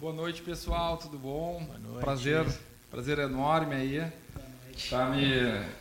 [0.00, 1.62] Boa noite, pessoal, tudo bom?
[1.66, 2.00] Boa noite.
[2.02, 2.46] Prazer,
[2.90, 4.02] prazer enorme aí
[4.74, 5.28] estar tá me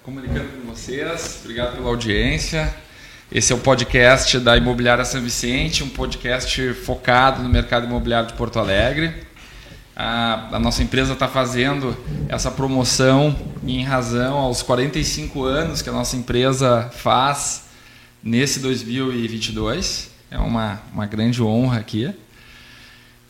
[0.04, 1.40] comunicando com vocês.
[1.42, 2.76] Obrigado pela audiência.
[3.32, 8.34] Esse é o podcast da Imobiliária São Vicente, um podcast focado no mercado imobiliário de
[8.34, 9.26] Porto Alegre.
[9.96, 11.96] A, a nossa empresa está fazendo
[12.28, 13.34] essa promoção
[13.66, 17.70] em razão aos 45 anos que a nossa empresa faz
[18.22, 20.12] nesse 2022.
[20.30, 22.14] É uma, uma grande honra aqui.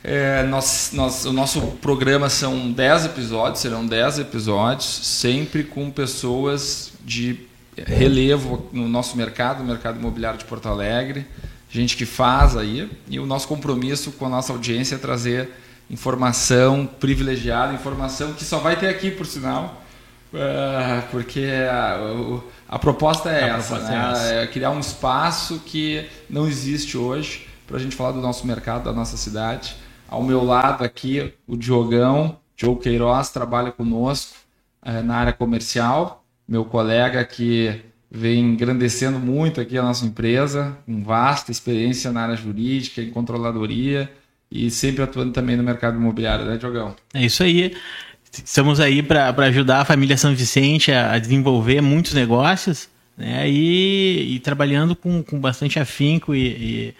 [0.01, 6.93] É, nós, nós, o nosso programa são 10 episódios, serão 10 episódios, sempre com pessoas
[7.03, 11.27] de relevo no nosso mercado, no mercado imobiliário de Porto Alegre,
[11.69, 15.49] gente que faz aí, e o nosso compromisso com a nossa audiência é trazer
[15.89, 19.83] informação privilegiada, informação que só vai ter aqui, por sinal,
[20.33, 21.99] é, porque a,
[22.69, 23.97] a, proposta é a essa, proposta né?
[23.97, 24.33] é, essa.
[24.33, 28.85] é criar um espaço que não existe hoje para a gente falar do nosso mercado,
[28.85, 29.75] da nossa cidade
[30.09, 34.35] ao meu lado aqui, o Diogão, Diogo Queiroz, trabalha conosco
[34.83, 41.03] é, na área comercial, meu colega que vem engrandecendo muito aqui a nossa empresa, com
[41.03, 44.11] vasta experiência na área jurídica, em controladoria
[44.51, 46.95] e sempre atuando também no mercado imobiliário, né, Diogão?
[47.13, 47.75] É isso aí.
[48.31, 54.35] Estamos aí para ajudar a família São Vicente a, a desenvolver muitos negócios né, e,
[54.35, 56.95] e trabalhando com, com bastante afinco e, e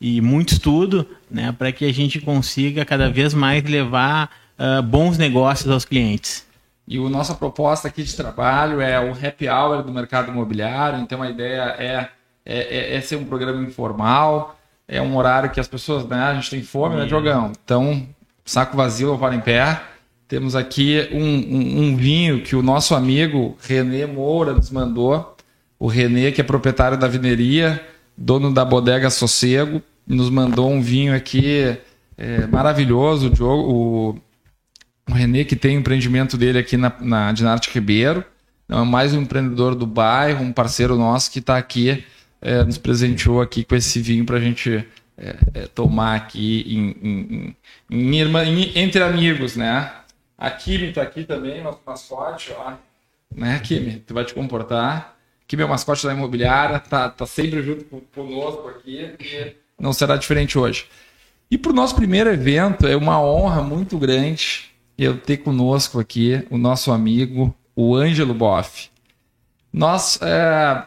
[0.00, 5.18] e muito estudo né, para que a gente consiga cada vez mais levar uh, bons
[5.18, 6.46] negócios aos clientes.
[6.88, 11.22] E a nossa proposta aqui de trabalho é o happy hour do mercado imobiliário, então
[11.22, 12.08] a ideia é,
[12.44, 16.34] é, é, é ser um programa informal, é um horário que as pessoas, né, a
[16.34, 17.52] gente tem fome, né, Diogão?
[17.64, 18.08] Então,
[18.44, 19.80] saco vazio, para em pé.
[20.26, 25.36] Temos aqui um, um, um, vinho que o nosso amigo Renê Moura nos mandou.
[25.78, 27.84] O Renê, que é proprietário da vineria,
[28.16, 29.82] dono da bodega Sossego,
[30.14, 31.76] nos mandou um vinho aqui
[32.16, 33.28] é, maravilhoso.
[33.28, 34.10] O, Diogo, o,
[35.10, 38.24] o Renê, que tem o empreendimento dele aqui na, na Dinarte Ribeiro.
[38.68, 42.04] É mais um empreendedor do bairro, um parceiro nosso que está aqui,
[42.40, 44.86] é, nos presenteou aqui com esse vinho para a gente
[45.18, 47.56] é, é, tomar aqui em, em,
[47.90, 49.92] em, em, entre amigos, né?
[50.38, 52.74] A Kimi está aqui também, nosso mascote, ó.
[53.34, 53.96] Né, Kimi?
[54.06, 55.16] Tu vai te comportar.
[55.46, 59.14] Kimi é o mascote da imobiliária, tá, tá sempre junto conosco aqui.
[59.20, 60.86] E não será diferente hoje.
[61.50, 66.46] E para o nosso primeiro evento, é uma honra muito grande eu ter conosco aqui
[66.50, 68.90] o nosso amigo, o Ângelo Boff.
[69.72, 70.82] Nós, é,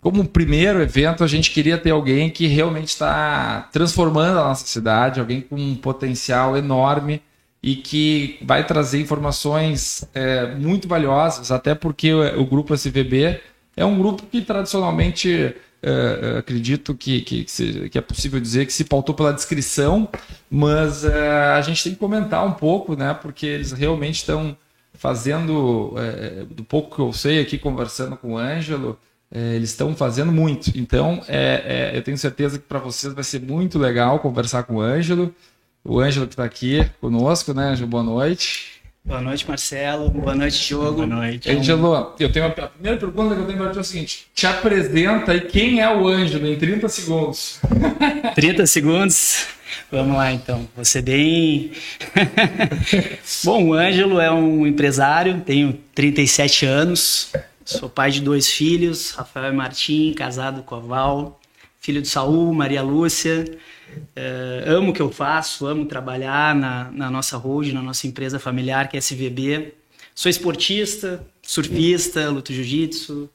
[0.00, 5.18] como primeiro evento, a gente queria ter alguém que realmente está transformando a nossa cidade,
[5.18, 7.22] alguém com um potencial enorme
[7.62, 13.40] e que vai trazer informações é, muito valiosas, até porque o, o grupo SVB
[13.76, 18.72] é um grupo que tradicionalmente Uh, acredito que, que, que, que, é possível dizer que
[18.72, 20.08] se pautou pela descrição,
[20.50, 21.10] mas uh,
[21.54, 23.14] a gente tem que comentar um pouco, né?
[23.14, 24.56] Porque eles realmente estão
[24.94, 28.98] fazendo, uh, do pouco que eu sei aqui conversando com o Ângelo,
[29.30, 30.70] eles estão fazendo muito.
[30.76, 34.76] Então, é, é, eu tenho certeza que para vocês vai ser muito legal conversar com
[34.76, 35.34] o Ângelo.
[35.84, 37.88] O Ângelo que está aqui conosco, né, Ângelo?
[37.88, 38.75] Boa noite.
[39.06, 40.10] Boa noite, Marcelo.
[40.10, 40.94] Boa noite, Diogo.
[40.94, 41.48] Boa noite.
[41.48, 44.48] Angelo, eu tenho a primeira pergunta que eu tenho para ti é o seguinte: te
[44.48, 47.60] apresenta e quem é o Ângelo em 30 segundos?
[48.34, 49.46] 30 segundos?
[49.92, 50.68] Vamos lá então.
[50.76, 51.70] Você bem.
[53.44, 57.32] Bom, o Ângelo é um empresário, tenho 37 anos,
[57.64, 61.40] sou pai de dois filhos, Rafael e Martim, casado com a Val,
[61.80, 63.44] filho de Saul, Maria Lúcia.
[64.14, 68.38] É, amo o que eu faço, amo trabalhar na, na nossa road, na nossa empresa
[68.38, 69.74] familiar, que é SVB.
[70.14, 73.28] Sou esportista, surfista, luto jiu-jitsu.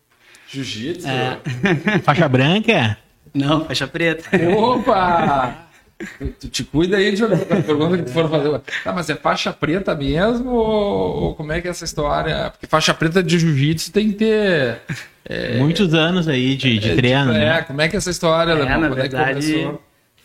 [0.49, 1.07] Jiu-jitsu?
[1.07, 1.39] É.
[2.03, 2.97] Faixa branca?
[3.33, 4.29] Não, faixa preta.
[4.57, 5.67] Opa!
[6.39, 7.21] Tu te cuida aí de
[7.63, 8.59] pergunta que tu for fazer.
[8.83, 10.49] Tá, mas é faixa preta mesmo?
[10.49, 12.49] Ou, ou, como é que é essa história?
[12.49, 14.79] Porque faixa preta de jiu-jitsu tem que ter.
[15.23, 17.31] É, Muitos anos aí de, de é, treino.
[17.31, 17.61] Tipo, é, né?
[17.61, 18.53] como é que é essa história?
[18.53, 19.73] É, na verdade, é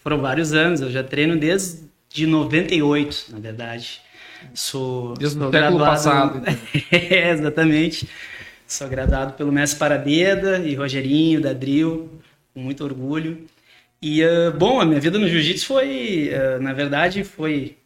[0.06, 0.80] foram vários anos.
[0.80, 4.00] Eu já treino desde 98, na verdade.
[4.54, 5.84] Sou, desde o graduado...
[5.84, 6.42] passado.
[6.92, 8.08] é, exatamente.
[8.68, 12.08] Sou graduado pelo mestre Parabeda e Rogerinho, da Drill,
[12.54, 13.46] com muito orgulho.
[14.00, 17.76] E, uh, bom, a minha vida no jiu-jitsu foi, uh, na verdade, foi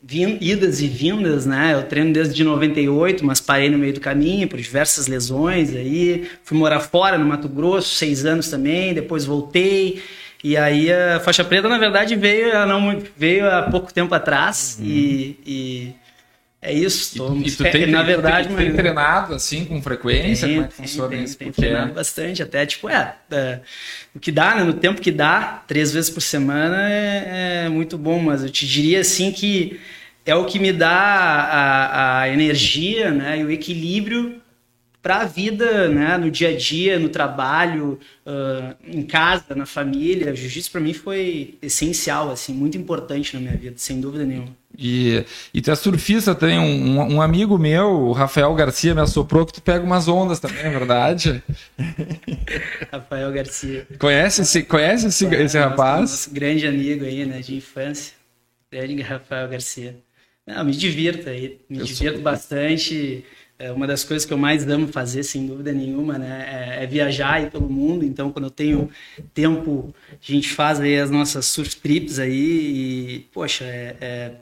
[0.43, 1.73] idas e vindas, né?
[1.73, 6.29] Eu treino desde 98, mas parei no meio do caminho por diversas lesões aí.
[6.45, 10.03] Fui morar fora, no Mato Grosso, seis anos também, depois voltei.
[10.43, 14.87] E aí a faixa preta, na verdade, veio, não, veio há pouco tempo atrás uhum.
[14.87, 15.95] e, e,
[16.63, 17.17] é isso.
[17.17, 20.47] Tô, e, tu tem, na verdade, tem, tem treinado assim com frequência?
[20.47, 21.39] Tem, como é que tem, funciona tem, isso?
[21.39, 23.61] Tem treinado bastante, até tipo, é, é,
[24.15, 27.99] o que dá, né, no tempo que dá, três vezes por semana é, é, muito
[27.99, 29.79] bom, mas eu te diria assim que
[30.25, 34.41] é o que me dá a, a energia né, e o equilíbrio
[35.03, 40.33] para a vida, né, no dia a dia, no trabalho, uh, em casa, na família.
[40.33, 44.55] O jiu-jitsu para mim foi essencial, assim, muito importante na minha vida, sem dúvida nenhuma.
[44.79, 49.45] E, e tu é surfista, tem um, um amigo meu, o Rafael Garcia, me assoprou
[49.45, 51.43] que tu pega umas ondas também, é verdade?
[52.93, 53.87] Rafael Garcia.
[53.99, 56.01] Conhece esse, conhece esse, esse rapaz?
[56.03, 58.15] Nosso, nosso grande amigo aí, né, de infância.
[58.71, 59.97] Grande Rafael Garcia.
[60.47, 62.23] Não, me divirto aí, me eu divirto sou...
[62.23, 63.25] bastante.
[63.61, 66.79] É uma das coisas que eu mais amo fazer, sem dúvida nenhuma, né?
[66.79, 68.07] É, é viajar aí pelo mundo.
[68.07, 68.89] Então, quando eu tenho
[69.35, 74.33] tempo, a gente faz aí as nossas surf trips aí e, poxa, é, é,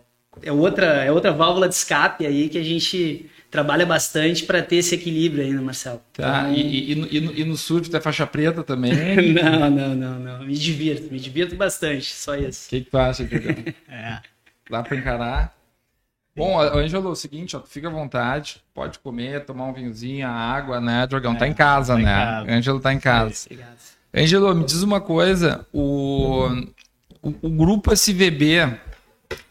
[0.41, 4.77] é outra, é outra válvula de escape aí que a gente trabalha bastante para ter
[4.77, 6.01] esse equilíbrio aí, né, Marcelo?
[6.13, 6.55] Tá, então...
[6.55, 8.93] e, e, e, no, e no surf da faixa preta também?
[9.35, 10.47] não, não, não, não.
[10.47, 12.67] Me divirto, me divirto bastante, só isso.
[12.67, 13.49] O que, que tu acha, Diego?
[13.89, 14.21] é.
[14.71, 15.58] Dá para encarar?
[16.39, 20.81] Bom, Ângelo, é o seguinte, ó, fica à vontade, pode comer, tomar um vinhozinho, água,
[20.81, 21.35] né, Dragão?
[21.35, 22.57] É, tá em casa, tá né?
[22.57, 23.49] Ângelo tá em casa.
[24.15, 26.47] Ângelo, me diz uma coisa, o,
[27.21, 28.79] o, o, grupo SVB,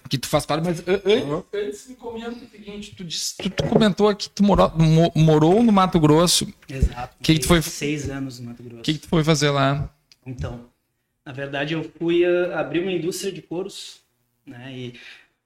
[0.10, 1.04] que tu faz parte, mas antes,
[1.54, 4.72] antes me comenta o seguinte, tu, disse, tu, tu, comentou que tu morou,
[5.14, 6.48] morou no Mato Grosso.
[6.70, 7.18] Exato.
[7.22, 7.62] Que, que tu foi...
[7.62, 8.80] Seis anos no Mato Grosso.
[8.80, 9.90] O que, que tu foi fazer lá?
[10.26, 10.62] Então,
[11.26, 14.00] na verdade eu fui uh, abrir uma indústria de couros,
[14.46, 14.94] né, e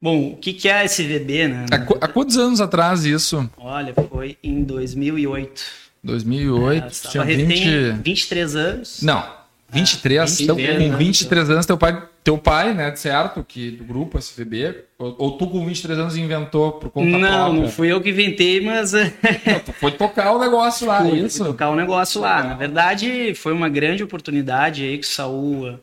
[0.01, 1.65] Bom, o que, que é SVB, né?
[1.71, 3.47] Há, há, quantos anos atrás isso?
[3.55, 5.61] Olha, foi em 2008.
[6.03, 7.91] 2008, é, tinha 20...
[8.03, 9.01] 23 anos.
[9.03, 9.23] Não,
[9.69, 14.17] 23, é, então, com 23 anos, teu pai, teu pai, né, certo, que do grupo
[14.17, 17.39] SVB, ou, ou tu com 23 anos inventou por conta não, própria?
[17.39, 18.93] Não, não fui eu que inventei, mas...
[18.93, 21.37] não, tu foi tocar o negócio lá, fui, isso?
[21.37, 22.43] Fui tocar o negócio lá.
[22.43, 25.79] Na verdade, foi uma grande oportunidade aí que o Saúl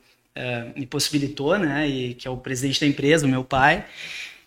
[0.76, 1.88] me possibilitou, né?
[1.88, 3.84] E que é o presidente da empresa, o meu pai.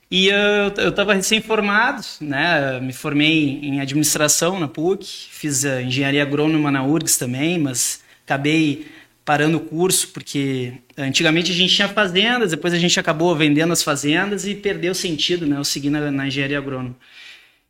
[0.10, 2.80] E eu estava recém-formado, né?
[2.82, 8.88] Me formei em administração na PUC, fiz a engenharia agrônoma na URGS também, mas acabei
[9.24, 13.84] parando o curso porque antigamente a gente tinha fazendas, depois a gente acabou vendendo as
[13.84, 15.58] fazendas e perdeu o sentido, né?
[15.58, 16.96] Eu segui na, na engenharia agrônoma.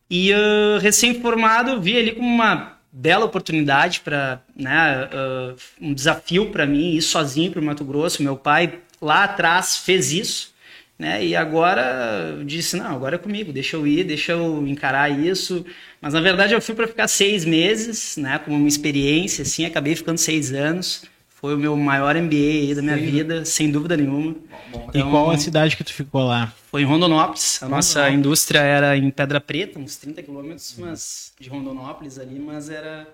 [0.10, 6.66] E uh, recém-formado, vi ali como uma bela oportunidade para né, uh, um desafio para
[6.66, 8.22] mim ir sozinho para o Mato Grosso.
[8.22, 10.54] Meu pai lá atrás fez isso,
[11.00, 11.26] né?
[11.26, 15.66] E agora disse não, agora é comigo, deixa eu ir, deixa eu encarar isso.
[16.02, 18.40] Mas na verdade eu fui para ficar seis meses, né?
[18.40, 21.04] Como uma experiência, assim, acabei ficando seis anos.
[21.42, 23.06] Foi o meu maior MBA da minha Sim.
[23.06, 24.36] vida, sem dúvida nenhuma.
[24.70, 26.54] Então, e qual a cidade que tu ficou lá?
[26.70, 27.62] Foi em Rondonópolis.
[27.64, 32.70] A nossa indústria era em Pedra Preta, uns 30 quilômetros mas, de Rondonópolis ali, mas
[32.70, 33.08] era,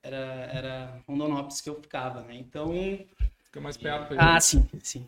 [0.00, 0.16] era,
[0.52, 2.36] era Rondonópolis que eu ficava, né?
[2.36, 2.72] Então...
[3.42, 4.12] Fica mais perto.
[4.12, 4.18] Aí.
[4.20, 5.06] Ah, sim, sim.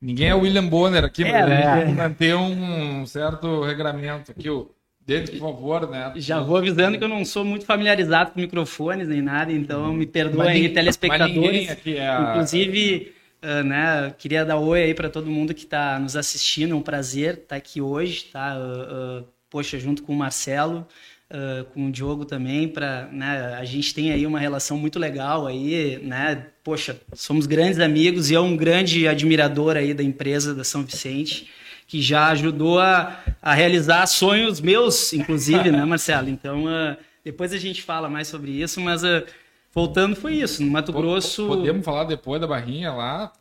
[0.00, 1.92] Ninguém é William Bonner aqui, é, mas é.
[1.92, 4.48] manter um certo regramento aqui.
[4.48, 4.70] O
[5.04, 6.12] Dentro, por favor, né?
[6.16, 10.06] Já vou avisando que eu não sou muito familiarizado com microfones nem nada, então me
[10.06, 11.76] perdoem aí, telespectadores.
[11.86, 12.30] É a...
[12.30, 13.12] Inclusive,
[13.42, 16.72] uh, né, queria dar oi aí para todo mundo que está nos assistindo.
[16.72, 18.56] É um prazer estar tá aqui hoje, tá?
[18.56, 20.86] Uh, uh, poxa, junto com o Marcelo,
[21.72, 25.98] com o Diogo também, para, né, a gente tem aí uma relação muito legal aí,
[26.02, 26.48] né?
[26.62, 31.48] Poxa, somos grandes amigos e eu um grande admirador aí da empresa da São Vicente
[31.86, 36.28] que já ajudou a, a realizar sonhos meus, inclusive, né, Marcelo?
[36.28, 39.24] Então, uh, depois a gente fala mais sobre isso, mas uh,
[39.74, 41.46] voltando foi isso, no Mato Grosso...
[41.46, 43.32] Podemos falar depois da barrinha lá?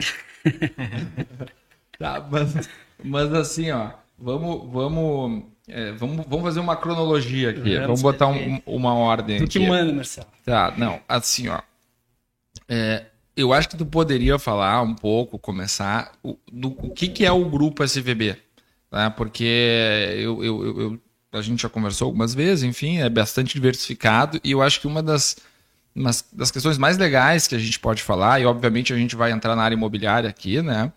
[1.98, 2.70] tá, mas,
[3.04, 4.72] mas assim, ó, vamos...
[4.72, 5.44] vamos...
[5.68, 7.76] É, vamos, vamos fazer uma cronologia aqui.
[7.76, 10.28] Vamos, vamos botar um, uma ordem tu que manda, Marcelo.
[10.44, 11.62] Tá, não, assim, ó.
[12.68, 17.26] É, eu acho que tu poderia falar um pouco, começar, o, do, o que, que
[17.26, 18.38] é o grupo SVB.
[18.92, 19.10] Né?
[19.16, 19.44] Porque
[20.18, 21.00] eu, eu, eu,
[21.32, 25.02] a gente já conversou algumas vezes, enfim, é bastante diversificado e eu acho que uma
[25.02, 25.38] das,
[25.96, 29.32] umas das questões mais legais que a gente pode falar, e obviamente a gente vai
[29.32, 30.92] entrar na área imobiliária aqui, né?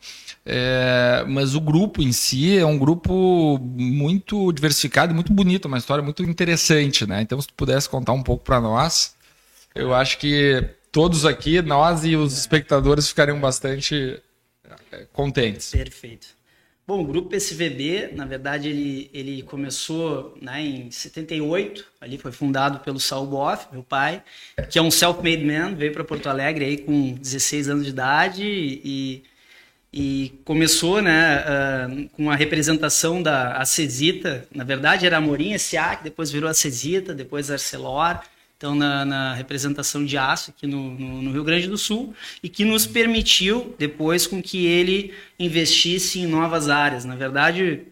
[0.47, 6.03] É, mas o grupo em si é um grupo muito diversificado muito bonito, uma história
[6.05, 7.23] muito interessante, né?
[7.23, 9.15] Então, se tu pudesse contar um pouco para nós,
[9.75, 14.23] eu acho que todos aqui, nós e os espectadores ficariam bastante
[14.93, 15.73] é, contentes.
[15.73, 16.29] Perfeito.
[16.87, 22.79] Bom, o grupo SVB, na verdade, ele, ele começou né, em 78, ali foi fundado
[22.79, 24.23] pelo Saul Boff, meu pai,
[24.71, 28.45] que é um self-made man, veio para Porto Alegre aí com 16 anos de idade
[28.45, 29.25] e,
[29.93, 35.97] e começou né, uh, com a representação da Acesita, na verdade era a Morim S.A.,
[35.97, 38.21] que depois virou Acesita, depois Arcelor,
[38.65, 42.49] então na, na representação de aço aqui no, no, no, Rio Grande do Sul, e
[42.49, 47.05] que nos permitiu depois com que ele investisse em novas áreas.
[47.05, 47.83] Na verdade,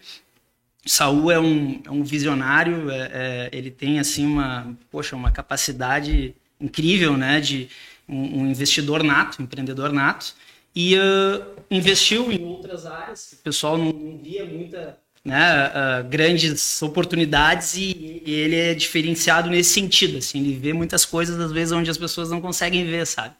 [0.86, 6.34] Saul é um, é um visionário, é, é, ele tem assim uma, poxa, uma capacidade
[6.58, 7.68] incrível, né, de
[8.08, 10.34] um, um investidor nato, empreendedor nato,
[10.74, 13.32] e uh, investiu em outras áreas.
[13.32, 19.48] O pessoal não, não via muita, né, uh, grandes oportunidades e, e, ele é diferenciado
[19.48, 20.18] nesse sentido.
[20.18, 23.34] Assim, ele vê muitas coisas às vezes onde as pessoas não conseguem ver, sabe?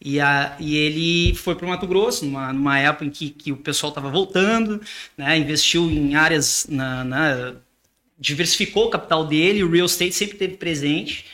[0.00, 3.52] E, a, e ele foi para o Mato Grosso, numa, numa época em que, que
[3.52, 4.80] o pessoal estava voltando,
[5.16, 7.54] né, investiu em áreas, na, na,
[8.18, 11.24] diversificou o capital dele, o real estate sempre teve presente.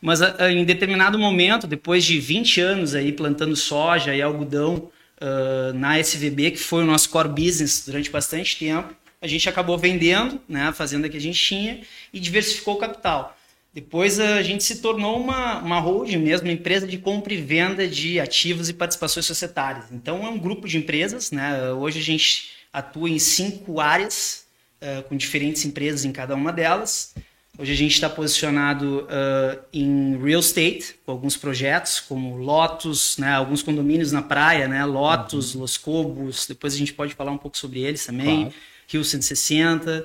[0.00, 4.90] Mas a, a, em determinado momento, depois de 20 anos aí plantando soja e algodão
[5.20, 9.78] uh, na SVB, que foi o nosso core business durante bastante tempo, a gente acabou
[9.78, 11.80] vendendo né, a fazenda que a gente tinha
[12.12, 13.38] e diversificou o capital.
[13.72, 17.86] Depois a gente se tornou uma, uma holding mesmo, uma empresa de compra e venda
[17.86, 19.86] de ativos e participações societárias.
[19.92, 21.30] Então é um grupo de empresas.
[21.30, 21.72] Né?
[21.72, 24.44] Hoje a gente atua em cinco áreas,
[24.82, 27.14] uh, com diferentes empresas em cada uma delas.
[27.56, 33.32] Hoje a gente está posicionado uh, em real estate, com alguns projetos, como Lotus, né?
[33.32, 34.84] alguns condomínios na praia, né?
[34.84, 35.60] Lotus, uhum.
[35.60, 36.46] Los Cobos.
[36.46, 38.46] Depois a gente pode falar um pouco sobre eles também.
[38.46, 38.71] Claro.
[38.92, 40.04] Rio 160.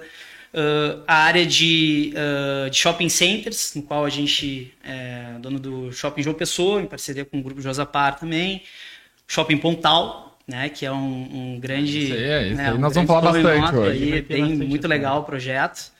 [0.53, 5.91] Uh, a área de, uh, de, shopping centers, no qual a gente é dono do
[5.91, 8.63] Shopping João Pessoa, em parceria com o Grupo Josapar também.
[9.27, 12.05] Shopping Pontal, né, que é um, um grande...
[12.05, 14.13] Isso aí, isso né, um nós vamos falar bastante hoje.
[14.13, 15.91] Aí, bem, muito legal o projeto.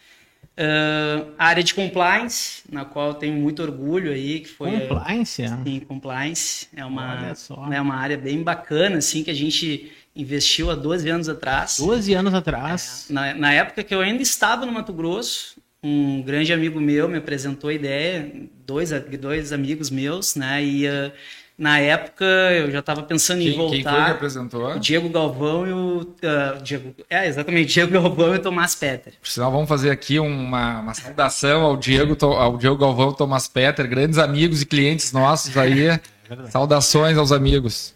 [0.58, 4.72] Uh, a área de compliance, na qual eu tenho muito orgulho aí, que foi...
[4.72, 5.44] Compliance?
[5.44, 6.68] É, sim, compliance.
[6.76, 7.34] É uma,
[7.72, 11.78] é uma área bem bacana, assim, que a gente investiu há 12 anos atrás.
[11.80, 13.06] 12 anos atrás.
[13.10, 17.08] É, na, na, época que eu ainda estava no Mato Grosso, um grande amigo meu
[17.08, 18.32] me apresentou a ideia,
[18.66, 20.64] dois, dois amigos meus, né?
[20.64, 21.12] E uh,
[21.58, 23.76] na época eu já estava pensando quem, em voltar.
[23.76, 24.76] Quem foi que apresentou?
[24.76, 26.02] O Diego Galvão e o.
[26.02, 29.14] Uh, Diego, é, exatamente, Diego Galvão e o Tomás Peter.
[29.22, 33.48] Por sinal, vamos fazer aqui uma, uma saudação ao Diego, ao Diego Galvão e Tomás
[33.48, 35.88] Peter, grandes amigos e clientes nossos aí.
[35.88, 36.00] É
[36.50, 37.94] Saudações aos amigos.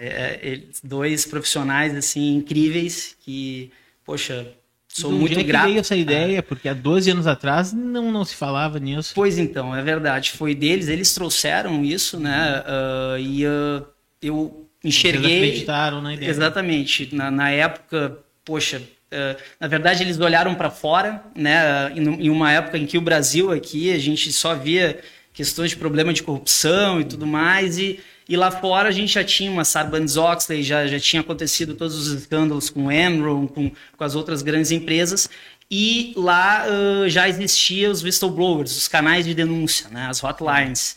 [0.00, 3.70] É, é, dois profissionais assim incríveis que,
[4.04, 4.46] poxa,
[4.88, 5.66] sou Do muito grato.
[5.66, 9.12] Veio essa ideia, porque há 12 anos atrás não, não se falava nisso.
[9.14, 10.32] Pois então, é verdade.
[10.32, 12.62] Foi deles, eles trouxeram isso, né?
[12.62, 13.86] Uh, e uh,
[14.22, 15.30] eu enxerguei.
[15.30, 16.30] Eles acreditaram na ideia.
[16.30, 17.14] Exatamente.
[17.14, 21.92] Na, na época, poxa, Uh, na verdade, eles olharam para fora, né?
[21.94, 24.98] Em, uma época em que o Brasil aqui a gente só via
[25.32, 29.22] questões de problema de corrupção e tudo mais, e e lá fora a gente já
[29.22, 34.14] tinha uma Sarbanes-Oxley, já, já tinha acontecido todos os escândalos com Enron, com, com as
[34.16, 35.28] outras grandes empresas.
[35.70, 40.96] E lá uh, já existiam os whistleblowers, os canais de denúncia, né, as hotlines.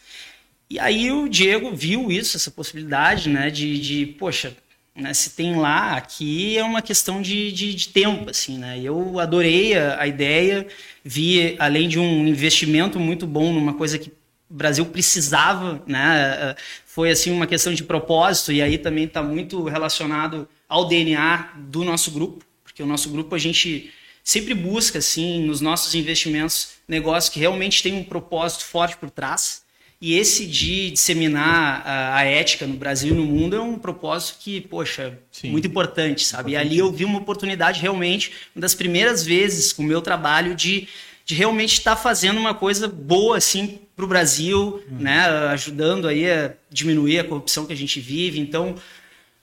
[0.69, 4.55] E aí o Diego viu isso, essa possibilidade né, de, de poxa,
[4.95, 8.29] né, se tem lá, aqui é uma questão de, de, de tempo.
[8.29, 8.79] Assim, né?
[8.79, 10.67] Eu adorei a, a ideia,
[11.03, 14.11] vi, além de um investimento muito bom numa coisa que
[14.49, 16.55] o Brasil precisava, né?
[16.85, 21.83] Foi assim uma questão de propósito e aí também está muito relacionado ao DNA do
[21.83, 23.91] nosso grupo, porque o nosso grupo a gente
[24.23, 29.63] sempre busca assim nos nossos investimentos negócios que realmente tem um propósito forte por trás.
[30.01, 34.37] E esse de disseminar a, a, ética no Brasil e no mundo é um propósito
[34.39, 35.49] que, poxa, Sim.
[35.49, 36.53] muito importante, sabe?
[36.53, 40.55] E ali eu vi uma oportunidade realmente, uma das primeiras vezes com o meu trabalho
[40.55, 40.87] de
[41.29, 44.97] de realmente estar tá fazendo uma coisa boa assim para o Brasil, uhum.
[44.97, 48.39] né, ajudando aí a diminuir a corrupção que a gente vive.
[48.39, 48.73] Então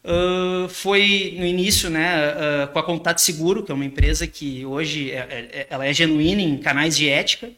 [0.03, 4.67] uh, foi no início, né, uh, com a Contato Seguro, que é uma empresa que
[4.67, 7.51] hoje é, é, é, ela é genuína em canais de ética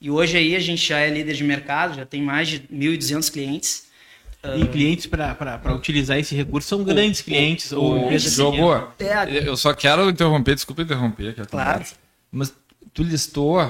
[0.00, 3.32] e hoje aí a gente já é líder de mercado, já tem mais de 1.200
[3.32, 3.90] clientes.
[4.56, 7.72] E clientes para utilizar esse recurso são grandes o, clientes.
[7.72, 8.56] O, ou o jogo,
[9.44, 11.34] eu só quero interromper, desculpa interromper.
[11.46, 11.84] Claro.
[12.32, 12.52] Mas
[12.92, 13.60] tu listou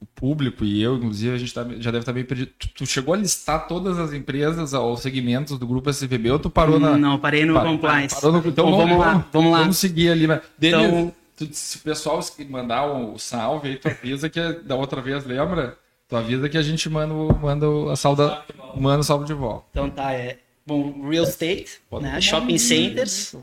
[0.00, 2.52] o público e eu, inclusive, a gente tá, já deve estar tá bem perdido.
[2.58, 6.50] Tu, tu, chegou a listar todas as empresas ou segmentos do grupo SVB ou tu
[6.50, 6.96] parou na.
[6.96, 8.14] Não, parei no compliance.
[8.14, 9.58] Parou no, então, vamos, vamos, lá, vamos lá.
[9.60, 10.26] Vamos seguir ali.
[10.26, 11.12] Mas, então...
[11.36, 15.76] tu, se o pessoal mandar o salve aí, tu avisa que da outra vez, lembra?
[16.08, 18.42] Tu avisa que a gente manda, manda a salda,
[18.76, 19.66] manda o salve de volta.
[19.70, 20.38] Então tá, é.
[20.64, 22.20] Bom, real estate, né?
[22.20, 23.34] shopping centers,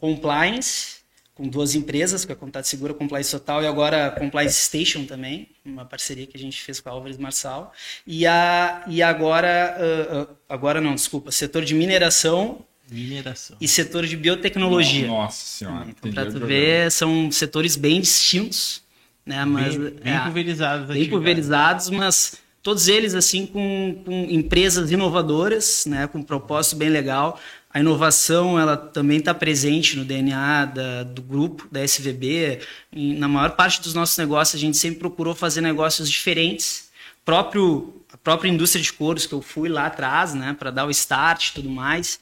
[0.00, 0.99] compliance
[1.40, 5.48] com duas empresas, com a Contato Segura, Compliance Total e agora a Compliance Station também,
[5.64, 7.72] uma parceria que a gente fez com a Álvares Marçal.
[8.06, 12.58] E, a, e agora, uh, uh, agora não, desculpa, setor de mineração,
[12.90, 13.56] mineração.
[13.58, 15.06] e setor de biotecnologia.
[15.06, 15.86] Nossa senhora.
[15.88, 18.82] Então, para tu ver, são setores bem distintos,
[19.24, 19.42] né?
[19.46, 20.88] Mas, bem, bem é, pulverizados.
[20.88, 26.90] Bem pulverizados, mas todos eles assim com, com empresas inovadoras, né, com um propósito bem
[26.90, 27.40] legal.
[27.72, 32.58] A inovação ela também está presente no DNA da, do grupo, da SVB.
[32.92, 36.90] E na maior parte dos nossos negócios, a gente sempre procurou fazer negócios diferentes.
[37.24, 40.90] Próprio, a própria indústria de couros que eu fui lá atrás, né, para dar o
[40.90, 42.18] start e tudo mais,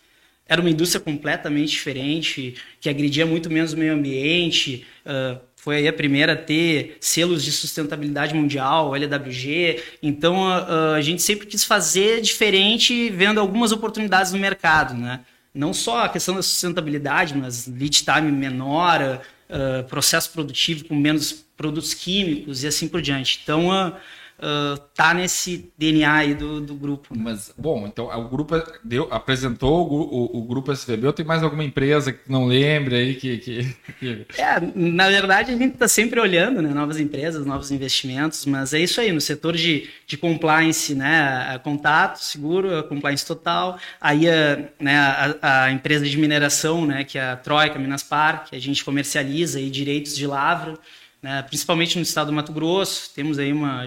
[0.47, 4.87] era uma indústria completamente diferente, que agredia muito menos o meio ambiente.
[5.05, 9.83] Uh, foi a primeira a ter selos de sustentabilidade mundial, LWG.
[10.03, 15.21] Então a, a gente sempre quis fazer diferente, vendo algumas oportunidades no mercado, né?
[15.55, 21.33] Não só a questão da sustentabilidade, mas lead time menor, uh, processo produtivo com menos
[21.57, 23.41] produtos químicos e assim por diante.
[23.43, 23.95] Então, uh,
[24.39, 27.15] uh, tá nesse DNA aí do, do grupo.
[27.15, 27.23] Né?
[27.25, 28.55] Mas, bom, então o grupo
[28.85, 32.97] deu, apresentou o, o, o, grupo SVB ou tem mais alguma empresa que não lembre
[32.97, 34.27] aí que, que, que...
[34.39, 38.81] É, na verdade a gente está sempre olhando, né, novas empresas, novos investimentos, mas é
[38.81, 44.99] isso aí, no setor de, de compliance, né, contato, seguro, compliance total, aí a, né,
[44.99, 49.59] a, a empresa de mineração, né, que é a Troika Minaspar, que a gente comercializa
[49.59, 50.75] aí direitos de lavra,
[51.23, 53.11] né, principalmente no estado do Mato Grosso.
[53.15, 53.85] Temos aí uma,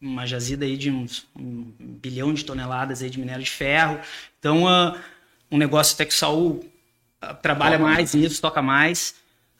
[0.00, 3.98] uma jazida aí de uns, um bilhão de toneladas aí de minério de ferro.
[4.38, 4.96] Então, uh,
[5.50, 6.64] um negócio até que o Saul
[7.22, 9.14] uh, trabalha toca mais nisso, toca mais.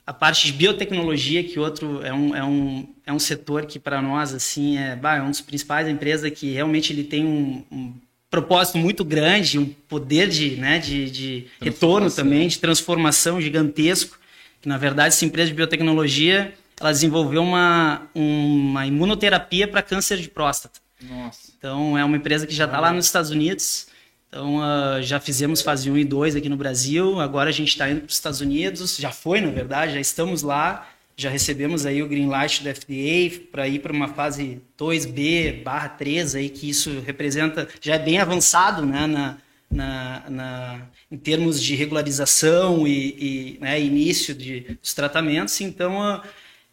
[0.05, 4.01] A parte de biotecnologia, que outro é um, é um, é um setor que para
[4.01, 7.93] nós assim é, bah, é um dos principais empresas que realmente ele tem um, um
[8.29, 14.17] propósito muito grande, um poder de, né, de, de retorno também, de transformação gigantesco.
[14.61, 20.29] Que, na verdade, essa empresa de biotecnologia ela desenvolveu uma, uma imunoterapia para câncer de
[20.29, 20.79] próstata.
[21.01, 21.51] Nossa.
[21.57, 23.87] Então, é uma empresa que já está lá nos Estados Unidos.
[24.27, 27.19] Então, uh, já fizemos fase 1 e 2 aqui no Brasil.
[27.19, 28.97] Agora a gente está indo para os Estados Unidos.
[28.97, 30.87] Já foi, na verdade, já estamos lá.
[31.17, 35.89] Já recebemos aí o green light do FDA para ir para uma fase 2B barra
[35.89, 39.37] 3, aí, que isso representa, já é bem avançado né, na,
[39.69, 40.81] na, na,
[41.11, 45.59] em termos de regularização e, e né, início de, dos tratamentos.
[45.59, 46.21] Então, uh,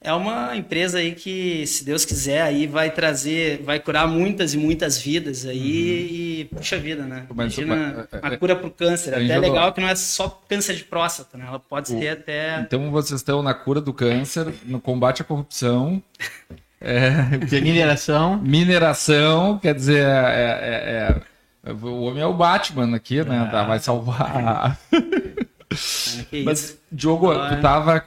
[0.00, 4.58] é uma empresa aí que, se Deus quiser, aí vai trazer, vai curar muitas e
[4.58, 6.14] muitas vidas aí uhum.
[6.14, 7.26] e puxa vida, né?
[7.30, 9.14] Imagina a cura para o câncer.
[9.14, 11.46] Até é legal que não é só câncer de próstata, né?
[11.48, 11.98] Ela pode o...
[11.98, 12.60] ter até.
[12.60, 16.02] Então vocês estão na cura do câncer, no combate à corrupção.
[16.80, 17.10] É,
[17.60, 18.36] mineração.
[18.36, 21.22] Mineração, quer dizer, é,
[21.64, 23.50] é, é, o homem é o Batman aqui, né?
[23.52, 23.64] Ah.
[23.64, 24.78] Vai salvar.
[26.44, 28.04] Mas, Diogo, tu tava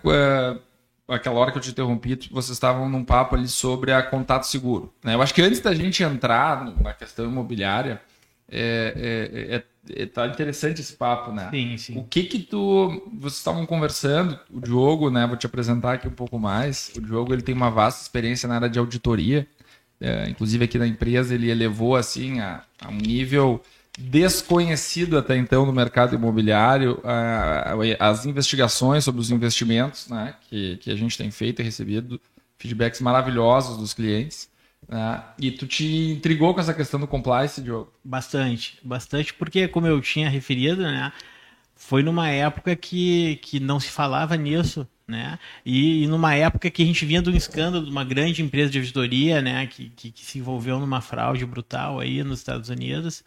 [1.10, 4.94] aquela hora que eu te interrompi, vocês estavam num papo ali sobre a contato seguro.
[5.04, 5.16] Né?
[5.16, 8.02] Eu acho que antes da gente entrar na questão imobiliária,
[8.52, 11.50] é, é, é, é, tá interessante esse papo, né?
[11.52, 11.98] Sim, sim.
[11.98, 13.04] O que que tu...
[13.14, 15.26] Vocês estavam conversando, o Diogo, né?
[15.28, 16.92] Vou te apresentar aqui um pouco mais.
[16.96, 19.48] O Diogo, ele tem uma vasta experiência na área de auditoria.
[20.02, 23.62] É, inclusive aqui na empresa ele elevou, assim, a, a um nível
[24.00, 27.02] desconhecido até então no mercado imobiliário
[28.00, 32.20] as investigações sobre os investimentos né, que, que a gente tem feito e recebido
[32.58, 34.50] feedbacks maravilhosos dos clientes.
[34.88, 37.92] Né, e tu te intrigou com essa questão do compliance, Diogo?
[38.04, 41.12] Bastante, bastante, porque como eu tinha referido, né,
[41.76, 45.40] foi numa época que, que não se falava nisso, né?
[45.66, 48.70] E, e, numa época que a gente vinha de um escândalo de uma grande empresa
[48.70, 53.24] de auditoria, né, que, que, que se envolveu numa fraude brutal aí nos Estados Unidos.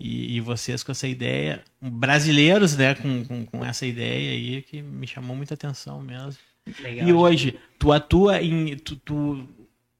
[0.00, 4.80] E, e, vocês com essa ideia, brasileiros, né, com, com, com, essa ideia aí que
[4.80, 6.40] me chamou muita atenção mesmo.
[6.80, 8.76] Legal, e hoje, tu atua em.
[8.76, 9.48] Tu, tu,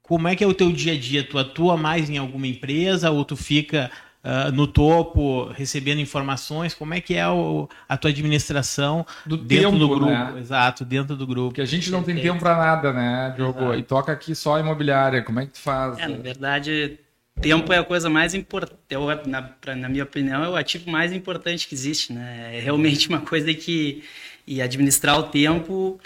[0.02, 1.24] como é que é o teu dia a dia?
[1.24, 3.90] Tu atua mais em alguma empresa ou tu fica
[4.24, 6.74] uh, no topo recebendo informações?
[6.74, 10.06] Como é que é o, a tua administração do dentro tempo, do grupo?
[10.06, 10.34] Né?
[10.38, 11.48] Exato, dentro do grupo.
[11.48, 13.74] Porque a gente não tem tempo para nada, né, Diogo?
[13.74, 15.22] E toca aqui só imobiliária.
[15.22, 15.98] Como é que tu faz?
[15.98, 16.98] É, na verdade,
[17.40, 18.78] tempo é a coisa mais importante,
[19.26, 22.56] na, na, minha opinião, é o ativo mais importante que existe, né?
[22.56, 24.02] É realmente uma coisa que
[24.46, 26.00] e administrar o tempo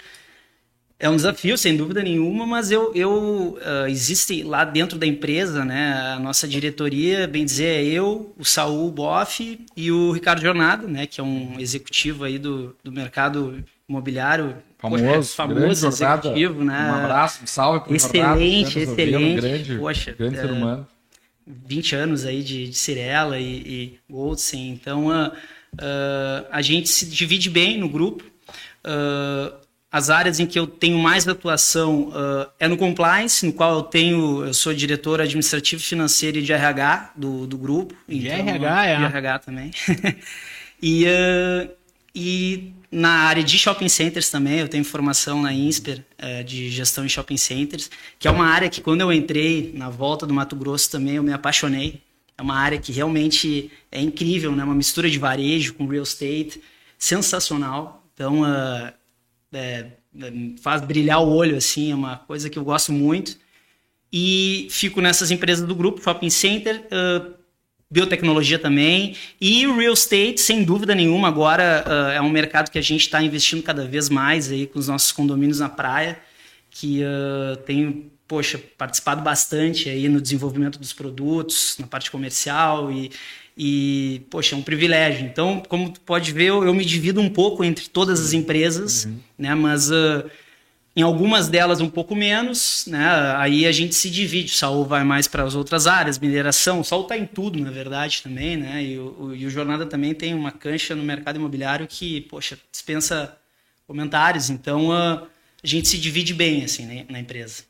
[0.99, 5.65] é um desafio, sem dúvida nenhuma, mas eu, eu uh, existe lá dentro da empresa,
[5.65, 6.13] né?
[6.15, 11.05] A nossa diretoria, bem dizer, é eu, o Saul Boff e o Ricardo Jornada, né?
[11.05, 16.89] Que é um executivo aí do, do mercado imobiliário famoso, famoso executivo, né?
[16.89, 19.41] Um abraço, um salve para Excelente, excelente.
[19.41, 20.87] Grande, Poxa, grande ser é, humano.
[21.45, 24.69] 20 anos aí de, de Cirela e, e Goldstein.
[24.71, 28.23] Então, uh, uh, a gente se divide bem no grupo.
[28.85, 29.53] Uh,
[29.91, 32.11] as áreas em que eu tenho mais atuação
[32.59, 37.11] é no compliance, no qual eu tenho, eu sou diretor administrativo financeiro e de RH
[37.15, 37.93] do, do grupo.
[38.07, 38.97] De então, RH, é?
[38.97, 39.69] De RH também.
[40.81, 41.05] e,
[42.15, 47.03] e na área de shopping centers também, eu tenho formação na INSPER é, de gestão
[47.03, 50.55] em shopping centers, que é uma área que quando eu entrei na volta do Mato
[50.55, 52.01] Grosso também eu me apaixonei.
[52.37, 54.63] É uma área que realmente é incrível, né?
[54.63, 56.61] Uma mistura de varejo com real estate,
[56.97, 58.05] sensacional.
[58.13, 58.93] Então, uh,
[59.51, 59.87] é,
[60.61, 63.37] faz brilhar o olho, assim, é uma coisa que eu gosto muito.
[64.11, 67.33] E fico nessas empresas do grupo, Shopping Center, uh,
[67.93, 69.15] biotecnologia também.
[69.39, 73.21] E real estate, sem dúvida nenhuma, agora uh, é um mercado que a gente está
[73.21, 76.17] investindo cada vez mais aí com os nossos condomínios na praia,
[76.71, 83.11] que uh, tem, poxa, participado bastante aí no desenvolvimento dos produtos, na parte comercial e,
[83.55, 85.27] e poxa, é um privilégio.
[85.27, 89.05] Então, como tu pode ver, eu, eu me divido um pouco entre todas as empresas,
[89.05, 89.17] uhum.
[89.37, 89.53] né?
[89.53, 90.23] Mas uh,
[90.95, 93.35] em algumas delas um pouco menos, né?
[93.37, 94.51] Aí a gente se divide.
[94.51, 96.79] O Saul vai mais para as outras áreas, mineração.
[96.79, 98.83] O Saul está em tudo, na verdade, também, né?
[98.83, 102.59] E o, o, e o, Jornada também tem uma cancha no mercado imobiliário que, poxa,
[102.71, 103.35] dispensa
[103.87, 104.51] comentários.
[104.51, 105.27] Então uh,
[105.63, 107.63] a gente se divide bem assim né, na empresa.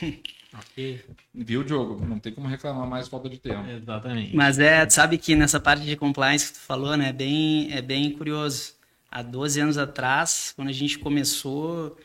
[0.52, 1.00] Ok.
[1.32, 2.04] Viu, Diogo?
[2.04, 3.70] Não tem como reclamar mais falta de tempo.
[3.70, 4.34] Exatamente.
[4.34, 7.10] Mas é, sabe que nessa parte de compliance que tu falou, né?
[7.10, 8.72] É bem, é bem curioso
[9.10, 11.96] há 12 anos atrás, quando a gente começou,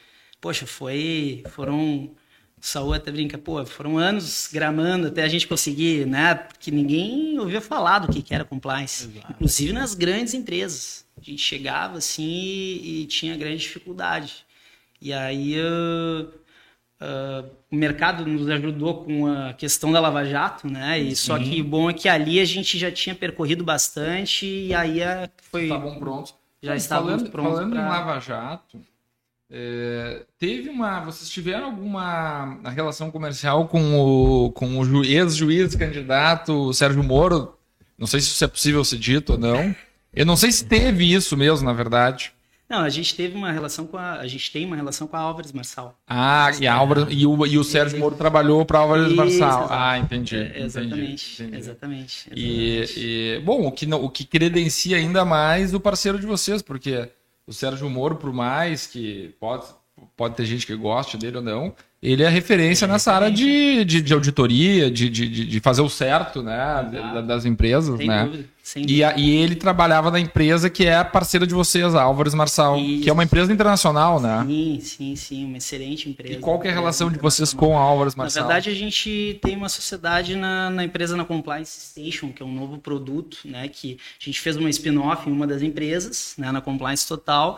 [0.42, 2.12] poxa, foi, foram,
[2.58, 7.38] o Saúl até brinca, pô, foram anos gramando até a gente conseguir, né, porque ninguém
[7.40, 9.34] ouvia falar do que era compliance, Exato.
[9.34, 11.06] inclusive nas grandes empresas.
[11.18, 14.46] A gente chegava assim e, e tinha grande dificuldade.
[15.02, 16.28] E aí uh,
[17.02, 21.00] uh, o mercado nos ajudou com a questão da Lava Jato, né?
[21.00, 24.74] E só que o bom é que ali a gente já tinha percorrido bastante e
[24.74, 25.64] aí uh, foi.
[25.64, 26.34] Estavam prontos
[26.66, 27.54] já estávamos falando, prontos.
[27.54, 27.82] Falando pra...
[27.82, 28.82] em Lava Jato,
[29.50, 31.02] é, teve uma.
[31.02, 37.58] Vocês tiveram alguma relação comercial com o, com o ex-juiz candidato Sérgio Moro?
[37.98, 39.76] Não sei se isso é possível ser dito ou não.
[40.14, 42.34] Eu não sei se teve isso mesmo, na verdade.
[42.68, 44.14] Não, a gente teve uma relação com a.
[44.14, 46.00] A gente tem uma relação com a Álvares Marçal.
[46.08, 49.16] Ah, e, a Álvares, e, o, e o Sérgio Moro trabalhou para a Álvares Isso,
[49.16, 49.68] Marçal.
[49.70, 50.36] Ah, entendi.
[50.36, 52.30] É, exatamente, entendi, exatamente.
[52.36, 57.08] E, e, bom, o que, o que credencia ainda mais o parceiro de vocês, porque
[57.46, 59.66] o Sérgio Moro, por mais que pode,
[60.16, 64.02] pode ter gente que goste dele ou não, ele é referência nessa área de, de,
[64.02, 67.98] de auditoria, de, de, de, fazer o certo né, das empresas.
[67.98, 68.26] Sem né?
[68.26, 69.00] Dúvida, sem dúvida.
[69.00, 72.78] E, a, e, ele trabalhava na empresa que é parceira de vocês, a Álvares Marçal,
[72.78, 73.04] Isso.
[73.04, 74.44] que é uma empresa internacional, né?
[74.46, 76.36] Sim, sim, sim, uma excelente empresa.
[76.36, 78.44] E qual é a relação de vocês com a Álvares Marçal?
[78.44, 82.46] Na verdade, a gente tem uma sociedade na, na empresa na Compliance Station, que é
[82.46, 83.68] um novo produto, né?
[83.68, 87.58] Que a gente fez uma spin-off em uma das empresas, né, na Compliance Total,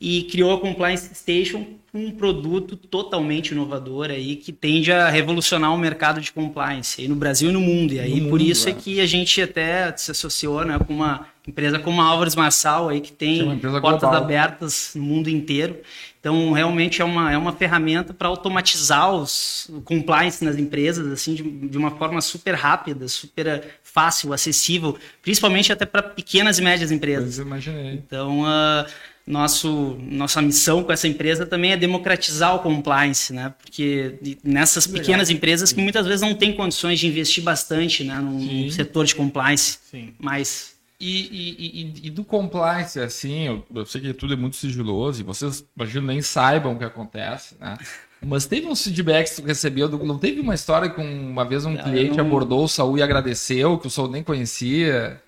[0.00, 5.78] e criou a Compliance Station, um produto totalmente inovador aí que tende a revolucionar o
[5.78, 7.92] mercado de compliance aí no Brasil e no mundo.
[7.92, 8.72] E aí no por mundo, isso é.
[8.72, 8.74] é.
[8.74, 13.00] que a gente até se associou né, com uma empresa como a Álvares Marçal aí
[13.00, 14.14] que tem portas global.
[14.14, 15.80] abertas no mundo inteiro.
[16.20, 21.34] Então realmente é uma, é uma ferramenta para automatizar os o compliance nas empresas assim
[21.34, 26.92] de, de uma forma super rápida, super fácil, acessível, principalmente até para pequenas e médias
[26.92, 27.38] empresas.
[27.38, 27.94] Eu imaginei.
[27.94, 28.86] Então uh,
[29.30, 33.54] nosso, nossa missão com essa empresa também é democratizar o compliance, né?
[33.62, 35.38] Porque nessas pequenas Legal.
[35.38, 39.78] empresas que muitas vezes não têm condições de investir bastante né, no, setor de compliance.
[39.90, 40.12] Sim.
[40.18, 44.56] Mas e, e, e, e, do compliance, assim, eu, eu, sei que tudo é muito
[44.56, 47.78] sigiloso e vocês, imagino, nem saibam o que acontece, né?
[48.22, 51.64] Mas teve uns feedbacks que tu recebeu, do, não teve uma história que uma vez
[51.64, 52.26] um não, cliente não...
[52.26, 55.18] abordou o Saul e agradeceu, que o Saul nem conhecia?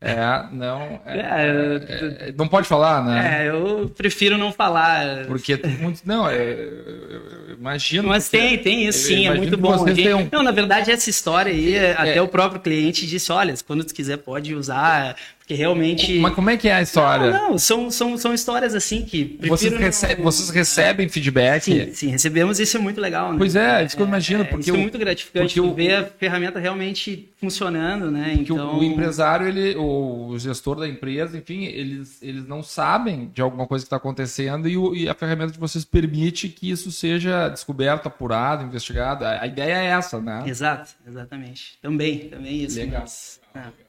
[0.00, 1.00] É, não.
[1.04, 3.46] É, é, é, não pode falar, né?
[3.46, 5.26] É, eu prefiro não falar.
[5.26, 6.02] Porque muito.
[6.04, 8.08] Não, é, eu, imagino.
[8.08, 9.86] Mas tem, tem isso sim, é muito bom.
[9.88, 10.28] Gente, um...
[10.30, 13.92] Não, na verdade, essa história aí, é, até o próprio cliente disse: olha, quando tu
[13.92, 15.16] quiser, pode usar.
[15.48, 16.18] Porque realmente.
[16.18, 17.30] Mas como é que é a história?
[17.30, 19.38] Não, não são, são, são histórias assim que.
[19.48, 21.62] Vocês, recebe, vocês recebem feedback?
[21.62, 23.38] Sim, sim, recebemos isso é muito legal, né?
[23.38, 24.44] Pois é, isso que eu imagino.
[24.44, 28.36] Porque isso é muito gratificante porque ver a ferramenta realmente funcionando, né?
[28.38, 28.78] Então...
[28.78, 33.82] o empresário, ele, o gestor da empresa, enfim, eles, eles não sabem de alguma coisa
[33.82, 38.06] que está acontecendo e, o, e, a ferramenta de vocês permite que isso seja descoberto,
[38.06, 39.24] apurado, investigado.
[39.24, 40.44] A, a ideia é essa, né?
[40.46, 41.78] Exato, exatamente.
[41.80, 42.78] Também, também isso.
[42.78, 43.00] Legal.
[43.00, 43.40] Mas...
[43.54, 43.87] É.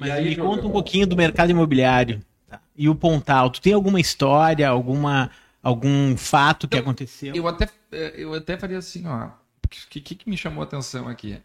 [0.00, 2.20] Mas aí, me conta um pouquinho do mercado imobiliário.
[2.48, 2.58] Tá.
[2.74, 5.30] E o Pontal, tu tem alguma história, alguma,
[5.62, 7.34] algum fato que eu, aconteceu?
[7.34, 9.28] Eu até, é, eu até faria assim, ó.
[9.62, 11.38] O que, que, que, me chamou a atenção aqui?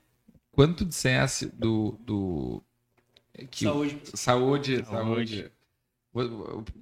[0.52, 2.00] Quando tu dissesse do.
[2.00, 2.64] do
[3.52, 4.00] que saúde.
[4.14, 4.86] saúde.
[4.86, 5.52] Saúde,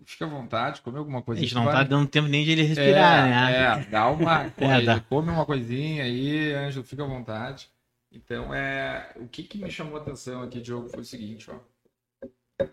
[0.06, 1.42] Fica à vontade, come alguma coisa.
[1.42, 1.74] A gente não vai...
[1.74, 3.82] tá dando tempo nem de ele respirar, é, né?
[3.82, 4.54] É, dá uma.
[4.56, 5.00] é, dá.
[5.00, 7.68] Come uma coisinha aí, Ângelo, fica à vontade.
[8.14, 11.60] Então, é, o que, que me chamou a atenção aqui, Diogo, foi o seguinte, ó.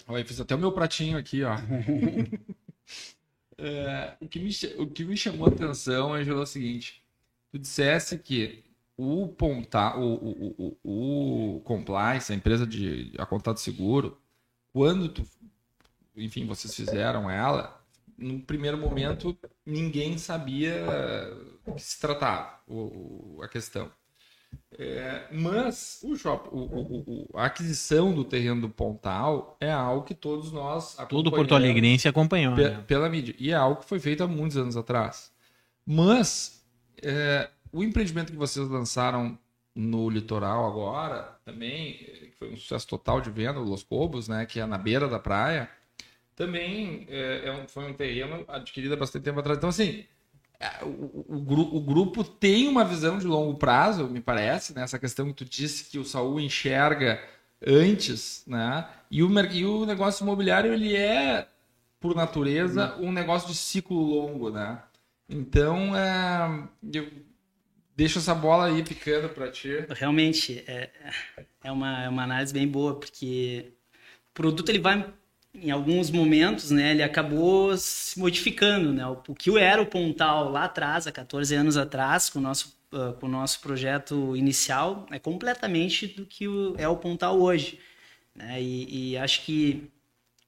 [0.06, 1.54] Olha, fiz até o meu pratinho aqui, ó.
[3.56, 7.02] é, o, que me, o que me chamou a atenção é o seguinte:
[7.50, 8.62] tu dissesse que
[8.98, 14.20] o Ponta, o, o, o, o Compliance, a empresa de a contato seguro,
[14.74, 15.24] quando tu,
[16.14, 17.82] enfim, vocês fizeram ela,
[18.18, 20.84] no primeiro momento ninguém sabia
[21.64, 23.90] o que se tratava, o, a questão.
[24.82, 30.06] É, mas o shop, o, o, o, a aquisição do terreno do Pontal é algo
[30.06, 32.82] que todos nós todo Porto Alegrense acompanhou pe né?
[32.86, 35.30] pela mídia e é algo que foi feito há muitos anos atrás.
[35.84, 36.64] Mas
[37.02, 39.38] é, o empreendimento que vocês lançaram
[39.74, 44.60] no litoral agora também que foi um sucesso total de venda, Los Cobos, né, que
[44.60, 45.68] é na beira da praia,
[46.34, 49.58] também é, é um, foi um terreno adquirido há bastante tempo atrás.
[49.58, 50.19] Então assim é,
[50.82, 54.82] o, o, o, grupo tem uma visão de longo prazo, me parece, né?
[54.82, 57.22] Essa questão que tu disse que o Saul enxerga
[57.66, 58.86] antes, né?
[59.10, 61.48] E o, e o negócio imobiliário, ele é,
[61.98, 64.82] por natureza, um negócio de ciclo longo, né?
[65.28, 67.08] Então, é, eu
[67.96, 69.86] deixo essa bola aí picando para ti.
[69.90, 70.90] Realmente, é,
[71.64, 73.72] é, uma, é uma análise bem boa, porque
[74.30, 75.10] o produto ele vai
[75.54, 79.06] em alguns momentos, né, ele acabou se modificando, né?
[79.06, 83.12] O que era o Pontal lá atrás, há 14 anos atrás, com o nosso, uh,
[83.14, 87.78] com o nosso projeto inicial, é completamente do que o, é o Pontal hoje.
[88.34, 88.62] Né?
[88.62, 89.90] E, e acho que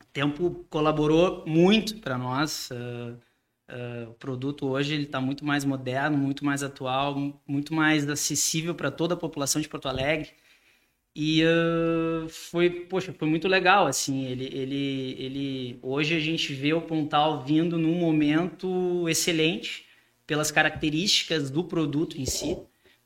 [0.00, 2.70] o tempo colaborou muito para nós.
[2.70, 3.18] Uh,
[3.72, 8.74] uh, o produto hoje ele está muito mais moderno, muito mais atual, muito mais acessível
[8.74, 10.30] para toda a população de Porto Alegre.
[11.14, 16.72] E uh, foi, poxa, foi muito legal, assim, ele, ele, ele, hoje a gente vê
[16.72, 19.84] o Pontal vindo num momento excelente
[20.26, 22.56] pelas características do produto em si,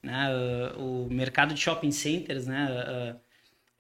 [0.00, 0.28] né,
[0.76, 3.20] uh, o mercado de shopping centers, né, uh,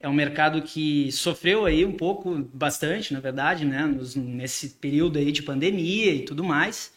[0.00, 5.20] é um mercado que sofreu aí um pouco, bastante, na verdade, né, nos, nesse período
[5.20, 6.92] aí de pandemia e tudo mais,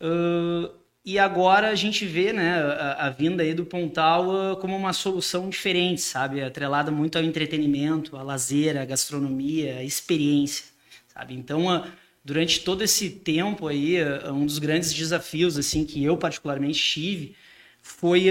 [0.00, 0.72] uh,
[1.04, 4.92] e agora a gente vê né, a, a vinda aí do Pontal uh, como uma
[4.92, 6.40] solução diferente, sabe?
[6.40, 10.66] Atrelada muito ao entretenimento, à lazer, à gastronomia, à experiência,
[11.08, 11.34] sabe?
[11.34, 11.84] Então, uh,
[12.24, 17.34] durante todo esse tempo aí, uh, um dos grandes desafios assim que eu particularmente tive
[17.82, 18.28] foi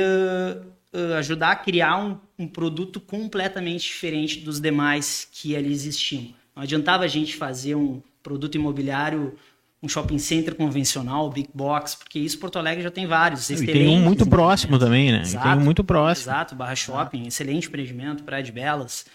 [1.17, 6.33] ajudar a criar um, um produto completamente diferente dos demais que ali existiam.
[6.55, 9.37] Não adiantava a gente fazer um produto imobiliário
[9.83, 13.49] um shopping center convencional, big box, porque isso Porto Alegre já tem vários.
[13.49, 15.21] E tem um muito próximo também, né?
[15.21, 16.31] Exato, tem um muito próximo.
[16.31, 19.05] Exato, Barra Shopping, excelente empreendimento, Praia de Belas.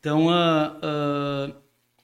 [0.00, 1.54] Então, uh, uh,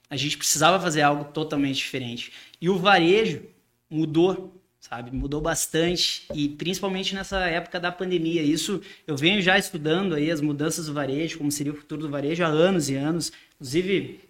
[0.09, 2.33] a gente precisava fazer algo totalmente diferente.
[2.61, 3.43] E o varejo
[3.89, 5.11] mudou, sabe?
[5.11, 8.43] Mudou bastante, e principalmente nessa época da pandemia.
[8.43, 12.11] Isso eu venho já estudando aí as mudanças do varejo, como seria o futuro do
[12.11, 13.33] varejo há anos e anos.
[13.55, 14.21] Inclusive,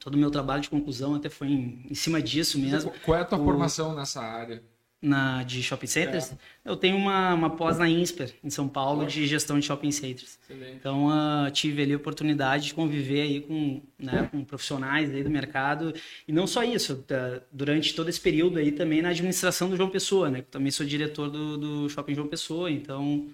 [0.00, 2.92] todo o meu trabalho de conclusão até foi em, em cima disso mesmo.
[3.04, 4.62] Qual é a tua o, formação nessa área?
[5.02, 6.32] Na, de shopping centers?
[6.32, 6.70] É.
[6.70, 9.20] Eu tenho uma, uma pós na INSPER, em São Paulo, Poxa.
[9.20, 10.38] de gestão de shopping centers.
[10.42, 10.76] Excelente.
[10.76, 15.30] Então, uh, tive ali a oportunidade de conviver aí com, né, com profissionais aí do
[15.30, 15.94] mercado.
[16.28, 19.88] E não só isso, tá, durante todo esse período aí também na administração do João
[19.88, 20.40] Pessoa, né?
[20.40, 23.30] Eu também sou diretor do, do Shopping João Pessoa, então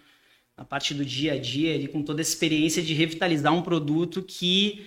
[0.56, 4.22] a parte do dia a dia, ali, com toda a experiência de revitalizar um produto
[4.22, 4.86] que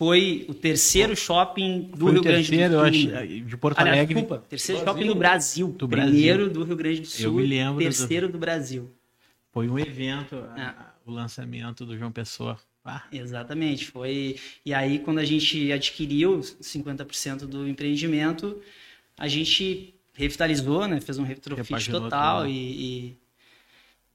[0.00, 2.80] foi o terceiro shopping do foi Rio Grande do Sul.
[2.80, 4.14] Acho, de Porto Aliás, Alegre.
[4.14, 4.94] Desculpa, terceiro Brasil.
[4.94, 5.68] shopping do Brasil.
[5.68, 6.54] Do primeiro Brasil.
[6.54, 7.24] do Rio Grande do Sul.
[7.26, 7.78] Eu me lembro.
[7.80, 8.90] Terceiro do, do Brasil.
[9.52, 10.74] Foi um evento, é.
[11.04, 12.58] o lançamento do João Pessoa.
[12.82, 13.02] Ah.
[13.12, 13.88] Exatamente.
[13.88, 14.36] Foi.
[14.64, 18.58] E aí, quando a gente adquiriu 50% do empreendimento,
[19.18, 20.98] a gente revitalizou, né?
[20.98, 23.18] Fez um retrofit total e, e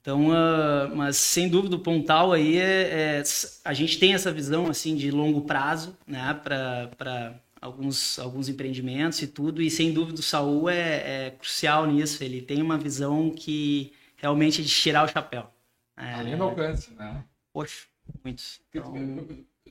[0.05, 3.23] então, uh, mas sem dúvida o Pontal aí é, é,
[3.63, 9.25] a gente tem essa visão assim de longo prazo, né, para alguns alguns empreendimentos e
[9.25, 9.63] tudo.
[9.63, 12.23] E sem dúvida o Saul é, é, crucial nisso.
[12.23, 15.49] Ele tem uma visão que realmente é de tirar o chapéu.
[15.97, 17.25] É, Além do alcance, né?
[17.51, 17.87] Poxa,
[18.23, 18.61] muitos.
[18.69, 18.93] Então...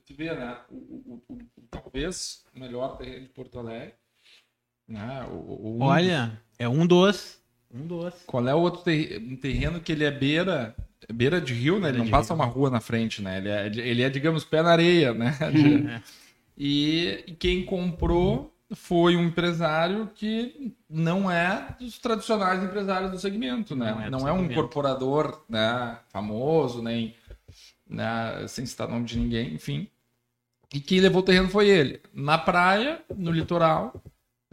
[0.05, 0.59] Tu vê, né?
[0.69, 1.39] O, o, o,
[1.71, 3.95] talvez o melhor terreno de Porto Alegre.
[4.89, 5.29] Né?
[5.31, 7.41] O, Olha, é um dos
[7.75, 8.25] um doce.
[8.27, 10.75] Qual é o outro terreno, terreno que ele é beira,
[11.13, 11.89] beira de rio, né?
[11.89, 13.39] Ele não passa uma rua na frente, né?
[13.39, 15.37] Ele é, ele é digamos, pé na areia, né?
[15.53, 16.03] De...
[16.57, 23.93] e, quem comprou foi um empresário que não é dos tradicionais empresários do segmento, né?
[23.93, 27.15] Não é, não é um corporador né, famoso, nem
[27.89, 29.89] né, sem citar o nome de ninguém, enfim.
[30.73, 32.01] E quem levou o terreno foi ele.
[32.13, 34.03] Na praia, no litoral,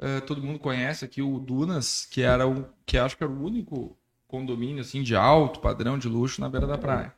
[0.01, 3.43] Uh, todo mundo conhece aqui o Dunas, que era o que acho que era o
[3.43, 3.95] único
[4.27, 7.13] condomínio assim de alto padrão de luxo na beira da praia.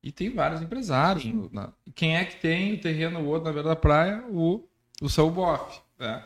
[0.00, 1.24] E tem vários empresários.
[1.50, 1.72] Na...
[1.94, 4.24] Quem é que tem o terreno outro na beira da praia?
[4.28, 4.68] O
[5.00, 5.80] o seu bofe.
[5.98, 6.24] Né?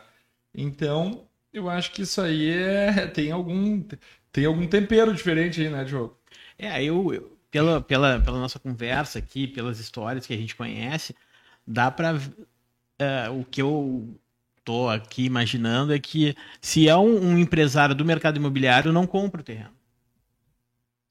[0.53, 3.83] Então, eu acho que isso aí é, tem, algum,
[4.31, 6.17] tem algum tempero diferente aí, né, Diogo?
[6.57, 11.15] É, eu, eu pela, pela, pela nossa conversa aqui, pelas histórias que a gente conhece,
[11.65, 12.19] dá para
[12.97, 14.19] é, o que eu
[14.63, 19.41] tô aqui imaginando é que se é um, um, empresário do mercado imobiliário, não compra
[19.41, 19.71] o terreno.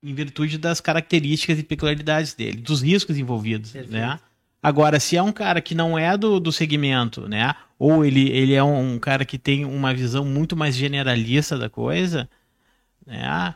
[0.03, 3.93] Em virtude das características e peculiaridades dele, dos riscos envolvidos, Perfeito.
[3.93, 4.19] né?
[4.63, 7.55] Agora, se é um cara que não é do, do segmento, né?
[7.79, 11.69] Ou ele, ele é um, um cara que tem uma visão muito mais generalista da
[11.69, 12.29] coisa,
[13.05, 13.55] né?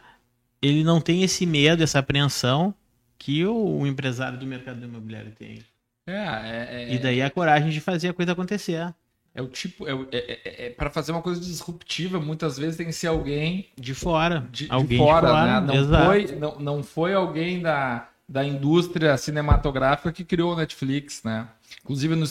[0.60, 2.74] Ele não tem esse medo, essa apreensão
[3.18, 5.62] que o, o empresário do mercado imobiliário tem.
[6.06, 8.92] É, é, é, e daí a coragem de fazer a coisa acontecer.
[9.36, 9.86] É o tipo.
[9.86, 13.68] É, é, é, é para fazer uma coisa disruptiva, muitas vezes tem que ser alguém.
[13.76, 14.48] De fora.
[14.50, 15.66] De, alguém de fora, de fora né?
[15.66, 16.06] Não Exato.
[16.06, 21.46] foi, não, não foi alguém da, da indústria cinematográfica que criou o Netflix, né?
[21.84, 22.24] Inclusive no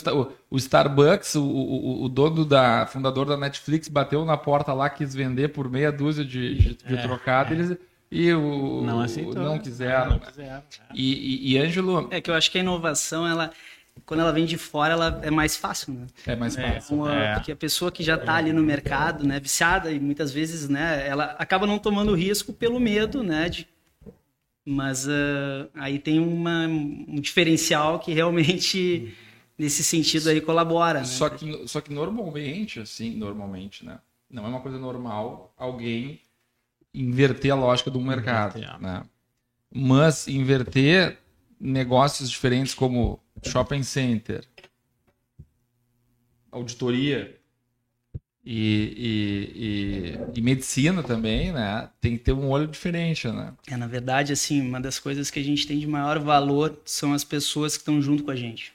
[0.50, 5.13] o, Starbucks, o, o, o, dono da fundador da Netflix bateu na porta lá, quis
[5.13, 7.58] vender por meia dúzia de, de, de é, trocado, é.
[7.58, 7.78] eles
[8.12, 10.12] e o não, aceitou, não quiseram.
[10.12, 10.63] Não quiseram é.
[10.94, 12.08] e, e, e Ângelo...
[12.12, 13.52] É que eu acho que a inovação, ela
[14.05, 16.08] quando ela vem de fora, ela é mais fácil, né?
[16.25, 16.97] É mais é, fácil.
[16.97, 17.34] Uma, é.
[17.36, 21.08] Porque a pessoa que já está ali no mercado, né, viciada e muitas vezes, né,
[21.08, 23.67] ela acaba não tomando risco pelo medo, né, de
[24.67, 29.13] mas uh, aí tem uma, um diferencial que realmente
[29.55, 31.05] nesse sentido aí colabora, né?
[31.05, 33.99] Só que só que normalmente, assim, normalmente, né?
[34.27, 36.19] Não é uma coisa normal alguém
[36.91, 38.81] inverter a lógica do mercado, inverter.
[38.81, 39.03] né?
[39.71, 41.19] Mas inverter
[41.60, 44.43] negócios diferentes como shopping center,
[46.51, 47.36] auditoria
[48.45, 48.58] e,
[48.97, 51.89] e, e, e, medicina também, né?
[51.99, 53.53] Tem que ter um olho diferente, né?
[53.67, 57.12] É, na verdade, assim, uma das coisas que a gente tem de maior valor são
[57.13, 58.71] as pessoas que estão junto com a gente.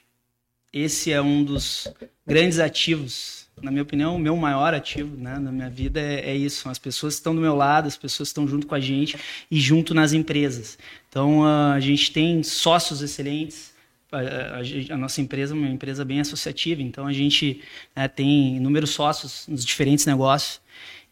[0.73, 1.87] Esse é um dos
[2.25, 6.35] grandes ativos, na minha opinião, o meu maior ativo né, na minha vida é, é
[6.35, 6.61] isso.
[6.61, 8.79] São as pessoas que estão do meu lado, as pessoas que estão junto com a
[8.79, 9.17] gente
[9.49, 10.77] e junto nas empresas.
[11.09, 13.70] Então, a gente tem sócios excelentes,
[14.11, 17.61] a, a, nossa empresa é uma empresa bem associativa, então a gente
[17.95, 20.59] né, tem inúmeros sócios nos diferentes negócios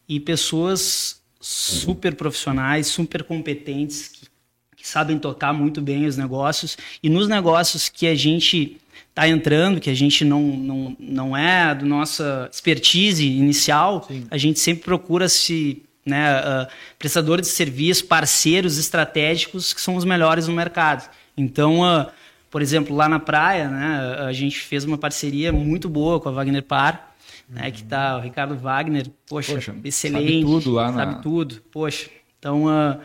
[0.07, 4.27] e pessoas super profissionais, super competentes, que,
[4.75, 6.77] que sabem tocar muito bem os negócios.
[7.01, 8.77] E nos negócios que a gente
[9.09, 14.27] está entrando, que a gente não, não, não é do nossa expertise inicial, Sim.
[14.29, 20.03] a gente sempre procura se né, uh, prestadores de serviço, parceiros estratégicos que são os
[20.03, 21.09] melhores no mercado.
[21.38, 22.07] Então, uh,
[22.49, 26.31] por exemplo, lá na praia, né, a gente fez uma parceria muito boa com a
[26.31, 27.15] Wagner Par,
[27.47, 27.71] né, uhum.
[27.71, 31.19] que tá o Ricardo Wagner, poxa, poxa excelente, sabe tudo lá, sabe na...
[31.19, 32.09] tudo, poxa.
[32.38, 32.99] Então, uh,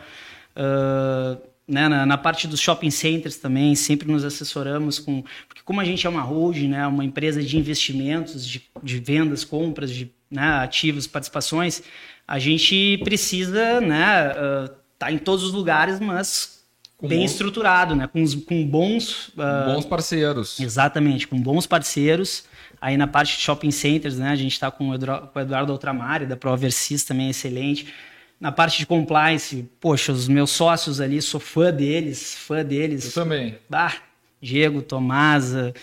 [0.55, 5.81] uh, né, na, na, parte dos shopping centers também, sempre nos assessoramos com, porque como
[5.81, 10.11] a gente é uma holding, né, uma empresa de investimentos, de, de vendas, compras, de
[10.29, 11.83] né, ativos, participações,
[12.27, 16.54] a gente precisa, né, uh, tá em todos os lugares, mas
[16.97, 17.31] com bem bons...
[17.31, 18.07] estruturado, né?
[18.07, 19.29] Com, com bons...
[19.29, 19.73] Uh...
[19.73, 20.59] Bons parceiros.
[20.59, 22.45] Exatamente, com bons parceiros.
[22.81, 24.29] Aí na parte de shopping centers, né?
[24.29, 24.95] A gente está com, o
[25.39, 27.93] Eduardo Ultramari, da Proversis também excelente.
[28.39, 33.05] Na parte de compliance, poxa, os meus sócios ali, sou fã deles, fã deles.
[33.05, 33.57] Eu também.
[33.71, 33.93] Ah,
[34.41, 35.73] Diego, Tomasa,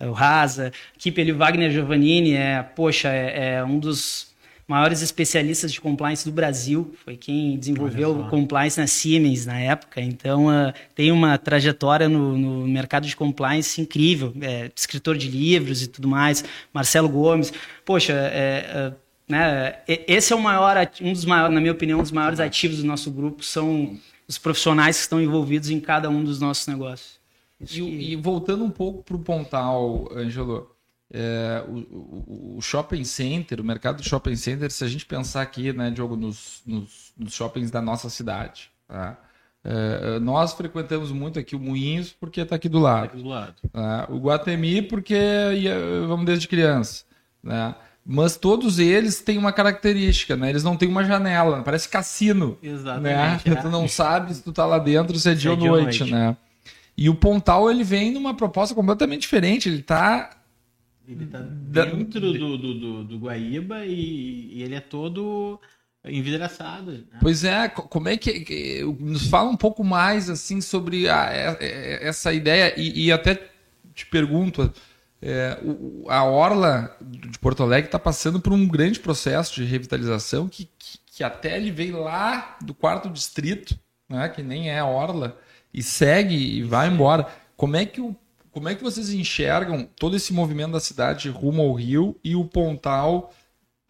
[0.00, 4.29] o Raza, equipe ali, Wagner Giovannini, é, poxa, é, é um dos
[4.70, 10.00] maiores especialistas de compliance do Brasil, foi quem desenvolveu o compliance na Siemens na época,
[10.00, 15.82] então uh, tem uma trajetória no, no, mercado de compliance incrível, é, escritor de livros
[15.82, 17.52] e tudo mais, Marcelo Gomes,
[17.84, 18.92] poxa, é, é,
[19.28, 19.74] né,
[20.06, 22.86] esse é o maior, um dos maiores, na minha opinião, um dos maiores ativos do
[22.86, 27.18] nosso grupo, são os profissionais que estão envolvidos em cada um dos nossos negócios.
[27.60, 27.80] E, que...
[27.80, 30.70] e, voltando um pouco para o Pontal, Angelo,
[31.12, 35.42] é, o, o, o, shopping center, o mercado de shopping center, se a gente pensar
[35.42, 39.18] aqui, né, Diogo, nos, nos, nos shoppings da nossa cidade, tá?
[39.62, 43.00] É, nós frequentamos muito aqui o Moinhos porque está aqui do lado.
[43.00, 43.54] Tá aqui do lado.
[43.70, 44.06] Tá?
[44.08, 45.74] O Guatemi porque ia,
[46.06, 47.04] vamos desde criança.
[47.42, 47.74] Né?
[48.04, 50.48] Mas todos eles têm uma característica, né?
[50.48, 52.56] Eles não têm uma janela, parece cassino.
[52.62, 53.50] Exatamente.
[53.50, 53.56] Né?
[53.58, 53.62] É.
[53.62, 56.00] Tu não sabe se tu tá lá dentro, se é dia, se é ou, noite,
[56.00, 56.36] noite, né?
[56.96, 59.68] E o Pontal ele vem numa proposta completamente diferente.
[59.68, 60.30] Ele está
[61.12, 65.60] ele tá dentro do, do, do, do Guaíba e, e, ele é todo
[66.04, 66.92] envidraçado.
[66.92, 67.18] Né?
[67.20, 68.82] Pois é, como é que.
[68.98, 73.50] Nos fala um pouco mais assim sobre a, essa ideia e, e até
[73.94, 74.72] te pergunto.
[75.22, 75.58] É,
[76.08, 80.98] a Orla de Porto Alegre está passando por um grande processo de revitalização que, que,
[81.04, 85.38] que, até ele veio lá do quarto distrito, né, que nem é a Orla,
[85.74, 87.26] e segue e vai embora.
[87.54, 88.16] Como é que o
[88.52, 92.44] como é que vocês enxergam todo esse movimento da cidade rumo ao Rio e o
[92.44, 93.32] Pontal,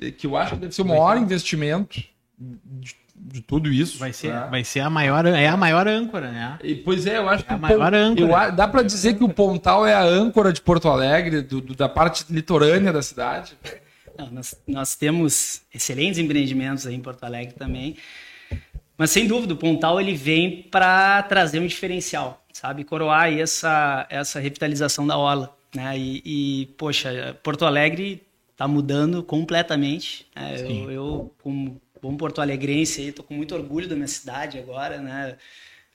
[0.00, 2.02] eh, que eu acho que deve ser o maior investimento
[2.38, 3.98] de, de tudo isso.
[3.98, 4.48] Vai ser, né?
[4.50, 6.58] vai ser a maior, é a maior âncora, né?
[6.62, 8.46] E, pois é, eu acho que a o maior Pon- âncora.
[8.46, 11.74] eu dá para dizer que o Pontal é a âncora de Porto Alegre, do- do-
[11.74, 13.52] da parte litorânea da cidade.
[14.18, 17.96] Não, nós, nós temos excelentes empreendimentos aí em Porto Alegre também.
[18.98, 22.84] Mas sem dúvida, o Pontal ele vem para trazer um diferencial, sabe?
[22.84, 25.56] Coroar aí essa, essa revitalização da orla.
[25.74, 25.96] Né?
[25.96, 30.26] E, e, poxa, Porto Alegre está mudando completamente.
[30.36, 30.56] né?
[30.60, 35.36] Eu, eu, como bom porto-alegrense, estou com muito orgulho da minha cidade agora, né?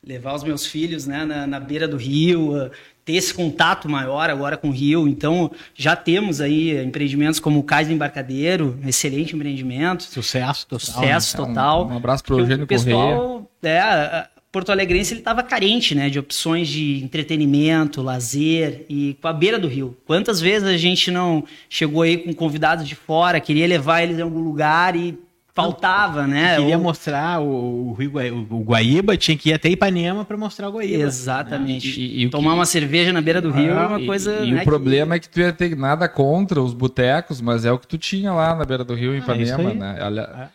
[0.04, 2.70] levar os meus filhos né, na, na beira do rio, uh,
[3.04, 5.08] ter esse contato maior agora com o rio.
[5.08, 10.80] Então, já temos aí empreendimentos como o Cais do Embarcadeiro, excelente empreendimento, Sucesso total.
[10.80, 11.44] sucesso né?
[11.44, 11.88] Um- total.
[11.88, 16.18] um abraço pro Porque Eugênio o pessoal, é, Porto Alegrense ele estava carente né, de
[16.18, 19.98] opções de entretenimento, lazer e com a beira do rio.
[20.06, 24.22] Quantas vezes a gente não chegou aí com convidados de fora, queria levar eles em
[24.22, 25.18] algum lugar e
[25.54, 26.56] faltava, né?
[26.58, 30.38] Queria Ou- mostrar o, o, Rio Guai- o, Guaíba, tinha que ir até Ipanema para
[30.38, 31.04] mostrar o Guaíba.
[31.04, 32.00] Exatamente.
[32.00, 34.40] E- e o Tomar uma cerveja na beira do rio é uma E- coisa.
[34.42, 37.72] E, né, o problema é que tu ia ter nada contra os botecos, mas é
[37.74, 39.78] o que tu tinha lá na beira do rio em Ah, isso Ipanema, aí.
[39.78, 40.00] né?
[40.02, 40.48] Olha, É.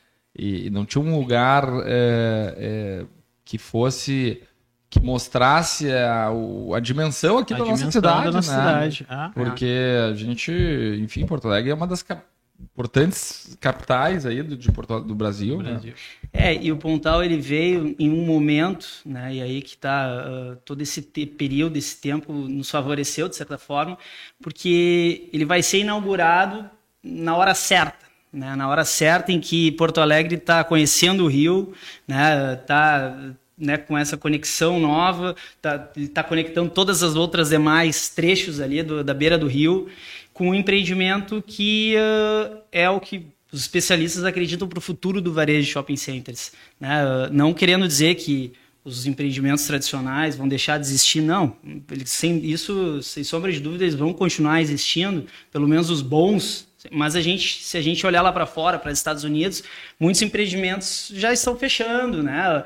[0.42, 3.04] e, e não tinha um lugar é, é,
[3.50, 4.40] que fosse
[4.88, 6.28] que mostrasse a,
[6.76, 8.62] a dimensão aqui A da nossa dimensão cidade, da nossa né?
[8.90, 9.06] cidade.
[9.08, 9.72] Ah, Porque
[10.08, 10.52] a gente,
[11.00, 12.22] enfim, Porto Alegre é uma das cap-
[12.60, 15.70] importantes capitais aí do, de Porto, do Brasil, né?
[15.72, 15.94] Brasil.
[16.32, 20.80] É, e o Pontal ele veio em um momento, né, e aí que está todo
[20.80, 23.98] esse período, esse tempo nos favoreceu de certa forma,
[24.40, 26.70] porque ele vai ser inaugurado
[27.02, 31.72] na hora certa, né, na hora certa em que Porto Alegre está conhecendo o Rio,
[32.06, 35.78] né, tá né, com essa conexão nova, está
[36.14, 39.88] tá conectando todas as outras demais trechos ali do- da beira do rio
[40.32, 45.32] com um empreendimento que ah, é o que os especialistas acreditam para o futuro do
[45.32, 46.52] varejo de shopping centers.
[46.80, 46.88] Né?
[46.90, 48.52] Ah, Não querendo dizer que
[48.82, 51.54] os empreendimentos tradicionais vão deixar de existir, não.
[51.90, 56.66] Eles, sem isso, sem sombra de dúvida, eles vão continuar existindo, pelo menos os bons.
[56.90, 59.62] Mas a gente, se a gente olhar lá para fora, para os Estados Unidos,
[59.98, 62.64] muitos empreendimentos já estão fechando, né?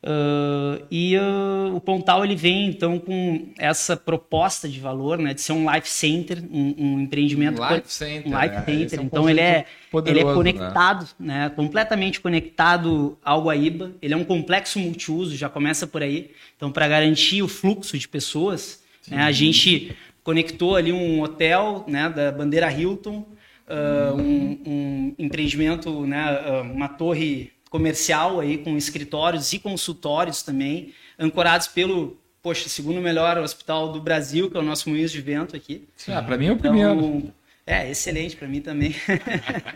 [0.00, 5.40] Uh, e uh, o Pontal ele vem então com essa proposta de valor, né, de
[5.40, 8.64] ser um life center, um, um empreendimento Life center, um life né?
[8.64, 8.98] center.
[8.98, 11.50] É um então ele é conceito ele é poderoso, conectado, né?
[11.50, 13.90] completamente conectado ao Guaíba.
[14.00, 16.30] Ele é um complexo multiuso, já começa por aí.
[16.56, 22.08] Então para garantir o fluxo de pessoas, né, a gente conectou ali um hotel, né,
[22.08, 23.26] da bandeira Hilton,
[23.66, 26.38] uh, um, um empreendimento, né,
[26.72, 33.92] uma torre comercial aí com escritórios e consultórios também, ancorados pelo, poxa, segundo melhor hospital
[33.92, 35.86] do Brasil, que é o nosso Moinhos de Vento aqui.
[36.08, 36.92] Ah, para mim é o primeiro.
[36.92, 37.32] Então,
[37.66, 38.94] é, excelente para mim também.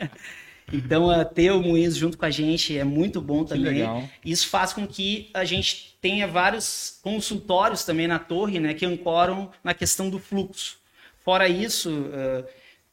[0.73, 3.83] então, ter o Moinhos junto com a gente é muito bom também.
[4.25, 9.51] Isso faz com que a gente tenha vários consultórios também na torre, né, que ancoram
[9.63, 10.79] na questão do fluxo.
[11.25, 12.45] Fora isso, uh,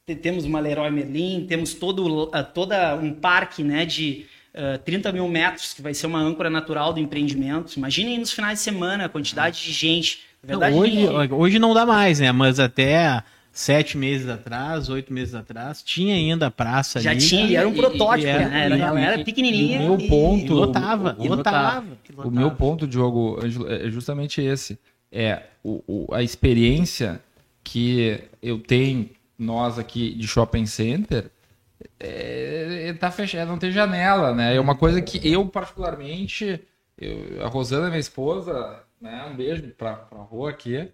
[0.06, 4.28] te- temos uma Leroy Merlin, temos todo uh, toda um parque, né, de
[4.76, 7.74] uh, 30 mil metros, que vai ser uma âncora natural do empreendimento.
[7.78, 10.20] Imaginem nos finais de semana a quantidade de gente.
[10.44, 12.32] Não, verdade, hoje, gente- hoje não dá mais, né?
[12.32, 17.20] Mas até sete meses atrás, oito meses atrás, tinha ainda a praça Já ali.
[17.20, 18.66] tinha, e era um E- protótipo, e era- né?
[18.66, 19.82] Era, e- ela era e- pequenininha.
[19.82, 21.84] e o meu ponto- E lotava, e lotava.
[22.24, 24.78] O meu ponto, Diogo, Ângelo, é justamente esse.
[25.12, 27.20] É o, o- a experiência
[27.64, 31.26] que eu tenho, nós aqui de shopping center,
[32.00, 34.56] é, é, tá fechado, não tem janela, né?
[34.56, 36.62] É uma coisa que eu, particularmente,
[36.98, 39.26] eu- a Rosana, minha esposa, né?
[39.32, 40.90] Um beijo pra, pra rua aqui.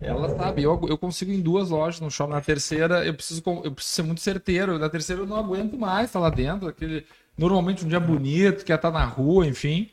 [0.00, 2.32] Ela sabe, eu, eu consigo em duas lojas no shopping.
[2.32, 4.78] Na terceira, eu preciso, eu preciso ser muito certeiro.
[4.78, 6.66] Na terceira, eu não aguento mais estar lá dentro.
[6.68, 7.06] Aquele,
[7.38, 9.88] normalmente, um dia bonito, quer estar na rua, enfim.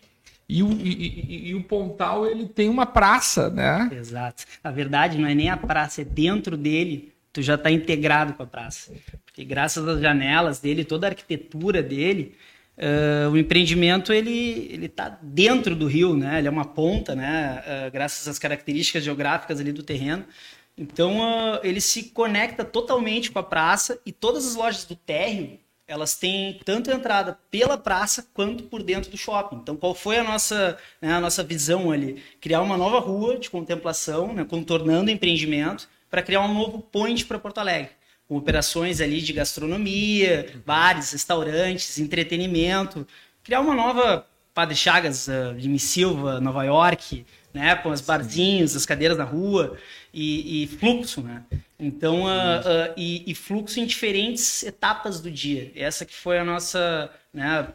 [0.50, 3.90] E o, e, e- e o Pontal, ele tem uma praça, né?
[3.94, 4.44] Exato.
[4.64, 8.44] Na verdade, não é nem a praça, é dentro dele, tu já está integrado com
[8.44, 8.94] a praça.
[9.26, 12.36] Porque graças às janelas dele, toda a arquitetura dele,
[12.78, 16.40] ah, o empreendimento ele ele está dentro do rio, né?
[16.40, 17.64] Ele é uma ponta, né?
[17.66, 20.26] Ah, graças às características geográficas ali do terreno.
[20.78, 25.60] Então ah, ele se conecta totalmente com a praça e todas as lojas do térreo
[25.92, 29.58] elas têm tanto entrada pela praça quanto por dentro do shopping.
[29.58, 32.24] Então, qual foi a nossa, né, a nossa visão ali?
[32.40, 37.26] Criar uma nova rua de contemplação, né, contornando o empreendimento, para criar um novo point
[37.26, 37.92] para Porto Alegre.
[38.28, 43.08] Com operações ali de gastronomia, bares, restaurantes, entretenimento.
[43.44, 47.76] Criar uma nova Padre Chagas, uh, Silva, Nova York, né?
[47.76, 49.78] Com os barzinhos, as cadeiras na rua
[50.14, 51.44] e, e fluxo, né?
[51.80, 55.72] Então, uh, uh, e, e, fluxo em diferentes etapas do dia.
[55.76, 57.68] Essa que foi a nossa né,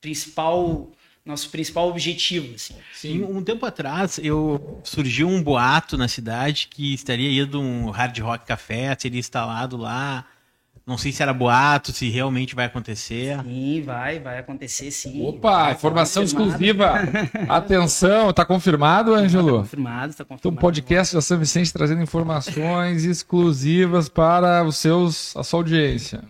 [0.00, 0.90] principal
[1.30, 2.54] nosso principal objetivo.
[2.54, 2.74] Assim.
[2.92, 8.18] Sim, um tempo atrás eu surgiu um boato na cidade que estaria indo um Hard
[8.18, 10.26] Rock Café, seria instalado lá.
[10.86, 13.40] Não sei se era boato, se realmente vai acontecer.
[13.44, 15.24] Sim, vai, vai acontecer sim.
[15.24, 16.94] Opa, vai, informação exclusiva.
[17.48, 19.52] Atenção, tá confirmado, Ângelo?
[19.52, 20.40] Tá confirmado, tá confirmado.
[20.40, 26.24] Então, podcast da São Vicente trazendo informações exclusivas para os seus, a sua audiência.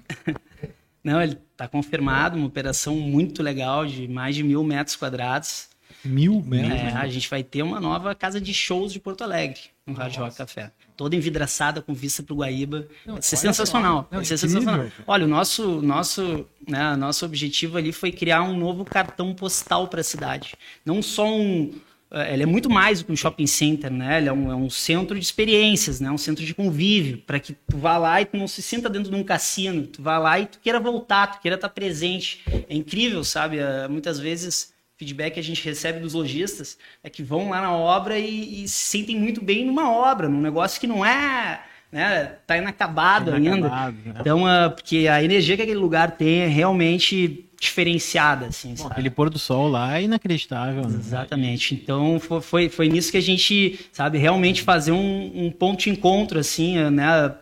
[1.02, 5.68] Não, ele está confirmado, uma operação muito legal de mais de mil metros quadrados.
[6.02, 6.80] Mil metros?
[6.80, 10.16] É, a gente vai ter uma nova casa de shows de Porto Alegre, no Hard
[10.16, 10.72] Rock Café.
[10.96, 12.86] Toda envidraçada com vista para o Guaíba.
[13.04, 14.08] Não, vai ser sensacional.
[14.10, 14.86] Não, vai ser sensacional.
[15.06, 20.00] Olha, o nosso, nosso, né, nosso objetivo ali foi criar um novo cartão postal para
[20.00, 20.54] a cidade.
[20.84, 21.74] Não só um,
[22.12, 24.18] é, ele é muito mais do que um shopping center, né?
[24.18, 26.10] Ele é um, é um centro de experiências, né?
[26.10, 29.10] Um centro de convívio, para que tu vá lá e tu não se sinta dentro
[29.10, 32.42] de um cassino, tu vá lá e tu queira voltar, tu queira estar presente.
[32.68, 33.58] É incrível, sabe?
[33.58, 37.72] É, muitas vezes feedback que a gente recebe dos lojistas é que vão lá na
[37.72, 41.60] obra e, e se sentem muito bem numa obra, num negócio que não é
[41.92, 42.36] né?
[42.46, 44.12] Tá inacabado, inacabado ainda.
[44.12, 44.14] Né?
[44.20, 49.10] Então, uh, porque a energia que aquele lugar tem é realmente diferenciada, assim, Bom, Aquele
[49.10, 50.88] pôr do sol lá é inacreditável.
[50.88, 50.96] Né?
[50.98, 51.74] Exatamente.
[51.74, 55.90] Então, foi, foi, foi nisso que a gente, sabe, realmente fazer um, um ponto de
[55.90, 57.34] encontro, assim, né?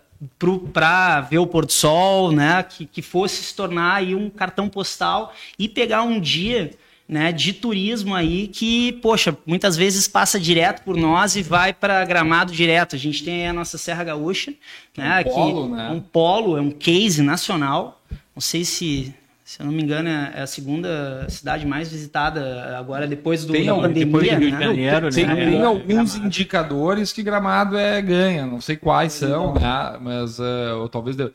[0.73, 4.69] para ver o pôr do sol, né, que, que fosse se tornar aí um cartão
[4.69, 6.73] postal e pegar um dia
[7.09, 12.05] né, de turismo aí que, poxa, muitas vezes passa direto por nós e vai para
[12.05, 12.97] Gramado direto.
[12.97, 14.53] A gente tem a nossa Serra Gaúcha,
[14.97, 15.91] né, um polo, né?
[15.91, 18.03] um polo, é um case nacional.
[18.35, 19.15] Não sei se
[19.49, 23.65] se eu não me engano, é a segunda cidade mais visitada agora depois do, tem,
[23.65, 24.05] da pandemia.
[24.05, 24.61] Depois de Rio de né?
[24.61, 25.35] Janeiro, tem, né?
[25.37, 26.27] tem, tem é, alguns Gramado.
[26.27, 29.99] indicadores que Gramado é ganha, não sei quais são, né?
[30.03, 31.33] mas uh, ou talvez de,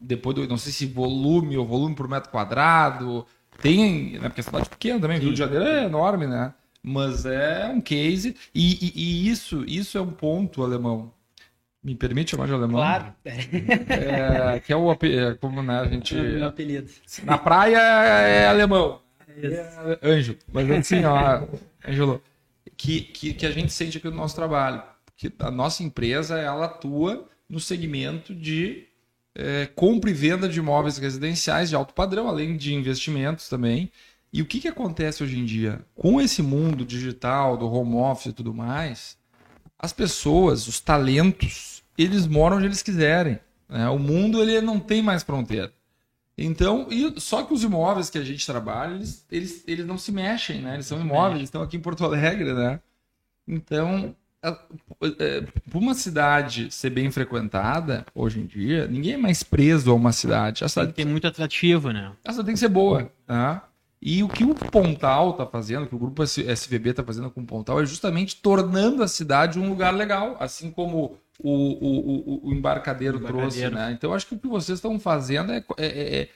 [0.00, 3.26] depois do, não sei se volume ou volume por metro quadrado,
[3.60, 5.24] tem, né, porque a cidade é pequena também, Sim.
[5.24, 6.54] Rio de Janeiro é enorme, né?
[6.82, 11.12] Mas é um case, e, e, e isso, isso é um ponto, alemão.
[11.82, 12.80] Me permite chamar de alemão?
[12.80, 13.14] Claro.
[13.24, 16.16] É, que é o é, como né, a gente.
[16.16, 16.90] É o meu apelido.
[17.24, 19.00] Na praia é alemão.
[19.26, 20.36] É anjo.
[20.52, 21.46] Mas assim, ó,
[21.88, 22.22] Ângelo,
[22.76, 24.82] que, que, que a gente sente aqui no nosso trabalho.
[25.16, 28.86] Que a nossa empresa ela atua no segmento de
[29.34, 33.90] é, compra e venda de imóveis residenciais de alto padrão, além de investimentos também.
[34.32, 35.80] E o que, que acontece hoje em dia?
[35.94, 39.18] Com esse mundo digital, do home office e tudo mais,
[39.80, 43.40] as pessoas, os talentos, eles moram onde eles quiserem.
[43.68, 43.88] Né?
[43.88, 45.72] O mundo ele não tem mais fronteira.
[46.36, 50.10] Então, e, só que os imóveis que a gente trabalha, eles, eles, eles não se
[50.10, 50.74] mexem, né?
[50.74, 52.80] Eles são imóveis, eles estão aqui em Porto Alegre, né?
[53.46, 59.90] Então, é, por uma cidade ser bem frequentada hoje em dia, ninguém é mais preso
[59.90, 60.64] a uma cidade.
[60.64, 62.12] A cidade tem muito atrativo, né?
[62.24, 63.12] A cidade tem que ser boa.
[63.26, 63.68] Tá?
[64.02, 67.46] E o que o Pontal está fazendo, que o grupo SVB está fazendo com o
[67.46, 72.52] Pontal, é justamente tornando a cidade um lugar legal, assim como o, o, o, o
[72.52, 73.68] embarcadeiro, o trouxe.
[73.68, 73.92] Né?
[73.92, 76.28] Então, acho que o que vocês estão fazendo é, é, é,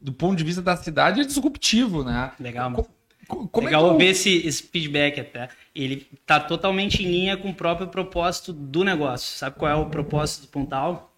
[0.00, 2.04] do ponto de vista da cidade, é disruptivo.
[2.04, 2.30] Né?
[2.38, 2.86] Legal.
[3.26, 3.98] Como Legal é que...
[3.98, 5.48] ver esse, esse feedback até.
[5.74, 9.36] Ele está totalmente em linha com o próprio propósito do negócio.
[9.36, 11.12] Sabe qual é o propósito do Pontal?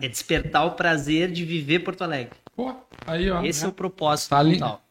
[0.00, 2.32] É despertar o prazer de viver Porto Alegre.
[2.56, 2.74] Pô,
[3.06, 3.42] aí, ó.
[3.44, 4.83] Esse é, é o propósito tá do Pontal.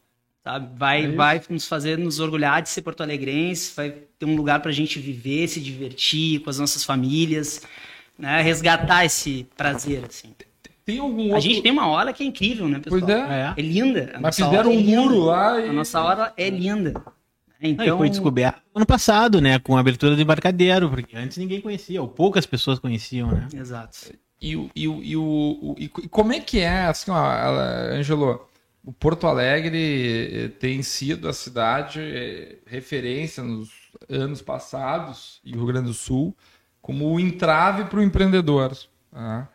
[0.44, 0.68] Sabe?
[0.76, 4.70] Vai, é vai nos fazer nos orgulhar de ser porto-alegrense, vai ter um lugar para
[4.70, 7.62] a gente viver, se divertir com as nossas famílias,
[8.18, 8.42] né?
[8.42, 10.04] resgatar esse prazer.
[10.06, 10.34] Assim.
[10.84, 11.36] Tem algum outro...
[11.36, 13.00] A gente tem uma hora que é incrível, né, pessoal?
[13.00, 13.54] Pois é.
[13.56, 14.12] É, linda.
[14.14, 15.70] A Mas fizeram um é muro lá e...
[15.70, 16.92] A nossa hora é linda.
[17.58, 17.86] Então...
[17.86, 19.58] Não, foi descoberto ano passado, né?
[19.58, 23.48] Com a abertura do embarcadeiro, porque antes ninguém conhecia, ou poucas pessoas conheciam, né?
[23.54, 24.12] Exato.
[24.42, 27.24] E, e, e, e, o, e, como é que é, assim, ó,
[27.92, 28.46] Angelo,
[28.84, 33.70] o Porto Alegre eh, tem sido a cidade eh, referência nos
[34.08, 36.36] anos passados, e Rio Grande do Sul,
[36.82, 38.76] como o entrave para o empreendedor.
[39.10, 39.48] Tá?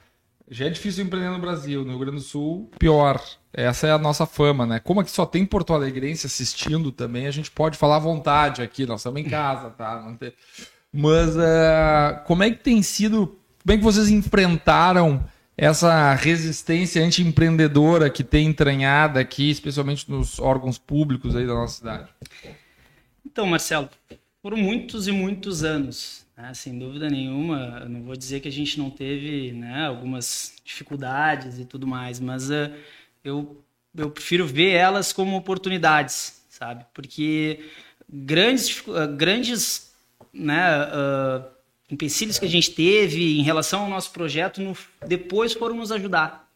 [0.50, 3.22] Já é difícil empreender no Brasil, no Rio Grande do Sul, pior.
[3.54, 4.80] Essa é a nossa fama, né?
[4.80, 8.86] Como aqui só tem Porto Alegrense assistindo também, a gente pode falar à vontade aqui,
[8.86, 10.12] nós estamos em casa, tá?
[10.92, 15.24] Mas uh, como é que tem sido, como é que vocês enfrentaram
[15.62, 22.10] essa resistência anti-empreendedora que tem entranhada aqui, especialmente nos órgãos públicos aí da nossa cidade?
[23.26, 23.90] Então, Marcelo,
[24.42, 26.54] por muitos e muitos anos, né?
[26.54, 31.66] Sem dúvida nenhuma, não vou dizer que a gente não teve né, algumas dificuldades e
[31.66, 32.72] tudo mais, mas uh,
[33.22, 33.62] eu,
[33.94, 36.86] eu prefiro ver elas como oportunidades, sabe?
[36.94, 37.66] Porque
[38.10, 38.82] grandes,
[39.18, 39.94] grandes
[40.34, 41.59] né, uh,
[41.90, 44.78] empecilhos que a gente teve em relação ao nosso projeto no,
[45.08, 46.48] depois foram nos ajudar.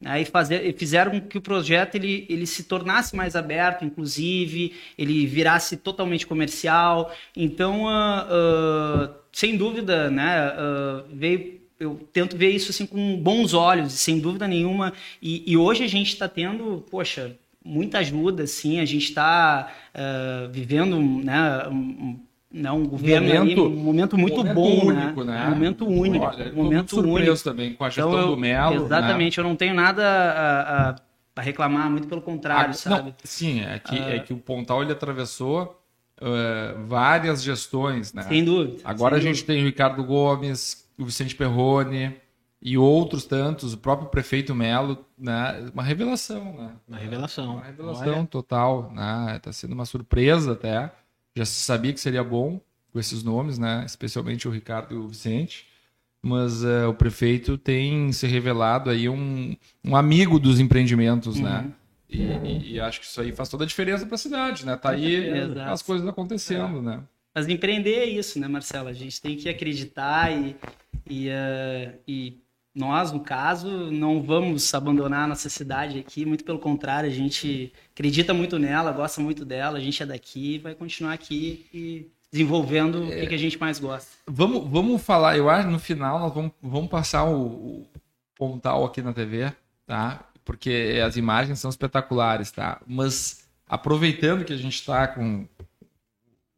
[0.00, 4.74] Né, e, fazer, fizeram com que o projeto ele, ele se tornasse mais aberto, inclusive,
[4.98, 7.14] ele virasse totalmente comercial.
[7.34, 10.52] Então, uh, uh, sem dúvida, né,
[11.12, 14.92] veio eu tento ver isso assim com bons olhos, sem dúvida nenhuma.
[15.20, 18.80] E, e hoje a gente está tendo, poxa, muita ajuda, assim.
[18.80, 22.18] A gente está uh, vivendo, né, um,
[22.54, 25.06] não, um governo momento, aí, um momento muito momento bom, né?
[25.06, 25.32] único, né?
[25.32, 25.46] né?
[25.46, 27.42] Um momento único, Olha, um momento único.
[27.42, 28.78] também com a gestão então, do Melo.
[28.78, 28.84] Né?
[28.84, 29.44] Exatamente, né?
[29.44, 30.96] eu não tenho nada a, a,
[31.34, 33.08] a, reclamar, muito pelo contrário, a, sabe?
[33.08, 35.82] Não, sim, é que, uh, é que o Pontal ele atravessou
[36.20, 38.22] uh, várias gestões, né?
[38.22, 38.82] Sem dúvida.
[38.84, 39.52] Agora sem a gente dúvida.
[39.52, 42.14] tem o Ricardo Gomes, o Vicente Perrone
[42.62, 45.68] e outros tantos, o próprio prefeito Melo, né?
[45.74, 46.70] Uma revelação, né?
[46.86, 47.56] Uma revelação.
[47.56, 48.26] Uma revelação Olha.
[48.26, 49.40] total, né?
[49.42, 50.92] Tá sendo uma surpresa até.
[51.36, 52.60] Já se sabia que seria bom
[52.92, 53.82] com esses nomes, né?
[53.84, 55.66] Especialmente o Ricardo e o Vicente.
[56.22, 59.54] Mas uh, o prefeito tem se revelado aí um,
[59.84, 61.58] um amigo dos empreendimentos, né?
[61.58, 61.64] uhum.
[61.64, 61.72] né?
[62.08, 64.76] E, e, e, acho que isso aí faz toda a diferença para a cidade, né?
[64.76, 65.30] Tá aí
[65.66, 66.82] as coisas acontecendo, é.
[66.82, 67.02] né?
[67.34, 68.88] Mas empreender é isso, né, Marcelo?
[68.88, 70.54] A gente tem que acreditar e,
[71.10, 72.38] e, uh, e
[72.74, 77.72] nós, no caso, não vamos abandonar a nossa cidade aqui, muito pelo contrário, a gente
[77.92, 83.12] acredita muito nela, gosta muito dela, a gente é daqui, vai continuar aqui e desenvolvendo
[83.12, 84.10] é, o que a gente mais gosta.
[84.26, 87.86] Vamos, vamos falar, eu acho no final nós vamos, vamos passar o, o
[88.36, 89.52] Pontal aqui na TV,
[89.86, 90.24] tá?
[90.44, 92.80] Porque as imagens são espetaculares, tá?
[92.84, 95.46] Mas aproveitando que a gente está com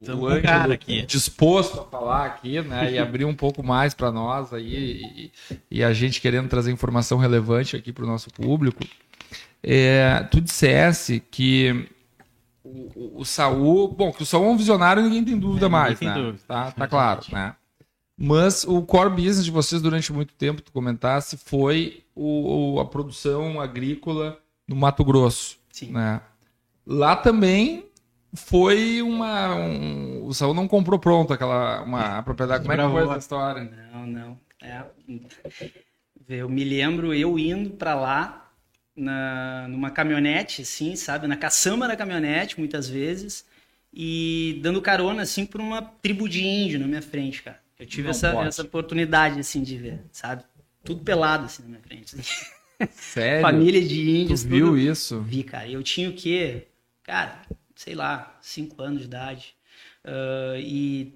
[0.01, 1.03] o Ângelo aqui.
[1.03, 2.93] disposto a falar aqui, né?
[2.93, 5.33] E abrir um pouco mais para nós aí
[5.71, 8.85] e, e, a gente querendo trazer informação relevante aqui para o nosso público.
[9.63, 11.89] É, tu dissesse que
[12.63, 15.99] o, o, Saul, bom, que o Saul é um visionário, ninguém tem dúvida é, mais,
[15.99, 16.15] tem né?
[16.15, 16.43] Dúvida.
[16.47, 17.55] Tá, tá claro, né?
[18.19, 23.61] Mas o core business de vocês durante muito tempo, tu comentasse, foi o, a produção
[23.61, 25.59] agrícola no Mato Grosso.
[25.71, 25.93] Sim.
[25.93, 26.21] Né?
[26.87, 27.85] Lá também
[28.37, 29.55] foi uma.
[29.55, 32.63] Um, o Saul não comprou pronto aquela uma propriedade.
[32.63, 33.71] Como é que foi essa história?
[33.93, 34.41] Não, não.
[34.63, 34.83] É,
[36.29, 38.53] eu me lembro eu indo para lá
[38.97, 41.27] na, numa caminhonete, assim, sabe?
[41.27, 43.45] Na caçamba da caminhonete, muitas vezes,
[43.93, 47.61] e dando carona, assim, por uma tribo de índio na minha frente, cara.
[47.79, 50.43] Eu tive essa, essa oportunidade, assim, de ver, sabe?
[50.83, 52.17] Tudo pelado, assim, na minha frente.
[52.91, 53.43] Sério?
[53.43, 54.43] Família de índios.
[54.43, 54.79] Tu viu tudo.
[54.79, 55.21] isso?
[55.21, 55.69] Vi, cara.
[55.69, 56.69] Eu tinha o quê?
[57.03, 57.43] Cara,
[57.77, 59.55] sei lá, cinco anos de idade.
[60.03, 61.13] Uh, e,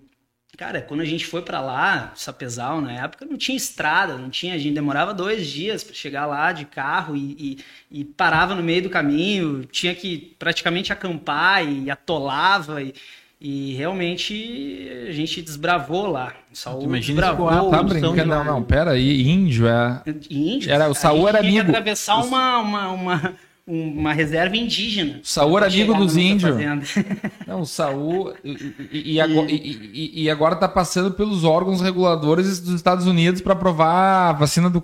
[0.56, 4.54] cara, quando a gente foi para lá, Sapezal, na época, não tinha estrada, não tinha,
[4.54, 7.58] a gente demorava dois dias para chegar lá de carro e,
[7.90, 12.92] e, e, parava no meio do caminho, tinha que praticamente acampar e atolava e,
[13.40, 16.34] e realmente a gente desbravou lá.
[16.52, 17.70] O Saul Imagina desbravou.
[17.70, 20.02] Tá brincando, não, não, pera aí, índio é...
[20.28, 20.70] Índio?
[20.70, 21.60] Era, o Saul era amigo.
[21.60, 23.36] atravessar uma, uma, uma
[23.70, 25.20] uma reserva indígena.
[25.22, 26.56] O Saul era amigo dos índios.
[27.46, 28.34] Não, o Saul.
[28.42, 33.52] E, e, e, agora, e, agora tá passando pelos órgãos reguladores dos Estados Unidos para
[33.52, 34.82] aprovar a vacina do.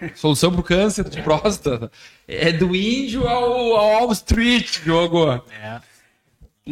[0.00, 1.90] A solução para o câncer de próstata.
[2.28, 5.42] É do índio ao, ao Wall Street, jogo.
[5.60, 5.80] É.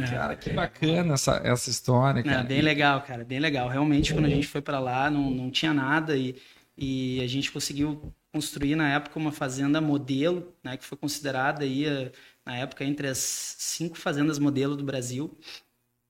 [0.07, 2.23] Cara, que bacana essa, essa história.
[2.23, 2.41] Cara.
[2.41, 3.69] É, bem legal, cara, bem legal.
[3.69, 6.37] Realmente, quando a gente foi para lá, não, não tinha nada e,
[6.77, 11.87] e a gente conseguiu construir na época uma fazenda modelo, né, que foi considerada aí
[11.87, 12.13] eh,
[12.45, 15.37] na época entre as cinco fazendas modelo do Brasil.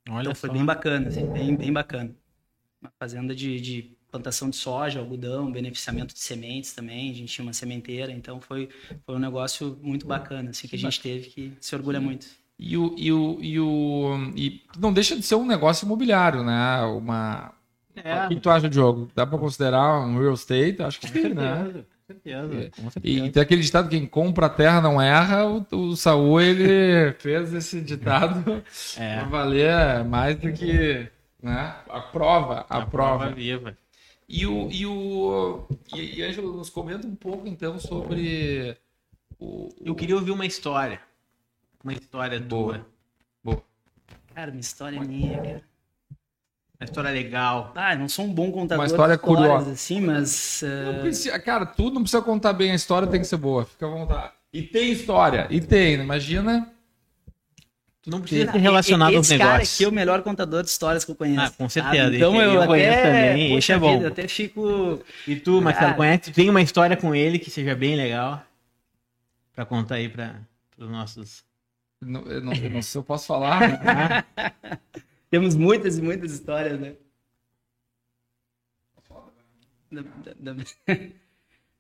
[0.08, 0.54] Olha então foi só.
[0.54, 2.14] bem bacana, assim, bem, bem bacana.
[2.80, 7.10] Uma fazenda de, de, plantação de soja, algodão, beneficiamento de sementes também.
[7.10, 8.70] A gente tinha uma sementeira, então foi,
[9.04, 12.26] foi um negócio muito bacana, assim, que a gente teve que se orgulha muito.
[12.58, 16.80] E o, e o, e o e não deixa de ser um negócio imobiliário, né?
[16.84, 17.54] Uma
[18.04, 18.26] é.
[18.26, 19.10] O que tu acha, Diogo?
[19.14, 20.82] Dá para considerar um real estate?
[20.82, 21.84] Acho que sim, né?
[22.08, 23.26] Certeza, com certeza.
[23.26, 25.46] E tem aquele ditado: quem compra a terra não erra.
[25.46, 28.62] O, o Saul ele fez esse ditado
[28.96, 29.16] é.
[29.16, 31.08] para valer mais do que
[31.42, 31.76] né?
[31.88, 32.66] a prova.
[32.68, 33.18] A, a prova.
[33.18, 33.76] prova viva.
[34.28, 38.76] E o, e o e, e Ângelo, nos comenta um pouco então sobre.
[39.38, 41.00] O, Eu queria ouvir uma história.
[41.82, 42.74] Uma história Boa.
[42.74, 42.86] tua.
[43.42, 43.62] Boa.
[44.34, 45.62] Cara, uma história minha, cara.
[46.80, 47.72] Uma história legal.
[47.74, 49.72] Ah, não sou um bom contador uma história de curiosa.
[49.72, 50.62] assim, mas.
[50.62, 51.00] Uh...
[51.00, 53.64] Precisa, cara, tudo não precisa contar bem a história, tem que ser boa.
[53.64, 54.32] Fica à vontade.
[54.52, 56.72] E tem história, e tem, imagina.
[58.00, 59.32] Tu não precisa ser relacionado aos negócios.
[59.32, 61.40] Esse cara aqui é o melhor contador de histórias que eu conheço.
[61.46, 62.14] Ah, com certeza.
[62.14, 63.92] Então eu, eu até, conheço também, esse é bom.
[63.94, 65.04] Vida, eu até fico.
[65.26, 66.30] E tu, Marcelo, conhece?
[66.30, 68.40] Tem uma história com ele que seja bem legal
[69.52, 70.36] para contar aí para
[70.78, 71.42] os nossos
[72.00, 73.60] Não, eu não, eu não sei se eu posso falar.
[73.60, 74.24] Né?
[75.30, 76.94] Temos muitas e muitas histórias, né?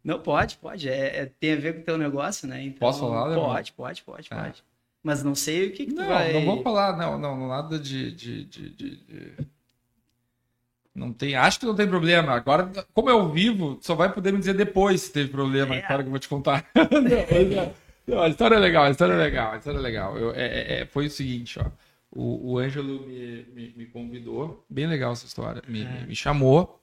[0.02, 0.88] Não, pode, pode.
[0.88, 2.62] É, é- tem a ver com o teu negócio, né?
[2.62, 3.34] Então, Posso falar?
[3.34, 4.64] Pode, pode, pode, pode.
[5.02, 6.32] Mas não sei o que, que Não, vai...
[6.32, 9.32] não vou falar, não, não, nada de, de, de, de-
[10.94, 12.32] Não tem, acho que não tem problema.
[12.32, 15.82] Agora, como é ao vivo, só vai poder me dizer depois se teve problema, É.
[15.82, 16.68] claro que eu vou te contar.
[16.74, 16.84] não,
[17.16, 17.72] é-
[18.06, 20.18] não, a história é legal, a história é legal, a história é legal.
[20.18, 21.66] Eu- é- é- é- foi o seguinte, ó.
[22.10, 26.06] O, o Ângelo me, me, me convidou, bem legal essa história, me, É.
[26.06, 26.82] me- chamou,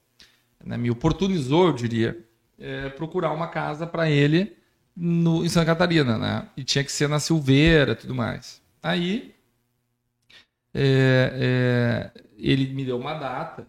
[0.63, 2.23] né, me oportunizou, eu diria,
[2.59, 4.55] é, procurar uma casa para ele
[4.95, 6.47] no, em Santa Catarina, né?
[6.55, 8.61] E tinha que ser na Silveira e tudo mais.
[8.81, 9.33] Aí
[10.73, 13.67] é, é, ele me deu uma data,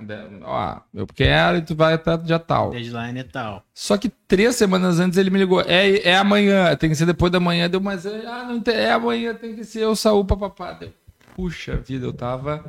[0.00, 2.70] De- Ó, eu quero e tu vai até dia tal.
[2.70, 3.64] Deadline é tal.
[3.74, 5.60] Só que três semanas antes ele me ligou.
[5.60, 7.68] É, é amanhã, tem que ser depois da manhã.
[7.68, 10.72] Deu, mas é, ah, não tem, é amanhã, tem que ser o Saúl papapá.
[10.72, 10.92] Deu,
[11.34, 12.64] puxa vida, eu tava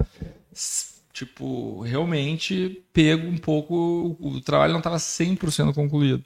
[1.14, 4.18] tipo, realmente pego um pouco.
[4.20, 6.24] O, o trabalho não tava 100% concluído.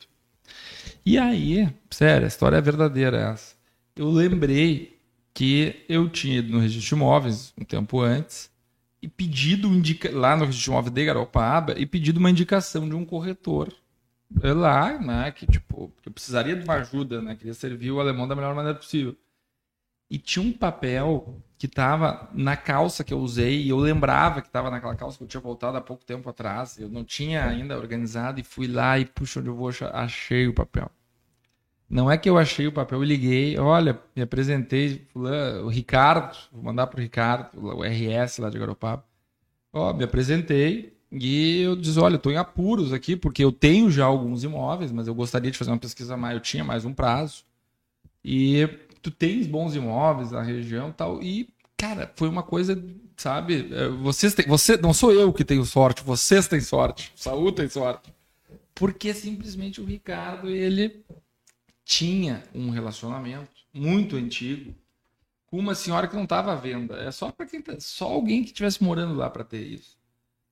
[1.06, 3.56] E aí, sério, a história é verdadeira essa.
[3.96, 4.98] Eu lembrei
[5.34, 8.50] que eu tinha ido no registro de imóveis um tempo antes
[9.04, 10.10] e pedido indica...
[10.12, 13.72] lá no registro de Garopaba e pedido uma indicação de um corretor
[14.42, 18.28] lá, né, que tipo, que eu precisaria de uma ajuda, né, queria servir o alemão
[18.28, 19.16] da melhor maneira possível.
[20.10, 24.50] E tinha um papel que tava na calça que eu usei e eu lembrava que
[24.50, 27.78] tava naquela calça que eu tinha voltado há pouco tempo atrás, eu não tinha ainda
[27.78, 30.90] organizado e fui lá e puxa onde eu vou, achei o papel.
[31.94, 36.36] Não é que eu achei o papel e liguei, olha, me apresentei, fulano, o Ricardo,
[36.52, 39.06] vou mandar pro Ricardo, o RS lá de Garopaba.
[39.72, 44.06] Ó, me apresentei e eu disse, olha, tô em apuros aqui, porque eu tenho já
[44.06, 47.44] alguns imóveis, mas eu gostaria de fazer uma pesquisa mais, eu tinha mais um prazo.
[48.26, 48.68] E
[49.04, 51.22] tu tens bons imóveis na região tal.
[51.22, 52.84] E, cara, foi uma coisa,
[53.16, 53.70] sabe?
[53.72, 57.70] eh, Vocês têm, você, não sou eu que tenho sorte, vocês têm sorte, Saúl tem
[57.70, 58.12] sorte.
[58.74, 61.04] Porque simplesmente o Ricardo, ele
[61.84, 64.74] tinha um relacionamento muito antigo
[65.48, 66.96] com uma senhora que não estava à venda.
[66.96, 69.98] É só para quem tá, só alguém que estivesse morando lá para ter isso.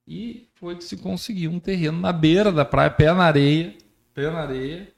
[0.07, 3.75] E foi que se conseguiu um terreno na beira da praia, pé na areia,
[4.13, 4.93] pé na areia,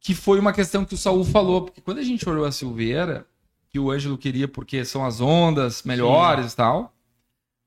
[0.00, 3.26] que foi uma questão que o Saul falou, porque quando a gente olhou a Silveira,
[3.70, 6.94] que o Ângelo queria porque são as ondas melhores e tal,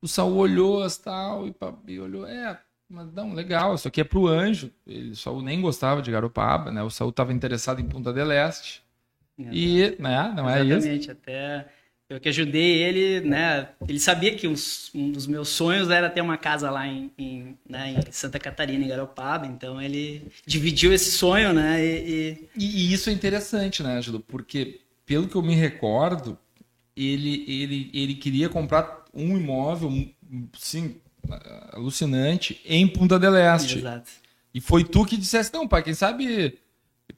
[0.02, 1.56] o Saul olhou as tal e,
[1.88, 4.72] e olhou, é, mas não, legal, isso aqui é pro Anjo.
[4.86, 6.82] Ele, o Saul nem gostava de Garopaba, né?
[6.84, 8.82] O Saul estava interessado em Punta del Este.
[9.52, 10.90] E, né, não é isso?
[10.90, 11.68] Exatamente, até
[12.10, 13.70] eu que ajudei ele, né?
[13.88, 17.58] Ele sabia que uns- um dos meus sonhos era ter uma casa lá em, em,
[17.68, 21.84] né, em Santa Catarina, em Garopaba, então ele dividiu esse sonho, né?
[21.86, 24.20] E, E, e isso é interessante, né, Ângelo?
[24.20, 26.38] Porque, pelo que eu me recordo,
[26.96, 29.92] ele, ele, ele queria comprar um imóvel,
[30.58, 31.02] sim,
[31.74, 33.80] alucinante, em Punta del Este.
[33.80, 34.10] exato.
[34.54, 36.58] E foi tu que dissesse, não, pai, quem sabe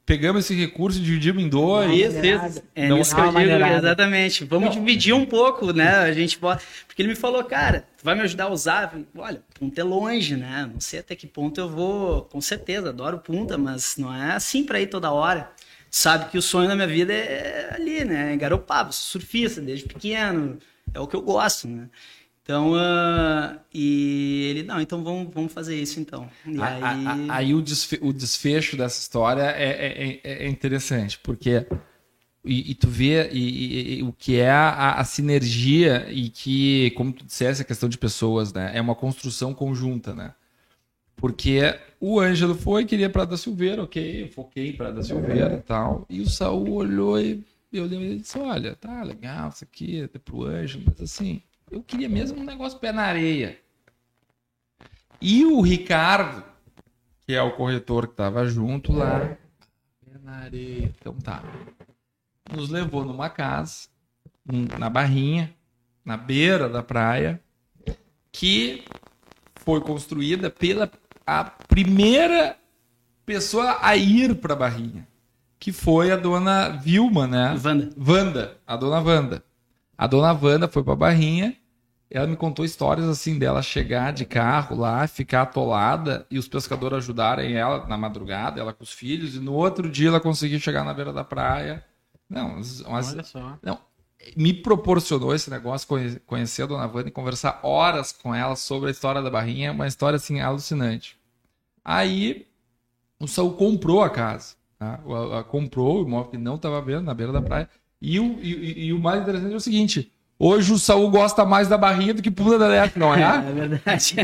[0.04, 1.92] pegamos esse recurso e dividimos em dois.
[1.92, 2.62] Isso, isso.
[2.74, 4.44] É Não nisso há que eu digo, exatamente.
[4.44, 5.88] Vamos dividir um pouco, né?
[5.88, 6.62] A gente bota...
[6.86, 8.98] Porque ele me falou, cara, tu vai me ajudar a usar?
[9.16, 10.68] Olha, Punta é longe, né?
[10.72, 12.22] Não sei até que ponto eu vou.
[12.22, 15.50] Com certeza, adoro Punta, mas não é assim pra ir toda hora.
[15.90, 18.34] Sabe que o sonho da minha vida é ali, né?
[18.34, 20.58] Em Garopaba, surfista desde pequeno,
[20.92, 21.88] é o que eu gosto, né?
[22.42, 26.28] Então, ah, e ele, não, então vamos, vamos fazer isso então.
[26.46, 30.48] E aí, a- a- Aí o, desfe- o desfecho dessa história é, é- é- é
[30.48, 31.66] interessante, porque
[32.44, 37.12] e, e tu vê e- e- o que é a, a sinergia e que, como
[37.12, 38.72] tu dissesse, a questão de pessoas, né?
[38.74, 40.34] É uma construção conjunta, né?
[41.16, 41.60] Porque
[42.00, 46.06] o Ângelo foi, queria Prada Silveira, ok, eu foquei em Prada Silveira e tal.
[46.08, 50.18] E o Saul olhou e eu olhei e disse, olha, tá legal isso aqui, até
[50.18, 53.58] pro Ângelo, mas assim, eu queria mesmo um negócio pé na areia.
[55.20, 56.42] E o Ricardo,
[57.26, 59.36] que é o corretor que estava junto lá,
[60.04, 61.42] pé na areia, então tá.
[62.52, 63.88] Nos levou numa casa,
[64.78, 65.54] na Barrinha,
[66.04, 67.40] na beira da praia,
[68.32, 68.84] que
[69.56, 70.90] foi construída pela
[71.26, 72.56] a primeira
[73.24, 75.06] pessoa a ir para Barrinha,
[75.58, 77.54] que foi a dona Vilma, né?
[77.64, 77.90] Wanda.
[77.96, 79.44] Wanda, a dona Wanda.
[79.96, 81.56] A dona Wanda foi pra Barrinha,
[82.10, 86.98] ela me contou histórias assim dela chegar de carro lá, ficar atolada e os pescadores
[86.98, 90.84] ajudarem ela na madrugada, ela com os filhos, e no outro dia ela conseguiu chegar
[90.84, 91.84] na beira da praia.
[92.28, 93.58] Não, umas- Olha só.
[93.62, 93.78] não,
[94.36, 98.88] me proporcionou esse negócio, conhe- conhecer a dona Wanda e conversar horas com ela sobre
[98.88, 101.16] a história da Barrinha, uma história assim alucinante.
[101.84, 102.46] Aí
[103.20, 104.98] o Saul comprou a casa, tá?
[105.48, 107.68] Comprou o imóvel que não estava vendo na beira da praia
[108.00, 111.68] E o, e, e o mais interessante é o seguinte: hoje o Saul gosta mais
[111.68, 113.20] da barrinha do que pula da elétrica, não é?
[113.20, 114.16] É verdade.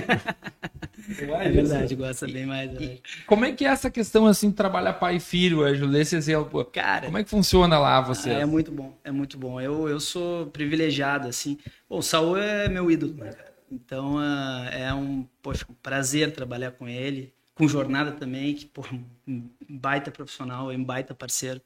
[1.19, 2.73] É verdade, gosta bem mais.
[2.81, 2.99] E né?
[3.27, 5.97] como é que é essa questão assim, de trabalhar pai e filho, Ângelo?
[5.97, 6.65] Esse exemplo.
[6.65, 8.31] Cara, Como é que funciona lá você?
[8.31, 9.61] Ah, é muito bom, é muito bom.
[9.61, 11.59] Eu, eu sou privilegiado, assim.
[11.89, 13.55] Bom, o Saul é meu ídolo, né, cara?
[13.71, 18.85] Então ah, é um, poxa, um prazer trabalhar com ele, com jornada também, que, pô,
[19.27, 21.61] um baita profissional, é um baita parceiro.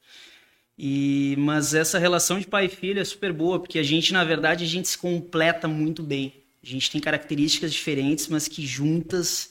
[0.82, 4.24] E, mas essa relação de pai e filho é super boa, porque a gente, na
[4.24, 6.32] verdade, a gente se completa muito bem.
[6.64, 9.50] A gente tem características diferentes, mas que juntas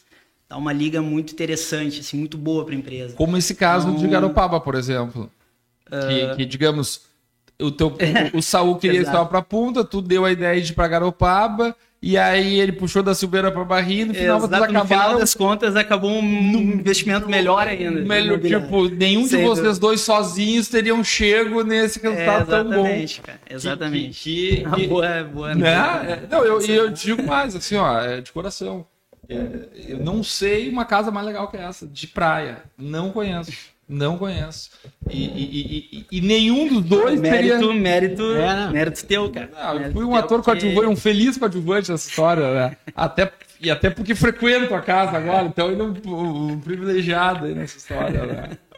[0.49, 3.13] dá uma liga muito interessante, assim, muito boa para a empresa.
[3.13, 5.30] Como esse caso de Então- Garopaba, por exemplo.
[5.88, 7.01] Que, que, digamos,
[7.59, 7.89] o, teu,
[8.34, 11.75] o, o Saul queria estar pra punta, tu deu a ideia de ir pra Garopaba,
[12.02, 15.00] e aí ele puxou da Silveira pra Barrinha, e no final vocês Exato, no final
[15.00, 15.20] acabaram.
[15.20, 18.02] das contas, acabou um investimento melhor ainda.
[18.02, 22.72] Melhor, tipo, nenhum de Sem vocês dois sozinhos teriam chego nesse É, resultado tão bom.
[22.88, 23.39] exatamente, cara.
[23.50, 24.20] Exatamente.
[24.24, 25.56] Que, que- que- boa, boa.
[25.56, 25.70] né?
[26.24, 28.86] É, Não, eu, e eu digo mais, assim, ó, é de coração.
[29.28, 29.36] É,
[29.89, 32.64] eu não sei uma casa mais legal que essa, de praia.
[32.78, 33.52] Não conheço.
[33.89, 34.69] Não conheço.
[35.09, 37.73] E, e- e- e- nenhum dos dois Mérito, teria.
[37.73, 38.71] mérito, É, não.
[38.71, 39.49] mérito teu, cara.
[39.51, 42.77] Não, Mérito fui um ator coadjuvante, um feliz coadjuvante nessa história, né?
[42.95, 47.77] Até, e até porque frequento a casa agora, então eu um, um privilegiado aí nessa
[47.77, 48.57] história, né?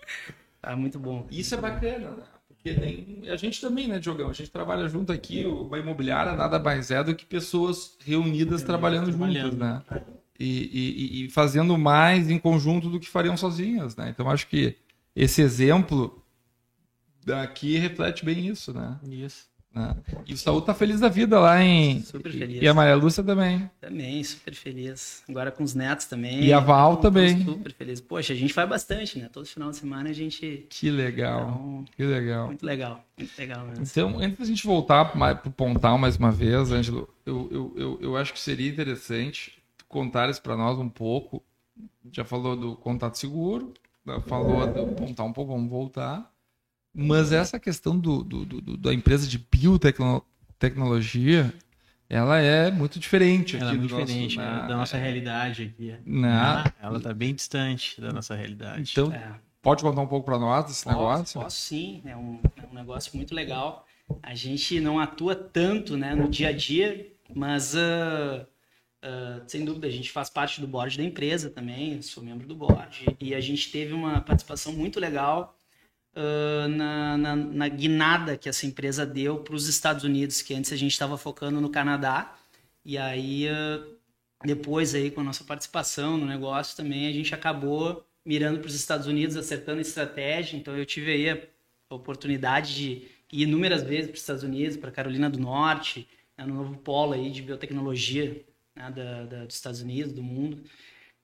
[0.62, 1.26] Tá muito bom.
[1.32, 2.24] Isso é bacana, né?
[2.47, 3.24] Porque nem...
[3.32, 4.30] a gente também, né, Diogão?
[4.30, 9.07] A gente trabalha junto aqui, uma imobiliária nada mais é do que pessoas reunidas trabalhando,
[9.09, 9.53] trabalhando.
[9.53, 9.82] juntas, né?
[10.39, 14.09] E, e- e- e fazendo mais em conjunto do que fariam sozinhas, né?
[14.12, 14.76] Então acho que
[15.16, 16.24] esse exemplo
[17.26, 18.99] daqui reflete bem isso, né?
[19.07, 19.45] Isso.
[19.74, 19.95] né?
[20.26, 22.01] E o Saúl tá feliz da vida lá em.
[22.01, 22.62] Super feliz.
[22.62, 23.70] E a Maria Lúcia também.
[23.80, 25.24] Também, super feliz.
[25.30, 26.43] Agora com os netos também.
[26.43, 27.43] E a Val Então, também.
[27.45, 28.01] Super feliz.
[28.01, 29.30] Poxa, a gente vai bastante, né?
[29.32, 30.66] Todo final de semana a gente.
[30.70, 31.41] Que legal.
[31.41, 32.47] Então, Que legal.
[32.47, 33.05] muito legal.
[33.18, 33.84] Muito legal mesmo.
[33.86, 35.05] Então, antes da gente voltar
[35.41, 39.86] pro Pontal mais uma vez, Ângelo, eu, eu, eu, eu acho que seria interessante tu
[39.86, 41.43] contares para nós um pouco.
[42.12, 43.74] Já falou do contato seguro,
[44.22, 46.30] falou do Pontal um pouco, vamos voltar.
[46.93, 49.38] Mas essa questão do, do- do- do- da empresa de
[50.59, 51.53] biotecnologia,
[52.09, 54.97] ela é muito diferente aqui Ela é muito do nosso- diferente né, na- da nossa
[54.97, 55.95] realidade aqui.
[56.05, 58.91] na- Ah, Ela tá bem distante da nossa realidade.
[58.91, 59.32] Então, É.
[59.62, 61.41] pode contar um pouco para nós desse Posso, negócio?
[61.41, 63.86] Posso sim, é um, é um negócio muito legal.
[64.22, 68.45] A gente não atua tanto né, no dia a dia, mas ah,
[69.02, 72.56] ah, sem dúvida a gente faz parte do board da empresa também, sou membro do
[72.56, 73.06] board.
[73.20, 75.58] E a gente teve uma participação muito legal
[76.16, 80.72] ah, na, na, na guinada que essa empresa deu para os Estados Unidos, que antes
[80.72, 82.36] a gente estava focando no Canadá.
[82.86, 83.84] E aí, ah,
[84.45, 88.76] depois aí com a nossa participação no negócio também, a gente acabou mirando para os
[88.76, 90.58] Estados Unidos, acertando a estratégia.
[90.58, 94.91] Então eu tive aí a oportunidade de ir inúmeras vezes para os Estados Unidos, para
[94.91, 98.43] Carolina do Norte, né, no novo polo aí de biotecnologia
[98.76, 100.64] né, da, da- dos Estados Unidos, do mundo.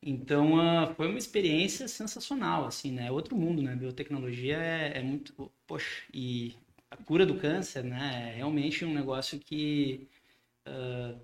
[0.01, 3.07] Então ah, foi uma experiência sensacional, assim, né?
[3.07, 3.75] É outro mundo, né?
[3.75, 6.55] Biotecnologia é, é muito, poxa, e
[6.91, 8.31] a cura do câncer, né?
[8.33, 10.07] É realmente um negócio que
[10.65, 11.19] ah,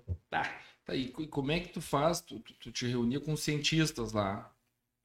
[0.84, 2.20] Tá, e co- como é que tu faz?
[2.20, 4.52] Tu, tu- tu te reunia com cientistas lá.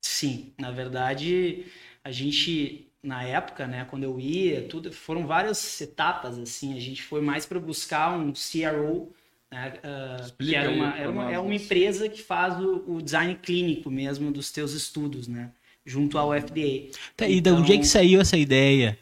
[0.02, 1.66] Sim, na verdade,
[2.04, 6.76] a gente na época, né, quando eu ia, tudo foram várias etapas assim.
[6.76, 9.14] A gente foi mais para buscar um CRO,
[9.52, 13.36] né, ah, que era uma, era uma, é uma empresa que faz o, o design
[13.36, 15.52] clínico mesmo dos teus estudos, né,
[15.86, 16.92] junto ao FDA.
[17.16, 18.98] Tá, e de onde é que Então, saiu essa ideia?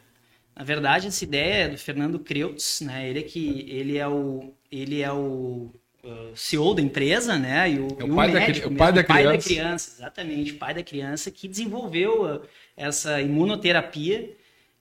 [0.56, 3.08] Na verdade, essa ideia é do Fernando Kreutz, né?
[3.10, 5.72] Ele é que ele é o ele é o
[6.04, 7.70] uh, CEO da empresa, né?
[7.72, 9.40] E o, É o e pai da médico o pai da pai da criança.
[9.40, 12.42] criança, exatamente, o pai da criança que desenvolveu uh,
[12.76, 14.36] essa imunoterapia,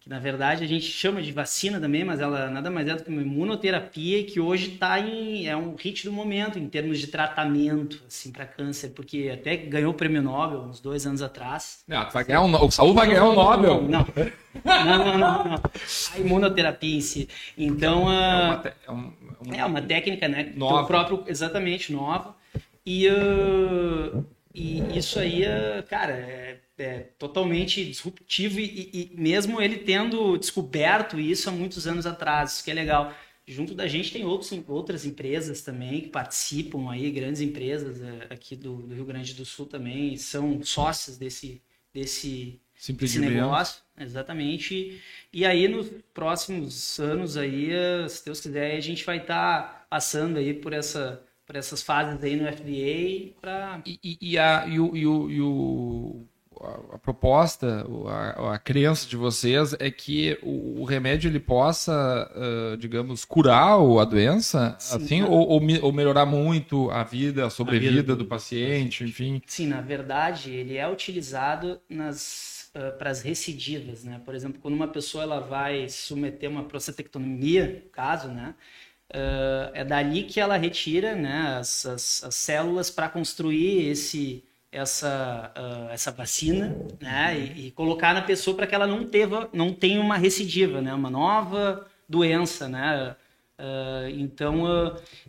[0.06, 3.02] que na verdade a gente chama de vacina também, mas ela nada mais é do
[3.02, 7.08] que uma imunoterapia que hoje está em é um hit do momento em termos de
[7.08, 11.80] tratamento assim para câncer, porque até ganhou o prêmio Nobel uns dois anos atrás.
[11.90, 13.82] Ah, tu vai ganhar um, o Saúl vai ganhar o Nobel.
[13.82, 14.06] Não.
[14.64, 15.62] Não, não, não, não.
[16.14, 17.28] A imunoterapia em si.
[17.58, 19.12] Então, É ah, uma, te- é um-
[19.44, 20.52] um- é uma técnica, né?
[20.56, 20.86] Nova.
[20.86, 22.34] próprio, exatamente, nova.
[22.86, 24.22] E, ah,
[24.54, 31.18] e isso aí, ah, cara, é, é totalmente disruptivo e, e- mesmo ele tendo descoberto
[31.18, 33.12] isso há muitos anos atrás, isso que é legal.
[33.48, 38.56] Junto da gente tem outros, outras empresas também que participam aí, grandes empresas eh, aqui
[38.56, 41.62] do, do Rio Grande do Sul também, são sócias desse,
[41.94, 43.44] desse, simples esse de ver.
[43.44, 45.00] negócio, exatamente.
[45.32, 47.70] E aí nos próximos anos aí,
[48.08, 52.34] se Deus quiser, a gente vai estar passando aí por essa por essas fases aí
[52.34, 56.26] no FDA para E, e- e a, e o, e o- e o-
[56.66, 62.30] a, a proposta, a, a, crença de vocês é que o, o remédio ele possa,
[62.34, 67.50] uh, digamos, curar a doença, Sim, assim, ou, ou, ou, melhorar muito a vida, a
[67.50, 69.40] sobrevida a vida do, do paciente, enfim.
[69.46, 74.20] Sim, na verdade, ele é utilizado nas uh, para as recidivas, né?
[74.24, 78.54] Por exemplo, quando uma pessoa ela vai submeter uma prostatectomia, caso, né?
[79.08, 84.42] Uh, é dali que ela retira né, as, as, as células para construir esse,
[84.76, 89.48] essa, uh, essa vacina né, e, e, colocar na pessoa para que ela não, teva,
[89.52, 92.68] não tenha uma recidiva, né, uma nova doença.
[92.68, 93.16] Né?
[93.58, 94.64] Uh, então,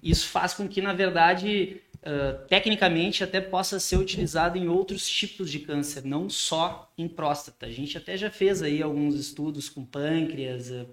[0.04, 5.52] isso faz com que, na verdade, Uh, tecnicamente até possa ser utilizado em outros tipos
[5.52, 7.66] de câncer, não só em próstata.
[7.66, 10.86] A gente até já fez aí alguns estudos com pâncreas, uh,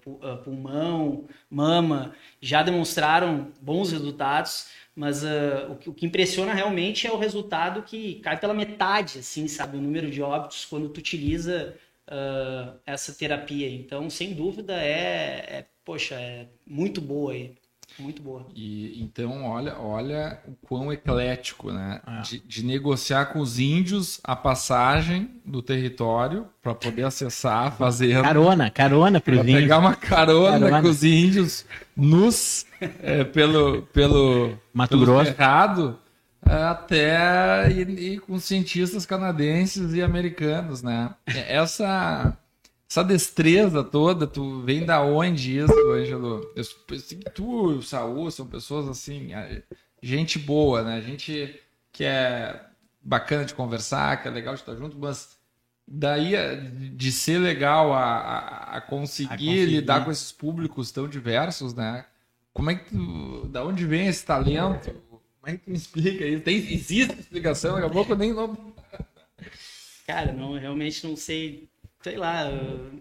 [0.42, 7.12] pulmão, mama, já demonstraram bons resultados, mas uh, o, que, o, que, impressiona realmente é
[7.12, 11.74] o resultado que cai pela metade, assim, sabe, o número de óbitos quando tu utiliza
[12.84, 13.68] essa terapia.
[13.70, 17.55] Então, sem dúvida, é, é poxa, é muito boa aí.
[17.99, 18.47] Muito boa.
[18.55, 22.01] E então, olha, olha o quão eclético, né?
[22.07, 22.20] É.
[22.22, 28.20] De, de, negociar com os índios a passagem do território para poder acessar, fazer.
[28.20, 29.61] Carona, carona para os índios.
[29.61, 31.64] Pegar uma carona, carona, com os índios
[31.97, 35.34] nos é, pelo pelo Mato pelo Grosso.
[36.42, 41.14] Até e, e com cientistas canadenses e americanos, né?
[41.26, 42.36] Essa
[42.95, 46.49] essa destreza toda, tu vem da onde isso, Ângelo?
[46.55, 46.62] Eu,
[46.95, 49.30] assim, tu e o Saul são pessoas assim,
[50.01, 51.01] gente boa, né?
[51.01, 52.64] Gente que é
[53.03, 55.36] bacana de conversar, que é legal de estar junto, mas
[55.86, 56.34] daí
[56.95, 61.74] de ser legal a, a, a, conseguir, a conseguir, lidar com esses públicos tão diversos,
[61.74, 62.07] né?
[62.53, 64.92] Como é que tu, da onde vem esse talento?
[65.11, 66.45] Como é que tu me explica isso?
[66.45, 67.74] Tem, existe explicação?
[67.74, 68.57] Daqui a pouco eu nem não...
[70.07, 71.68] Cara, não, realmente não sei
[72.05, 72.50] sei lá,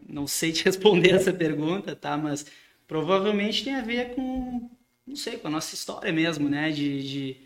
[0.08, 2.18] não sei te responder essa pergunta, tá?
[2.18, 2.46] Mas
[2.88, 4.70] provavelmente tem a ver com,
[5.06, 6.72] não sei, com a nossa história mesmo, né?
[6.72, 7.38] De, de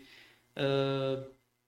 [0.56, 1.24] uh,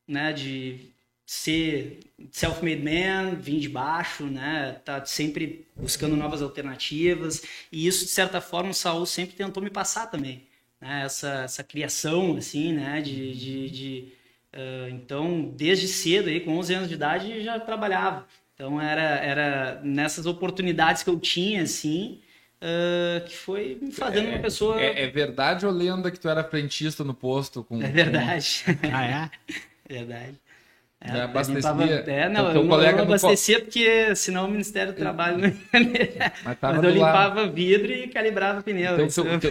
[0.06, 0.32] né?
[0.32, 0.92] De
[1.26, 2.00] ser
[2.32, 4.80] self-made man, vir de baixo, né?
[4.84, 9.70] Tá sempre buscando novas alternativas e isso de certa forma o Saul sempre tentou me
[9.70, 10.46] passar também,
[10.80, 11.02] né?
[11.04, 13.00] Essa, essa criação assim, né?
[13.00, 14.12] De, de, de
[14.54, 18.26] uh, então desde cedo aí com 11 anos de idade já trabalhava
[18.60, 22.20] então era, era nessas oportunidades que eu tinha, assim,
[22.60, 24.78] uh, que foi me fazendo é, uma pessoa.
[24.78, 27.64] É, é, verdade ou lenda que tu era frentista no posto?
[27.64, 28.62] Com, é verdade.
[28.66, 28.72] Com...
[28.94, 29.30] ah, é?
[29.88, 30.38] verdade.
[31.02, 32.04] É, é abastecia.
[32.06, 35.54] É, não, eu, não abastecia porque senão o Ministério do Trabalho não ia
[36.44, 37.52] Mas, Mas eu limpava lado.
[37.54, 39.00] vidro e calibrava pneu.
[39.00, 39.50] Então, o, teu,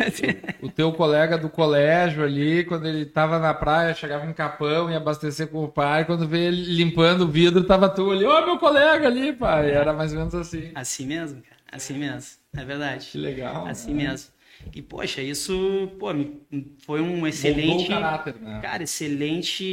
[0.61, 4.95] o, teu colega do colégio ali, quando ele estava na praia, chegava em Capão e
[4.95, 8.45] abastecer com o pai, quando veio ele limpando o vidro, tava tu ali, ô oh,
[8.45, 9.71] meu colega ali, pai.
[9.71, 10.71] Era mais ou menos assim.
[10.75, 11.57] Assim mesmo, cara.
[11.71, 12.37] Assim mesmo.
[12.55, 13.07] É verdade.
[13.07, 13.65] Que legal.
[13.65, 14.09] Assim né?
[14.09, 14.29] mesmo.
[14.73, 16.07] E, poxa, isso pô,
[16.79, 17.87] foi um excelente.
[17.87, 18.59] caráter, né?
[18.61, 19.63] Cara, excelente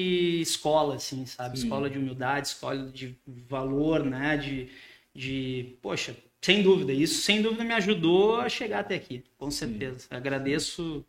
[0.40, 1.58] escola, assim, sabe?
[1.58, 1.64] Sim.
[1.64, 4.36] Escola de humildade, escola de valor, né?
[4.36, 4.68] De,
[5.14, 5.76] de.
[5.82, 6.92] Poxa, sem dúvida.
[6.92, 10.00] Isso, sem dúvida, me ajudou a chegar até aqui, com certeza.
[10.00, 10.06] Sim.
[10.10, 11.04] Agradeço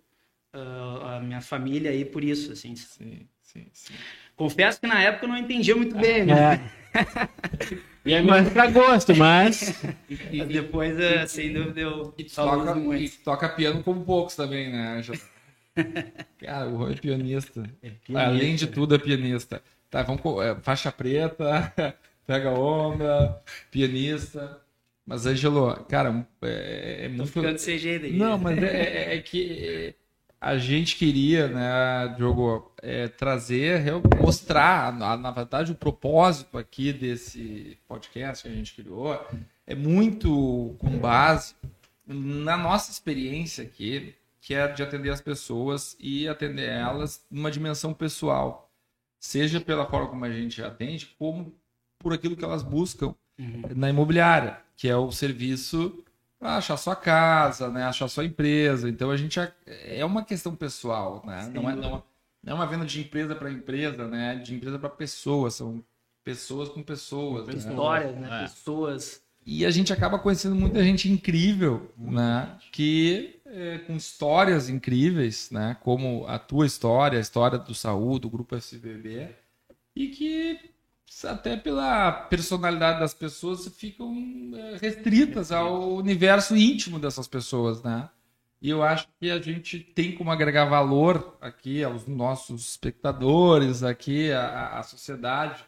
[0.54, 2.76] uh, a minha família aí por isso, assim.
[2.76, 3.94] Sim, sim, sim.
[4.36, 6.56] Confesso que na época eu não entendia muito bem, né?
[6.94, 6.98] É.
[8.08, 9.84] E é mais pra gosto, mas.
[10.32, 12.14] e, depois, uh, sem dúvida, eu.
[12.18, 15.02] E toca, e toca piano como poucos também, né,
[16.40, 17.70] Cara, o Rui é pianista.
[17.84, 18.20] é pianista.
[18.20, 19.62] Além de tudo, é pianista.
[19.90, 21.74] Tá, vamos com é, faixa preta,
[22.26, 24.62] pega onda, pianista.
[25.06, 27.32] Mas, Angelo, cara, é, é muito.
[27.32, 28.14] Tô ficando sem jeito aí.
[28.14, 29.94] Não, mas é, é, é que
[30.40, 33.84] a gente queria, né, Diogo, é, trazer,
[34.22, 39.20] mostrar, na, na, verdade, o propósito aqui desse podcast que a gente criou
[39.66, 41.56] é muito com base
[42.06, 47.94] na nossa experiência aqui, que é de atender as pessoas e atender elas numa dimensão
[47.94, 48.72] pessoal,
[49.20, 51.54] seja pela forma como a gente atende, como
[52.00, 53.64] por aquilo que elas buscam uhum.
[53.76, 56.04] na imobiliária, que é o serviço
[56.40, 57.84] achar sua casa, né?
[57.84, 58.90] Achar sua empresa.
[58.90, 61.50] Então a gente é uma questão pessoal, né?
[61.54, 62.04] Não é, não,
[62.46, 64.36] é uma venda de empresa para empresa, né?
[64.36, 65.56] De empresa para pessoas.
[65.56, 65.84] São
[66.24, 67.46] pessoas com pessoas.
[67.46, 67.58] Com né?
[67.58, 68.30] Histórias, né?
[68.32, 68.42] É.
[68.44, 69.22] Pessoas.
[69.46, 72.58] E a gente acaba conhecendo muita gente incrível, né?
[72.72, 75.78] Que é, com histórias incríveis, né?
[75.82, 79.30] Como a tua história, a história do Saúl, do Grupo SBB,
[79.96, 80.60] e que
[81.24, 84.14] até pela personalidade das pessoas, ficam
[84.56, 88.10] é, restritas ao universo íntimo dessas pessoas, né?
[88.62, 94.32] E eu acho que a gente tem como agregar valor aqui aos nossos espectadores, aqui
[94.32, 95.64] à, à sociedade,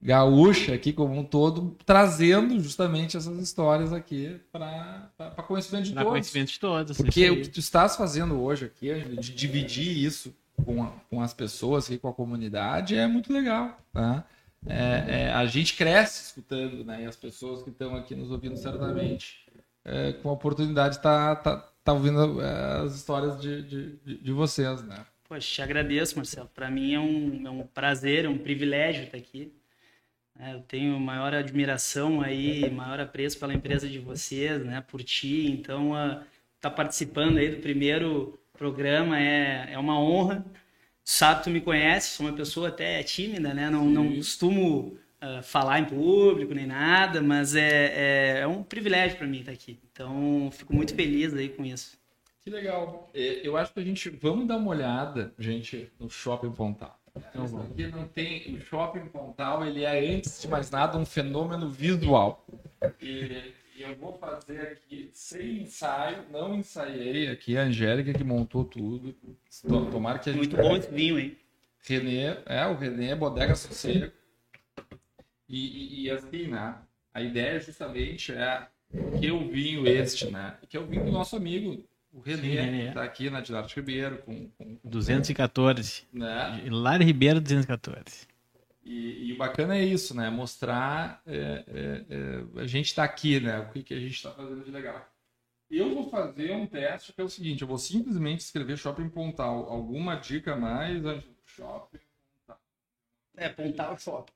[0.00, 5.10] gaúcha aqui como um todo, trazendo justamente essas histórias aqui para
[5.46, 6.12] conhecimento de Pra todos.
[6.12, 6.96] conhecimento de todos.
[6.98, 10.34] Porque o que tu estás fazendo hoje aqui, de dividir isso
[10.64, 13.78] com, a- com as pessoas aqui, com a comunidade, é muito legal.
[13.92, 14.24] Tá?
[14.64, 17.02] É, é, a gente cresce escutando, né?
[17.02, 19.44] E as pessoas que estão aqui nos ouvindo certamente
[19.84, 24.82] é, com a oportunidade tá, tá, tá ouvindo é, as histórias de, de, de- vocês,
[24.82, 25.06] né?
[25.28, 26.48] Poxa, te agradeço, Marcelo.
[26.54, 29.52] Para mim é um, é um prazer, é um privilégio estar aqui.
[30.38, 35.50] É, eu tenho maior admiração aí, maior apreço pela empresa de vocês, né, por ti.
[35.50, 35.92] Então,
[36.56, 40.44] estar participando aí do primeiro programa é, é uma honra.
[41.08, 43.70] Sabe, tu me conhece, sou uma pessoa até tímida, né?
[43.70, 49.16] Não, não costumo ah, falar em público nem nada, mas é, é, é um privilégio
[49.16, 49.78] para mim estar aqui.
[49.92, 51.96] Então, fico muito feliz aí com isso.
[52.40, 53.08] Que legal.
[53.14, 54.10] É, Eu acho que a gente.
[54.10, 56.98] Vamos dar uma olhada, gente, no Shopping Pontal.
[57.16, 58.56] Então, aqui não tem.
[58.56, 62.44] O Shopping Pontal, ele é, antes de mais nada, um fenômeno visual.
[63.00, 68.64] E, e eu vou fazer aqui, sem ensaio, não ensaiei aqui, a Angélica que montou
[68.64, 69.14] tudo.
[69.68, 70.48] To- Tomara que a gente.
[70.48, 71.36] Muito bom esse vinho, hein?
[71.84, 74.10] Renê, é, o Renê, Bodega Sossego.
[75.48, 76.74] E, e, e assim, né?
[77.14, 78.66] A ideia justamente é
[79.20, 80.56] que o vinho este, né?
[80.68, 82.88] Que é o vinho do nosso amigo, o Renê, Sim, Renê.
[82.88, 86.02] que tá aqui na Dilário Ribeiro, com, com, 214.
[86.12, 86.60] né?
[86.64, 88.26] Hilário Ribeiro 214.
[88.86, 90.30] E, e o bacana é isso, né?
[90.30, 93.58] Mostrar é, é, é, a gente tá aqui, né?
[93.58, 95.04] O que, que a gente tá fazendo de legal.
[95.68, 99.68] Eu vou fazer um teste que é o seguinte, eu vou simplesmente escrever Shopping Pontal.
[99.68, 101.02] Alguma dica mais?
[101.44, 101.98] Shopping
[103.36, 104.32] É, Pontal Shop.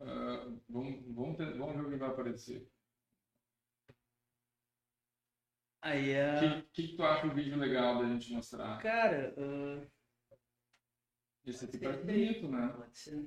[0.00, 2.66] Ah, vamos, vamos, ter- vamos ver o que vai aparecer.
[5.82, 6.62] Aí O é.
[6.72, 8.78] que, que tu acha o vídeo legal da gente mostrar?
[8.78, 9.86] Cara, ah,
[11.46, 12.68] Esse aqui parece bonito, né?
[12.76, 13.26] pode ser.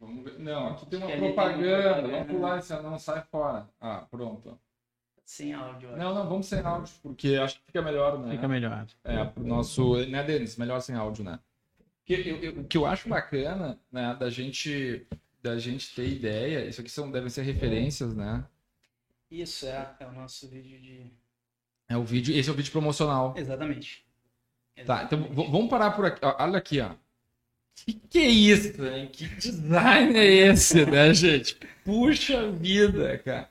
[0.00, 0.38] Vamos ver.
[0.38, 1.62] Não, aqui tem uma tem propaganda.
[1.62, 2.08] propaganda.
[2.08, 3.68] Vamos pular esse não sai fora.
[3.80, 4.58] Ah, pronto.
[5.24, 5.94] Sem áudio.
[5.96, 8.30] Não, não, vamos sem áudio, porque acho que fica melhor, né?
[8.30, 8.86] Fica melhor.
[9.04, 9.96] É, pro nosso.
[10.06, 10.56] Né, Denis?
[10.56, 11.38] Melhor sem áudio, né?
[12.04, 15.06] Que eu- eu- O que eu acho bacana, né, da gente,
[15.42, 18.46] da gente ter ideia, isso aqui são, devem ser referências, né?
[19.30, 21.12] Isso é, é o nosso vídeo de.
[21.88, 23.34] É o vídeo, esse é o vídeo promocional.
[23.36, 24.04] Exatamente.
[24.86, 25.50] Tá, então Exatamente.
[25.50, 26.20] vamos parar por aqui.
[26.22, 26.90] Olha aqui, ó.
[27.74, 29.08] Que que é isso, hein?
[29.12, 31.56] Que design é esse, né, gente?
[31.84, 33.48] Puxa vida, cara.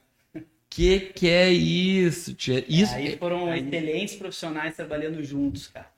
[0.69, 2.63] Que que é isso, tia?
[2.67, 5.89] Isso Aí foram excelentes profissionais trabalhando juntos, cara.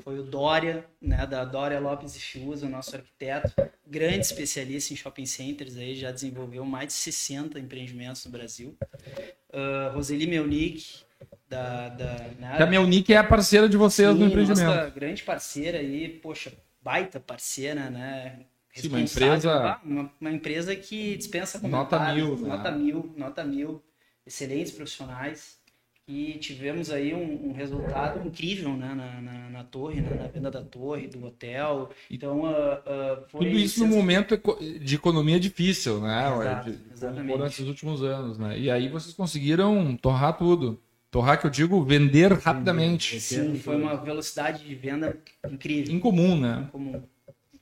[0.00, 3.50] Foi o Dória, né, da Dória Lopes e Fiuza, o nosso arquiteto,
[3.86, 8.76] grande especialista em shopping centers, aí já desenvolveu mais de 60 empreendimentos no Brasil.
[9.48, 11.04] Uh, Roseli Melnick,
[11.48, 14.64] da, da, né, a Melnick é a parceira de vocês no Sim, empreendimento.
[14.66, 18.40] Nossa grande parceira aí, poxa, baita parceira, né?
[18.74, 22.26] Sim, uma empresa- ah, Uma, uma empresa que dispensa Nota comentários.
[22.40, 22.56] mil, né?
[22.56, 23.82] Nota mil, nota mil.
[24.26, 25.56] Excelentes profissionais.
[26.06, 30.50] E tivemos aí um, um resultado incrível né, na, na, na torre, né, na venda
[30.50, 31.90] da torre, do hotel.
[32.10, 34.38] Então, ah, foi Tudo isso no momento
[34.80, 36.30] de economia difícil, né?
[36.40, 37.32] Exato, De- exatamente.
[37.32, 38.58] Foram esses últimos anos, né?
[38.58, 40.80] E aí vocês conseguiram torrar tudo.
[41.10, 43.18] Torrar, que eu digo, vender rapidamente.
[43.20, 45.16] Sim, foi uma velocidade de venda
[45.50, 45.94] incrível.
[45.94, 46.68] Incomum, né?
[46.70, 47.02] comum.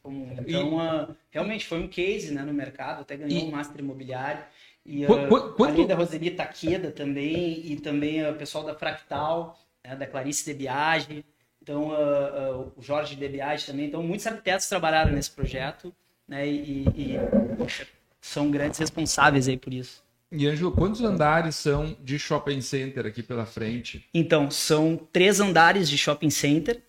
[0.02, 0.34] comum.
[0.40, 4.42] Então, ah, realmente foi um case né, no mercado, até ganhou E- um Master Imobiliário.
[4.84, 9.94] E Qu- qu- quanto- Roseli Taqueda também, e também ah, o pessoal da Fractal, né,
[9.96, 11.24] da Clarice de Biage,
[11.62, 13.86] então ah, o Jorge de Biage também.
[13.86, 15.92] Então, muitos arquitetos trabalharam nesse projeto
[16.26, 17.16] né, e, e,
[17.56, 17.86] poxa,
[18.20, 20.04] são grandes responsáveis aí por isso.
[20.32, 24.04] E, Ângelo, quantos andares são de shopping center aqui pela frente?
[24.12, 26.82] Então, são três andares de shopping center,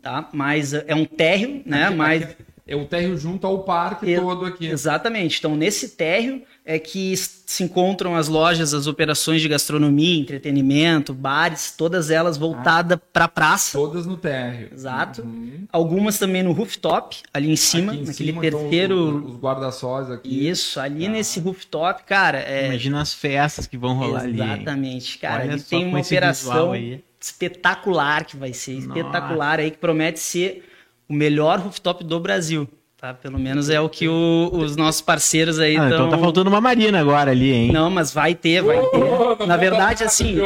[0.00, 0.28] tá?
[0.32, 1.86] Mas ah, é um térreo, né?
[1.86, 4.66] Aqui- Mas aqui É o térreo junto ao parque Ex- todo aqui.
[4.66, 5.38] Exatamente.
[5.38, 11.74] Então, nesse térreo é que se encontram as lojas, as operações de gastronomia, entretenimento, bares,
[11.76, 13.76] todas elas voltadas para a praça.
[13.76, 14.70] Todas no térreo.
[14.72, 15.20] Exato.
[15.20, 15.66] Uhum.
[15.70, 18.96] Algumas também no rooftop, ali em cima, Aqui em naquele cima, então, terceiro.
[19.26, 20.48] os, os guarda-sóis aqui.
[20.48, 21.12] Isso, ali Tá.
[21.12, 22.68] nesse rooftop, cara, é.
[22.68, 24.40] Imagina as festas que vão rolar ali.
[24.40, 24.52] hein?
[24.54, 25.42] Exatamente, cara.
[25.42, 26.72] Olha ali só tem uma operação
[27.20, 28.86] espetacular que vai ser, Nossa.
[28.86, 30.64] espetacular aí, que promete ser
[31.08, 32.68] o melhor rooftop do Brasil.
[32.96, 33.12] Tá?
[33.12, 36.06] Pelo menos é o que o- os nossos parceiros aí Ah, estão.
[36.06, 37.70] então tá faltando uma marina agora ali, hein?
[37.72, 39.46] Não, mas vai ter, vai ter.
[39.46, 40.36] Na verdade, assim,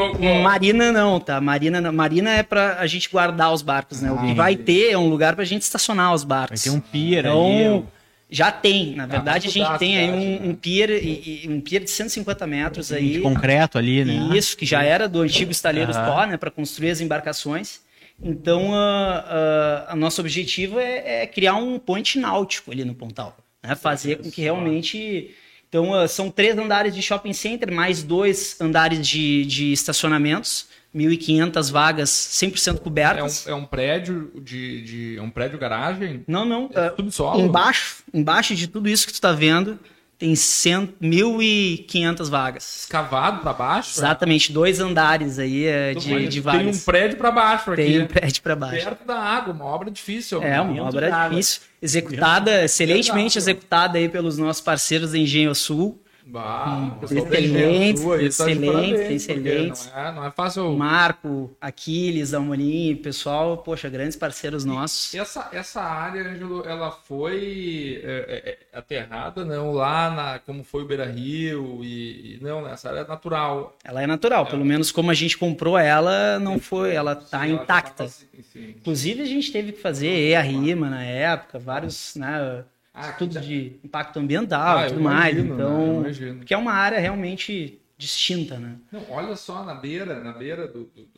[0.43, 1.41] marina não, tá?
[1.41, 1.93] Marina não.
[1.93, 4.11] Marina é pra a gente guardar os barcos, né?
[4.11, 6.63] O que Ah, vai ter é um lugar pra gente estacionar os Vai barcos.
[6.63, 7.85] ter um pier Então, ali.
[8.29, 8.97] já tem.
[8.97, 11.91] Na verdade, a mas gente tem aí um, um pier, e- e- um pier de
[11.93, 13.21] 150 metros De aí.
[13.21, 14.37] concreto ali, né?
[14.37, 16.05] Isso, que já era do antigo estaleiro Aham.
[16.07, 16.37] Spó, né?
[16.37, 17.87] Para construir as embarcações.
[18.23, 23.37] Então, a, a, a nosso objetivo é, é, criar um point náutico ali no Pontal.
[23.63, 23.75] Né?
[23.75, 25.35] Fazer com que realmente.
[25.69, 30.67] Então, uh, são três andares de shopping center, mais dois andares de, de estacionamentos.
[30.95, 33.47] 1.500 vagas 100% cobertas.
[33.47, 36.25] É um, é um prédio de, de, é um prédio garagem?
[36.27, 36.71] Não, não.
[36.75, 37.41] É tudo solo?
[37.41, 39.79] Embaixo, embaixo de tudo isso que tu está vendo,
[40.19, 42.81] tem 1.500 vagas.
[42.81, 44.01] Escavado para baixo?
[44.01, 46.61] Exatamente, dois andares aí é, de, de vagas.
[46.61, 47.83] Tem um prédio para baixo aqui.
[47.85, 48.85] Tem um prédio para baixo.
[48.85, 50.43] Perto da água, uma obra difícil.
[50.43, 51.61] É, uma obra difícil.
[51.81, 56.03] Executada, excelentemente executada aí pelos nossos parceiros da Engenho Sul.
[56.31, 59.91] Bah, excelente, excelente, excelente.
[59.91, 60.77] Não é, não é fácil.
[60.77, 65.15] Marco, Aquiles, Almorim, pessoal, poxa, grandes parceiros nossos.
[65.15, 70.83] E essa, essa área, Ângelo, ela foi é, é, aterrada, não, lá na, como foi
[70.83, 73.79] o Beira Rio, e, e não, essa área é natural.
[73.83, 74.51] Ela é natural, é.
[74.51, 78.03] pelo menos como a gente comprou ela, não foi, ela tá sim, intacta.
[78.03, 82.65] Ela assim, Inclusive a gente teve que fazer a rima na época, vários, né?
[83.01, 83.41] Ah, tudo tá.
[83.41, 85.39] de impacto ambiental ah, e tudo mais.
[85.39, 86.41] Então, né?
[86.45, 88.77] que é uma área realmente distinta, né?
[88.91, 91.09] Não, olha só na beira, na beira do, do,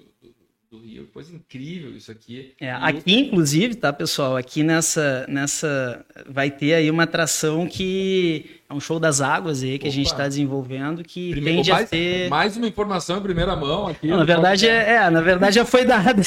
[0.71, 2.53] do, rio, coisa incrível isso aqui.
[2.61, 4.37] É, aqui, inclusive, tá, pessoal?
[4.37, 9.81] Aqui nessa, nessa vai ter aí uma atração que é um show das águas aí
[9.81, 9.89] que Opa.
[9.89, 13.57] a gente está desenvolvendo que Primeiro, tende mais, a ter mais uma informação em primeira
[13.57, 14.07] mão aqui.
[14.07, 16.23] Não, na verdade é, é, na verdade já foi dada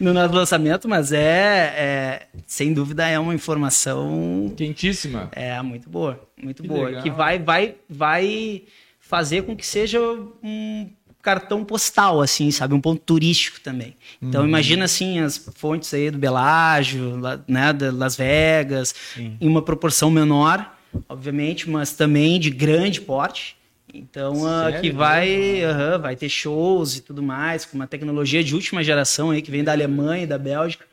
[0.00, 5.28] no nosso lançamento, mas é, é, sem dúvida é uma informação quentíssima.
[5.30, 7.02] É muito boa, muito que boa, legal.
[7.04, 8.64] que vai vai vai
[8.98, 10.00] fazer com que seja
[10.42, 10.90] um
[11.26, 12.72] cartão postal, assim, sabe?
[12.72, 13.96] Um ponto turístico também.
[14.22, 14.46] Então, uhum.
[14.46, 19.36] imagina, assim, as fontes aí do Belágio, né, de Las Vegas, Sim.
[19.40, 20.72] em uma proporção menor,
[21.08, 23.56] obviamente, mas também de grande porte.
[23.92, 25.62] Então, uh, que vai,
[26.00, 29.64] vai ter shows e tudo mais, com uma tecnologia de última geração aí, que vem
[29.64, 30.84] da Alemanha e da Bélgica.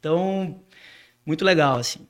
[0.00, 0.58] Então,
[1.26, 2.00] muito legal, assim.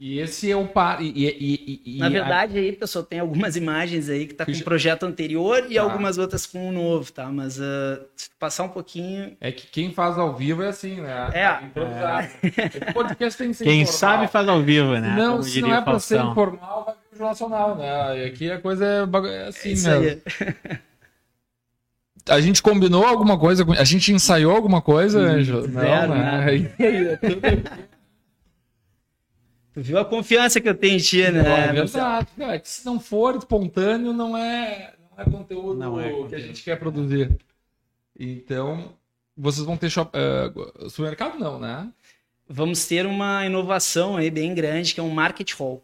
[0.00, 1.02] E esse é o par.
[1.02, 2.60] E, e, e, Na verdade, a...
[2.62, 5.82] aí, pessoal, tem algumas imagens aí que tá com o um projeto anterior e tá.
[5.82, 7.26] algumas outras com o um novo, tá?
[7.26, 9.36] Mas uh, se passar um pouquinho.
[9.38, 11.28] É que quem faz ao vivo é assim, né?
[11.34, 11.44] É.
[11.44, 12.92] é.
[12.94, 13.98] podcast tem que ser Quem informal.
[13.98, 15.14] sabe faz ao vivo, né?
[15.18, 18.22] Não, Como se não é para ser informal, vai pro nacional, né?
[18.22, 20.22] E aqui a coisa é, é assim, é mesmo.
[22.26, 25.66] A gente combinou alguma coisa, a gente ensaiou alguma coisa, Anjo?
[25.68, 26.70] Não, né?
[26.78, 27.70] né?
[29.80, 31.42] Tu viu a confiança que eu tenho em ti, né?
[31.42, 32.28] Não, é verdade.
[32.36, 36.34] Não, é que se não for espontâneo, não é, não é conteúdo não é que
[36.34, 37.34] a gente quer produzir.
[38.18, 38.92] Então,
[39.34, 41.90] vocês vão ter shop, uh, supermercado não, né?
[42.46, 45.82] Vamos ter uma inovação aí bem grande, que é um market hall.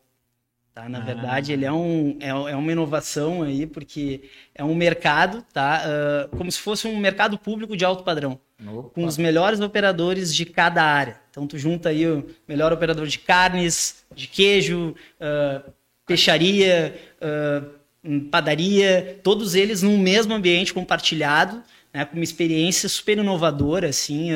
[0.76, 0.90] Tá?
[0.90, 1.00] Na ah.
[1.00, 4.24] verdade, ele é, um, é, é, uma inovação aí, porque
[4.54, 5.82] é um mercado, tá?
[5.86, 8.90] Uh, como se fosse um mercado público de alto padrão, Opa.
[8.90, 11.18] com os melhores operadores de cada área.
[11.30, 15.72] Então, tu junta aí o melhor operador de carnes, de queijo, uh,
[16.06, 23.88] peixaria, uh, padaria, todos eles num mesmo ambiente compartilhado, né, com uma experiência super inovadora,
[23.88, 24.28] assim,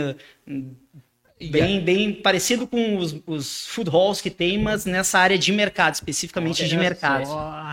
[1.48, 5.94] Bem, bem parecido com os, os food halls que tem, mas nessa área de mercado,
[5.94, 7.28] especificamente de mercado.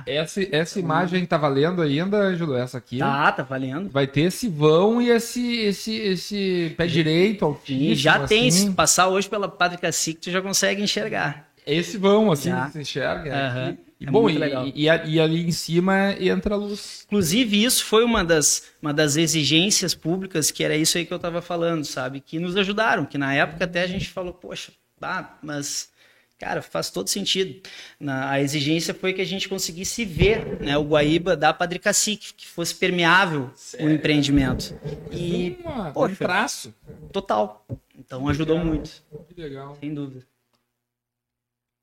[0.06, 2.56] Essa, essa imagem tá valendo ainda, Ângelo?
[2.56, 2.99] Essa aqui?
[2.99, 3.89] Tá, tá valendo.
[3.89, 7.91] Vai ter esse vão e esse, esse, esse pé direito altíssimo.
[7.91, 8.68] E já tem, assim.
[8.68, 11.48] se passar hoje pela Padre Cacique, tu já consegue enxergar.
[11.65, 12.69] Esse vão, assim, já.
[12.69, 13.31] se enxerga.
[13.34, 13.86] Uhum.
[13.99, 14.37] E, é bom, e,
[14.75, 17.03] e, e, ali em cima entra a luz.
[17.07, 21.17] Inclusive, isso foi uma das, uma das exigências públicas, que era isso aí que eu
[21.17, 22.21] estava falando, sabe?
[22.21, 24.71] Que nos ajudaram, que na época até a gente falou, poxa,
[25.01, 25.91] ah, mas,
[26.37, 27.59] cara, faz todo sentido.
[27.99, 32.35] Na, a exigência foi que a gente conseguisse ver né, o Guaíba da Padre Cacique,
[32.35, 33.87] que fosse permeável Sério?
[33.87, 34.79] o empreendimento.
[35.11, 36.75] E, uma, poxa, um traço.
[37.11, 37.65] Total.
[37.97, 39.03] Então ajudou muito.
[39.33, 39.75] Que legal.
[39.79, 40.23] Sem dúvida.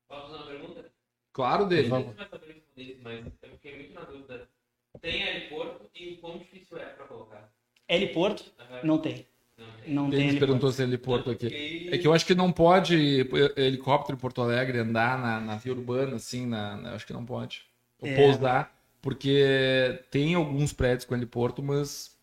[0.09, 0.54] Vamos pergunta?
[1.35, 1.83] Claro, dele.
[1.83, 1.89] Se
[3.03, 4.47] mas eu fiquei muito na dúvida.
[5.01, 7.51] Tem heliporto e quão difícil é para colocar?
[7.89, 8.45] Heliporto?
[8.57, 8.79] Uhum.
[8.85, 9.27] Não tem.
[9.85, 10.29] Não tem.
[10.29, 11.89] Ele perguntou se é heliporto aqui.
[11.91, 15.73] É que eu acho que não pode helicóptero em Porto Alegre andar na, na via
[15.73, 17.63] urbana, assim, na, na, acho que não pode.
[17.99, 18.15] Ou é.
[18.15, 22.17] pousar, porque tem alguns prédios com heliporto, mas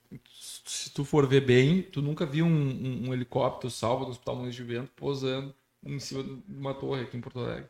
[0.65, 4.37] se tu for ver bem, tu nunca viu um, um, um helicóptero salvo do Hospital
[4.37, 7.69] Muniz de Vento pousando em cima de uma torre aqui em Porto Alegre.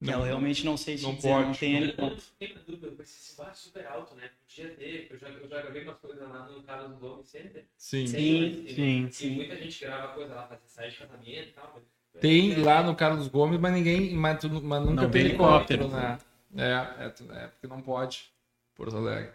[0.00, 1.48] Não, eu realmente não sei se não dizer, pode.
[1.48, 1.94] não tem ele.
[1.98, 4.30] Eu fiquei na dúvida, com esse espaço super alto, né?
[4.46, 7.64] Podia ter, eu já, eu já gravei umas coisas lá no Carlos Gomes Center.
[7.76, 8.06] Sim.
[8.06, 9.26] Sim, sim, sim.
[9.26, 11.82] E muita gente grava coisa lá, fazer sair de casamento e tal.
[12.20, 16.18] Tem lá no Carlos Gomes, mas ninguém, mas, mas nunca não tem helicóptero, né?
[16.56, 18.32] É, é, é, porque não pode,
[18.74, 19.32] Porto Alegre.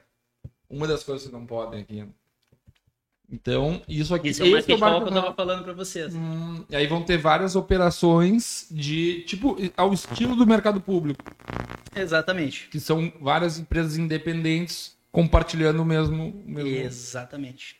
[0.69, 2.07] Uma das coisas que não podem aqui.
[3.31, 5.63] Então, isso aqui Isso é o esse é o marketing marco que eu tava falando
[5.63, 6.13] pra vocês.
[6.13, 11.23] Hum, e aí vão ter várias operações de, tipo, ao estilo do mercado público,
[11.95, 12.67] Exatamente.
[12.69, 16.43] que são várias empresas independentes compartilhando o mesmo...
[16.45, 16.69] mesmo...
[16.69, 17.77] Exatamente.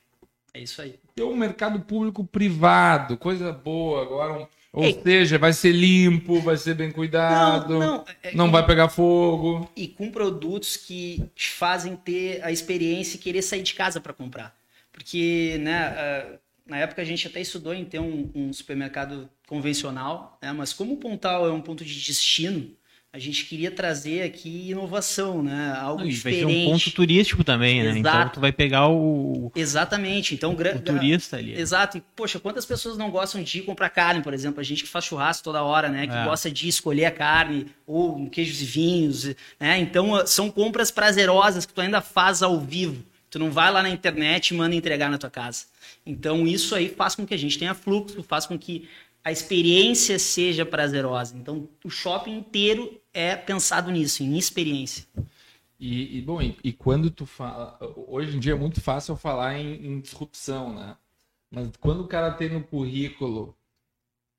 [0.54, 0.96] É isso aí.
[1.16, 4.34] Tem um mercado público privado, coisa boa agora.
[4.34, 5.00] um- Ou Ei.
[5.04, 9.70] seja, vai ser limpo, vai ser bem cuidado, não, é- é- vai pegar fogo.
[9.76, 14.14] E com produtos que te fazem ter a experiência e querer sair de casa para
[14.14, 14.56] comprar.
[14.94, 20.38] Porque, né, ah, na época a gente até estudou em ter um, um supermercado convencional,
[20.42, 22.72] né, mas como o Pontal é um ponto de destino,
[23.12, 26.68] a gente queria trazer aqui inovação, né, algo E vai ser diferente.
[26.68, 27.90] um ponto turístico também, né?
[28.00, 28.34] Então Exato.
[28.36, 30.34] tu vai pegar o, Exatamente.
[30.34, 31.54] Então, gra- o turista ali.
[31.54, 31.98] Exato.
[32.00, 34.60] E, poxa, quantas pessoas não gostam de ir comprar carne, por exemplo?
[34.60, 36.08] A gente que faz churrasco toda hora, né?
[36.08, 36.24] Que É.
[36.24, 39.26] gosta de escolher a carne, ou queijos e vinhos,
[39.60, 39.78] né?
[39.78, 43.04] Então, ah, são compras prazerosas que tu ainda faz ao vivo.
[43.34, 45.66] Tu não vai lá na internet e manda entregar na tua casa.
[46.06, 48.88] Então, isso aí faz com que a gente tenha fluxo, faz com que
[49.24, 51.36] a experiência seja prazerosa.
[51.36, 55.08] Então, o shopping inteiro é pensado nisso, em experiência.
[55.80, 57.76] E, e, bom, e, e quando tu fala.
[58.08, 60.96] Hoje em dia é muito fácil eu falar em, em disrupção, né?
[61.50, 63.58] Mas quando o cara tem no currículo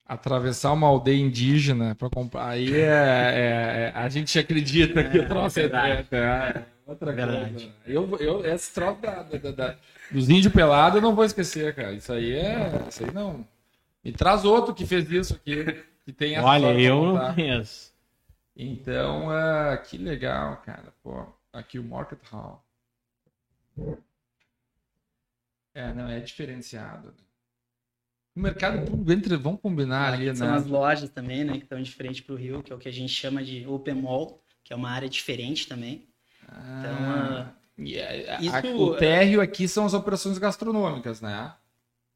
[0.06, 5.26] atravessar uma aldeia indígena para comprar, aí é, é- é- a gente acredita que o
[5.26, 6.06] troço é, verdade.
[6.12, 7.50] é- é outra Verdade.
[7.50, 7.72] coisa.
[7.86, 9.76] Eu, eu, esse troço da, da- da-
[10.10, 11.92] dos índios pelados eu não vou esquecer, cara.
[11.92, 12.86] Isso aí é.
[12.88, 13.46] Isso aí não.
[14.04, 15.84] Me traz outro que fez isso aqui.
[16.04, 17.92] Que tem essa Olha, eu não conheço.
[18.56, 20.92] Então, ah, que legal, cara.
[21.02, 22.62] Pô, aqui o Market Hall.
[25.74, 27.12] É, não, é diferenciado.
[28.36, 30.54] O mercado público, entre, vamos combinar ali, São né?
[30.54, 32.88] as lojas também, né, que estão de frente para o Rio, que é o que
[32.88, 36.06] a gente chama de Open Mall, que é uma área diferente também.
[36.54, 37.46] Ah,
[37.78, 41.52] e a- a- isso- é o térreo aqui são as operações gastronômicas, né?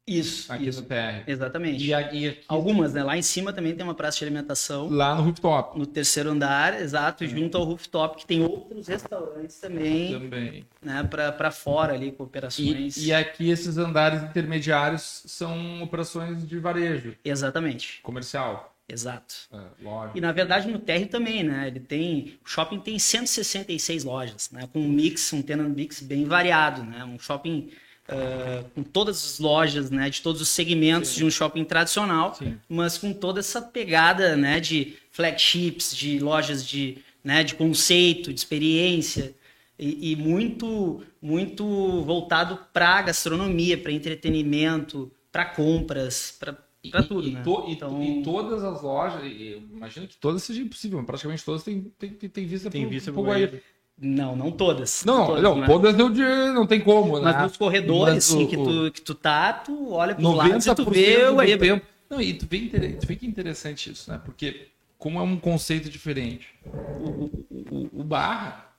[0.07, 0.81] Isso, Aqui isso.
[0.81, 1.23] no térreo.
[1.27, 1.85] Exatamente.
[1.85, 3.03] E aqui, aqui Algumas, né?
[3.03, 4.89] Lá em cima também tem uma praça de alimentação.
[4.89, 7.27] lá no rooftop No terceiro andar, exato, É.
[7.27, 10.65] junto ao rooftop, que tem outros restaurantes também, também.
[10.81, 11.03] né?
[11.03, 12.97] Para fora ali, com operações.
[12.97, 19.35] E, e aqui esses andares intermediários são operações de varejo, Exatamente, comercial, exato.
[19.53, 20.11] é, loja.
[20.15, 21.67] E na verdade no térreo também, né?
[21.67, 22.39] Ele tem.
[22.45, 24.67] O shopping tem 166 lojas, né?
[24.73, 27.05] Com um mix, um tenant mix bem variado, né?
[27.05, 27.69] Um shopping
[28.09, 30.09] ah, com todas as lojas, né?
[30.09, 32.57] De todos os segmentos de um shopping tradicional, Sim.
[32.67, 34.59] mas com toda essa pegada, né?
[34.59, 37.43] De flagships, de lojas de, né?
[37.43, 39.35] De conceito, de experiência.
[39.77, 47.31] E, e muito, muito voltado para gastronomia, para entretenimento, para compras, para E- tudo, e,
[47.31, 47.41] né?
[47.43, 51.61] to- e- Então- e todas as lojas, imagino que todas seja impossível, mas praticamente todas
[51.63, 53.59] têm, têm, vista Tem pro- vista pro pro Guaíba.
[54.01, 55.03] Não, não todas.
[55.03, 55.67] Não, todas, não, né?
[55.67, 56.21] todas não, de-
[56.53, 57.43] não tem como, Mas né?
[57.43, 60.71] nos corredores, Mas assim, o- que, tu, que tu tá, tu olha pro lado 90%
[60.71, 61.65] e tu vê o Guaíba.
[61.65, 61.85] tempo.
[62.09, 62.59] Não, e tu vê,
[62.97, 64.19] tu vê que é interessante isso, né?
[64.23, 66.69] Porque como é um conceito diferente, o,
[67.09, 68.73] o- o- o Barra,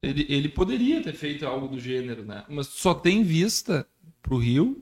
[0.00, 2.44] ele, ele poderia ter feito algo do gênero, né?
[2.48, 3.84] Mas só tem vista
[4.22, 4.80] pro Rio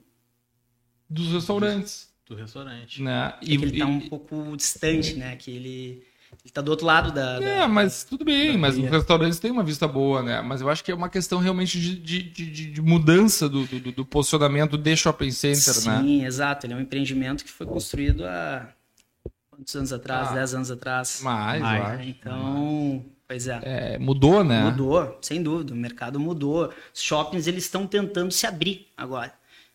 [1.09, 3.01] dos restaurantes, Do restaurante.
[3.01, 3.33] né?
[3.41, 5.35] É que ele tá um pouco distante, né?
[5.35, 6.03] Que ele,
[6.43, 7.39] ele tá do outro lado da...
[7.39, 10.41] da- É, mas tudo bem, mas os restaurantes têm uma vista boa, né?
[10.41, 13.91] Mas eu acho que é uma questão realmente de, de, de- de mudança do, do,
[13.91, 16.01] do posicionamento de shopping center, né?
[16.01, 16.65] Sim, exato.
[16.65, 18.67] Ele é um empreendimento que foi construído há...
[19.49, 20.29] Quantos anos atrás?
[20.29, 20.33] Ah.
[20.35, 21.19] 10 anos atrás.
[21.21, 21.79] Mais, Mais.
[21.83, 22.09] eu É, acho.
[22.09, 23.59] então, pois é.
[23.63, 24.63] É, mudou, né?
[24.71, 26.73] Mudou, sem dúvida, o mercado mudou.
[26.93, 29.31] Os shoppings eles estão tentando se abrir agora.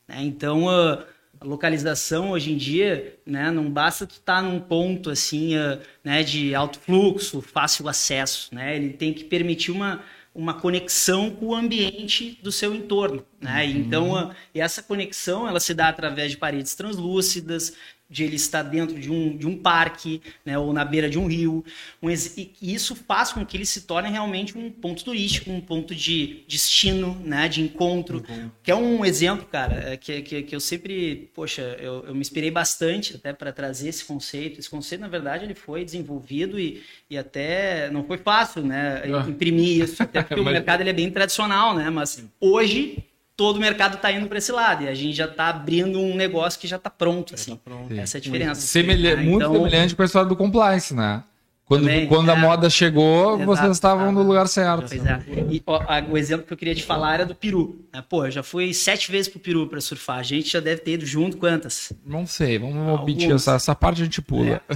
[0.09, 0.23] né?
[0.23, 1.05] Então a
[1.43, 6.55] localização hoje em dia, né, não basta tu estar num ponto assim, ah, né, de
[6.55, 8.77] alto fluxo, fácil acesso, né?
[8.77, 10.03] Ele tem que permitir uma
[10.35, 13.65] uma conexão com o ambiente do seu entorno, né?
[13.65, 13.71] Uhum.
[13.71, 17.73] Então, a- e essa conexão ela se dá através de paredes translúcidas,
[18.09, 21.27] de ele estar dentro de um, de um parque, né, ou na beira de um
[21.27, 21.65] rio.
[22.03, 25.95] Um e isso faz com que ele se torne realmente um ponto turístico, um ponto
[25.95, 28.25] de destino, né, de encontro.
[28.63, 32.21] Que é um exemplo, cara, é, que, que, que eu sempre, poxa, eu, eu me
[32.21, 34.61] inspirei bastante até para trazer esse conceito.
[34.61, 39.27] Esse conceito, na verdade, ele foi desenvolvido e, e até não foi fácil, né, Ah.
[39.29, 43.05] imprimir isso, até porque o mercado ele é bem tradicional, né, mas hoje
[43.37, 46.15] todo o mercado está indo para esse lado e a gente já está abrindo um
[46.17, 47.55] negócio que já está pronto, assim.
[47.57, 47.93] pronto.
[47.93, 48.61] Essa é a diferença.
[48.63, 49.23] Semelha- né?
[49.23, 51.23] muito Então, semelhante com a história do compliance, né?
[51.67, 52.37] Quando, Também, quando a é.
[52.41, 53.45] moda chegou, Exato.
[53.47, 54.87] vocês estavam no lugar certo.
[54.89, 55.21] Pois é.
[55.51, 57.85] E ó, a- o exemplo que eu queria te falar era do Peru.
[57.93, 58.05] né?
[58.09, 60.19] Pô, eu já fui sete vezes pro Peru para surfar.
[60.19, 61.93] A gente já deve ter ido junto quantas?
[62.07, 63.01] Não sei, vamos Alguns.
[63.01, 64.63] omitir essa, essa parte a gente pula.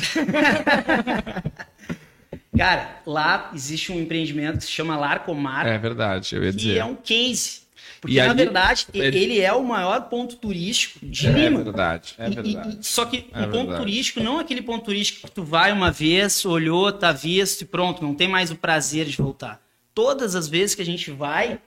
[2.57, 6.77] Cara, lá existe um empreendimento que se chama Larcomar, É, verdade, eu ia que dizer.
[6.79, 7.60] é um case.
[8.01, 11.63] Porque, E na ali- verdade, ele- ele é o maior ponto turístico de É Lima.
[11.63, 12.79] verdade, é E- e- verdade.
[12.81, 13.77] e- só que um É ponto verdade.
[13.81, 17.65] turístico não é aquele ponto turístico que tu vai uma vez, olhou, tá visto e
[17.67, 19.61] pronto, não tem mais o prazer de voltar.
[19.95, 21.59] Todas as vezes que a gente vai,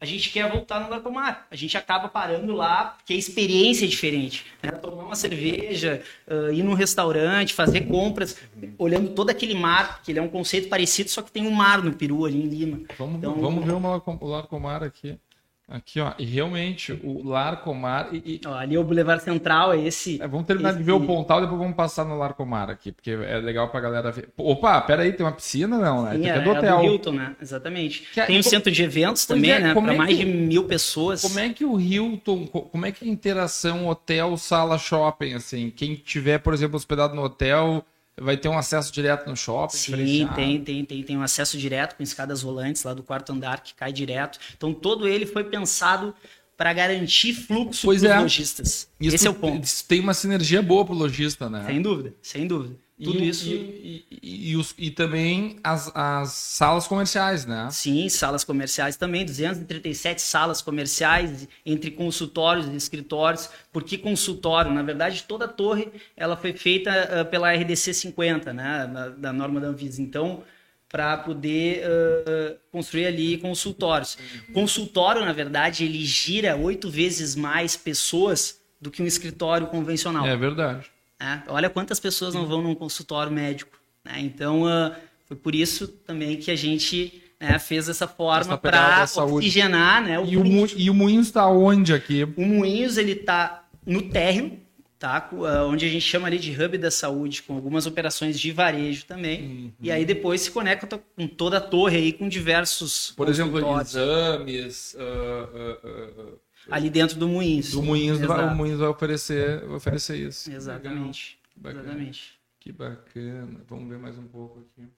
[0.00, 1.46] a gente quer voltar no Larcomar.
[1.50, 4.44] A gente acaba parando lá, porque a experiência é diferente.
[4.62, 4.70] né?
[4.70, 8.36] Tomar uma cerveja, ah, ir num restaurante, fazer compras,
[8.78, 11.82] olhando todo aquele mar, que ele é um conceito parecido, só que tem um mar
[11.82, 12.80] no Peru ali em Lima.
[12.98, 15.18] Vamos, Então- vamos ver o Larcomar aqui.
[15.66, 16.12] Aqui, ó.
[16.18, 18.08] E realmente, o Larcomar.
[18.12, 20.20] E, e- Ó, ali é o Boulevard Central, é esse.
[20.20, 23.10] é, vamos terminar de esse- ver o Pontal, depois vamos passar no Larcomar aqui, porque
[23.12, 24.28] é legal pra galera ver.
[24.36, 26.12] Opa, peraí, tem uma piscina, não, né?
[26.16, 26.78] Sim, Tem é, que é do é hotel.
[26.78, 27.36] do Hilton, né?
[27.40, 28.02] Exatamente.
[28.12, 29.70] Que é- Tem o co- centro de eventos também, é, né?
[29.70, 31.22] é mais de mil pessoas.
[31.22, 35.70] Como é que o Hilton, co- como é que a interação hotel, sala, shopping, assim?
[35.74, 37.82] Quem tiver, por exemplo, hospedado no hotel,
[38.20, 39.76] vai ter um acesso direto no shopping?
[39.76, 43.62] Sim, tem, tem, tem, tem um acesso direto com escadas rolantes lá do quarto andar
[43.62, 44.38] que cai direto.
[44.56, 46.14] Então todo ele foi pensado
[46.56, 48.20] para garantir fluxo para os é.
[48.20, 48.88] lojistas.
[49.00, 49.68] Isso Esse é o ponto.
[49.88, 51.64] tem uma sinergia boa pro lojista, né?
[51.66, 52.76] Sem dúvida, sem dúvida.
[53.02, 53.48] Tudo e, isso.
[53.48, 57.68] E, e- e os- e também as, as salas comerciais, né?
[57.72, 63.50] Sim, salas comerciais também, 237 salas comerciais entre consultórios e escritórios.
[63.72, 64.70] Por que consultório?
[64.72, 66.90] Na verdade, toda a torre ela foi feita
[67.20, 70.00] ah, pela RDC 50, né, na- da norma da Anvisa.
[70.00, 70.44] Então,
[70.88, 74.16] para poder ah, construir ali consultórios.
[74.52, 80.24] Consultório, na verdade, ele gira oito vezes mais pessoas do que um escritório convencional.
[80.26, 80.93] É verdade.
[81.24, 81.42] Né?
[81.48, 83.78] Olha quantas pessoas não vão num consultório médico.
[84.04, 84.16] né?
[84.20, 84.94] Então, ah,
[85.26, 90.24] foi por isso também que a gente né, fez essa forma para oxigenar né, o
[90.26, 92.24] E o, e o Moinhos está onde aqui?
[92.36, 94.58] o Moinhos ele está no térreo,
[94.98, 95.28] tá?
[95.32, 99.04] Ah, onde a gente chama ali de hub da saúde, com algumas operações de varejo
[99.06, 99.40] também.
[99.42, 99.72] Uhum.
[99.82, 104.94] E aí depois se conecta com toda a torre aí com diversos Por exemplo, exames.
[104.98, 107.70] ah, ah, ah, ali dentro do Moinhos.
[107.70, 110.50] do Moinhos, vai, o Moinhos vai oferecer, vai oferecer isso.
[110.50, 111.38] Exatamente.
[111.50, 111.82] Que bacana.
[111.82, 112.40] Exatamente.
[112.60, 113.64] Que bacana.
[113.68, 114.88] Vamos ver mais um pouco aqui.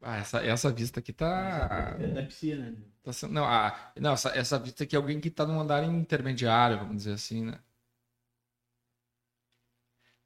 [0.00, 1.96] Ah, essa, essa vista aqui tá.
[1.96, 2.70] Da piscina.
[2.70, 2.76] né?
[3.02, 5.82] tá sendo- não, ah, não essa, essa vista aqui é alguém que tá num andar
[5.84, 7.58] intermediário, vamos dizer assim, né?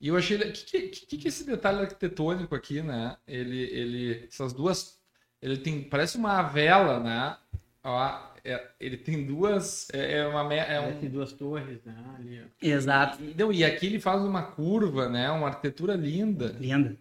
[0.00, 0.36] E eu achei.
[0.36, 3.16] O que, que, que, que é esse detalhe arquitetônico aqui, né?
[3.26, 4.24] Ele, ele.
[4.26, 5.00] Essas duas.
[5.42, 5.82] Ele tem.
[5.88, 7.36] Parece uma vela, né?
[7.82, 9.88] Ó, é- ele tem duas.
[9.92, 10.54] É, é uma.
[10.54, 11.94] É um, Tem duas torres, né?
[12.18, 12.42] Ali.
[12.60, 13.22] Exato.
[13.22, 15.30] e, não, e aqui ele faz uma curva, né?
[15.30, 16.54] Uma arquitetura linda.
[16.58, 16.96] Linda.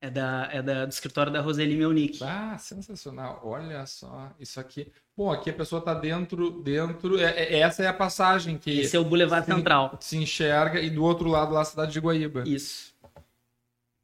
[0.00, 2.18] É, da, é da, do escritório da Roseli Melnick.
[2.24, 3.40] Ah, sensacional.
[3.44, 4.90] Olha só, isso aqui.
[5.16, 7.20] Bom, aqui a pessoa está dentro, dentro.
[7.20, 9.54] é- é- essa é a passagem que Esse é o Boulevard Sim.
[9.54, 9.96] Central.
[10.00, 12.42] se enxerga e do outro lado lá a cidade de Guaíba.
[12.46, 12.92] Isso.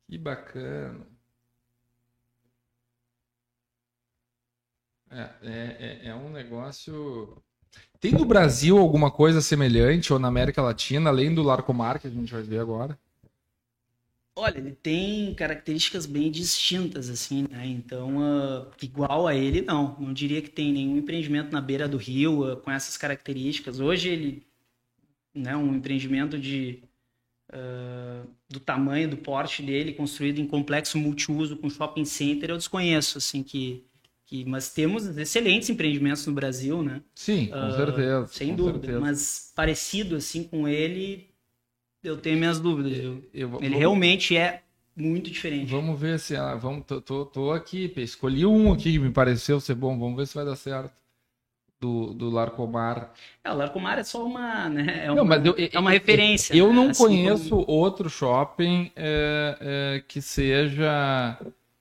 [0.09, 1.05] Que bacana.
[5.11, 7.43] É, é, é- é um negócio.
[8.01, 12.11] Tem no Brasil alguma coisa semelhante ou na América Latina, além do Larcomar que a
[12.11, 12.99] gente vai ver agora?
[14.37, 17.67] Olha, ele tem características bem distintas, assim, né?
[17.67, 19.99] Então, ah, igual a ele, não.
[19.99, 23.81] Não diria que tem nenhum empreendimento na beira do rio ah, com essas características.
[23.81, 24.47] Hoje, ele,
[25.35, 26.83] né, um empreendimento de,
[27.53, 33.19] ah, do tamanho, do porte dele, construído em complexo multiuso com shopping center, eu desconheço,
[33.19, 33.85] assim, que...
[34.29, 37.01] que mas temos excelentes empreendimentos no Brasil, né?
[37.15, 38.27] Sim, com Ah, certeza.
[38.29, 38.79] Sem com dúvida.
[38.81, 39.01] certeza.
[39.01, 41.31] Mas parecido, assim, com ele,
[42.05, 43.13] eu tenho minhas dúvidas, viu?
[43.15, 44.63] Eu- Ele vamos- realmente é
[44.95, 45.71] muito diferente.
[45.71, 46.55] Vamos ver se ela.
[46.57, 49.99] Vamos, tô, tô, tô aqui, escolhi um aqui que me pareceu ser bom.
[49.99, 50.93] Vamos ver se vai dar certo.
[51.81, 53.15] Do, do Larcomar.
[53.45, 55.05] É, o Larcomar é só uma, né?
[55.07, 56.53] É uma, Não, mas eu- é uma referência.
[56.53, 56.75] Eu né?
[56.75, 61.39] não Assim conheço como- outro shopping é, é, que seja.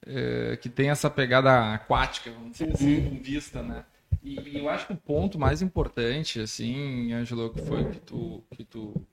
[0.08, 3.10] É, que tenha essa pegada aquática, vamos dizer assim, Uhum.
[3.18, 3.86] com vista, né?
[4.24, 8.44] E, e eu acho que o ponto mais importante, assim, Ângelo, que foi que tu,
[8.52, 9.06] que tu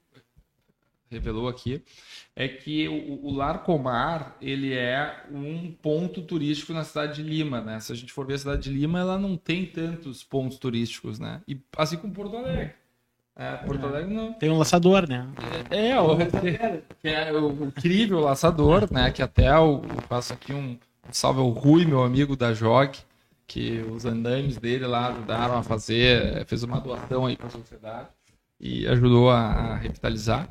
[1.10, 1.82] revelou aqui,
[2.34, 7.78] é que o, o Larcomar, ele é um ponto turístico na cidade de Lima, né?
[7.80, 11.18] Se a gente for ver a cidade de Lima, ela não tem tantos pontos turísticos,
[11.18, 11.42] né?
[11.46, 12.72] E assim como Porto Alegre.
[13.36, 14.32] É, Porto Alegre não.
[14.34, 15.26] Tem um laçador, né?
[15.70, 16.16] É, o,
[17.00, 19.10] que é o incrível laçador, né?
[19.10, 20.78] Que até eu faço aqui um
[21.10, 22.98] salve ao Rui, meu amigo da JOG,
[23.46, 28.08] que os andames dele lá ajudaram a fazer, fez uma doação aí para a sociedade
[28.60, 30.48] e ajudou a, a revitalizar.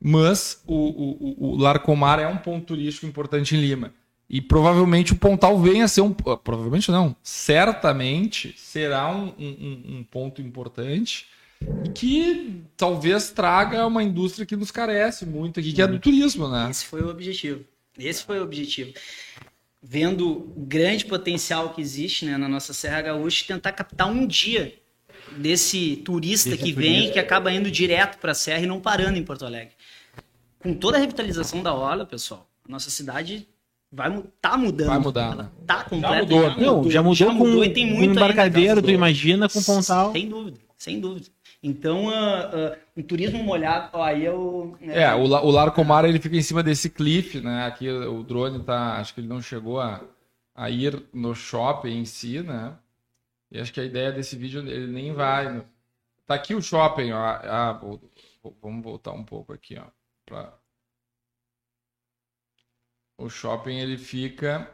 [0.00, 3.92] Mas o, o, o Larcomar é um ponto turístico importante em Lima.
[4.28, 6.12] E provavelmente o Pontal venha a ser um.
[6.12, 7.14] Provavelmente não.
[7.22, 11.26] Certamente será um, um, um ponto importante
[11.84, 16.48] e que talvez traga uma indústria que nos carece muito aqui, que é do turismo,
[16.48, 16.68] né?
[16.70, 17.64] Esse foi o objetivo.
[17.98, 18.92] Esse foi o objetivo.
[19.82, 24.26] vendo o grande potencial que existe né, na nossa Serra Gaúcha e tentar captar um
[24.26, 24.74] dia
[25.36, 26.92] desse turista Desse que turista.
[27.00, 29.72] vem, que acaba indo direto para a Serra e não parando em Porto Alegre.
[30.58, 33.46] Com toda a revitalização da Orla, pessoal, a nossa cidade
[33.90, 34.88] vai tá mudando.
[34.88, 35.50] Vai mudar, Ela né?
[35.66, 36.16] tá completa.
[36.22, 36.56] mudou, né?
[36.58, 40.12] Não, já mudou com, e tem com muito um embarcadeiro, ainda, tu imagina, com Pontal.
[40.12, 41.26] Sem dúvida, sem dúvida.
[41.62, 44.76] Então, ah, ah, um turismo molhado, ó, aí eu...
[44.80, 47.66] né, É, o, o Larcomar ele fica em cima desse cliff, né?
[47.66, 48.98] Aqui o drone tá.
[48.98, 50.00] Acho que ele não chegou a,
[50.54, 52.78] a ir no shopping em si, né?
[53.50, 55.52] E acho que a ideia desse vídeo ele nem vai.
[55.52, 55.66] no-
[56.26, 57.18] Tá aqui o shopping, ó.
[57.20, 58.00] Ah, vou-
[58.42, 59.86] vou- vamos voltar um pouco aqui, ó.
[60.26, 60.52] Pra...
[63.18, 64.66] O shopping ele fica.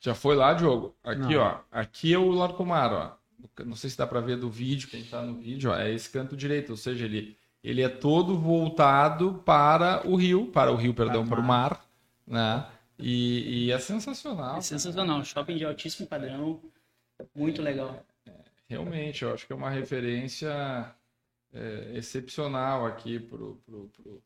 [0.00, 0.96] Já foi lá, Diogo?
[1.02, 1.42] Aqui, Não.
[1.42, 1.60] ó.
[1.70, 3.19] Aqui é o Larcomar, ó.
[3.64, 5.76] Não sei se dá pra ver do vídeo, quem tá no vídeo, ó.
[5.76, 10.72] É esse canto direito, ou seja, ele, ele é todo voltado para o rio, para
[10.72, 11.84] o rio, perdão, para o mar,
[12.26, 12.66] né?
[12.98, 14.58] E, e é sensacional.
[14.58, 16.60] É sensacional, shopping de altíssimo padrão,
[17.34, 18.04] muito legal.
[18.68, 20.94] Realmente, eu acho que é uma referência
[21.52, 23.60] é, excepcional aqui pro.
[23.66, 24.22] pro, pro...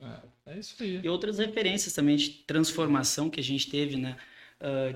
[0.00, 1.00] É, é isso aí.
[1.02, 4.16] E outras referências também de transformação que a gente teve, né?
[4.60, 4.94] Ah,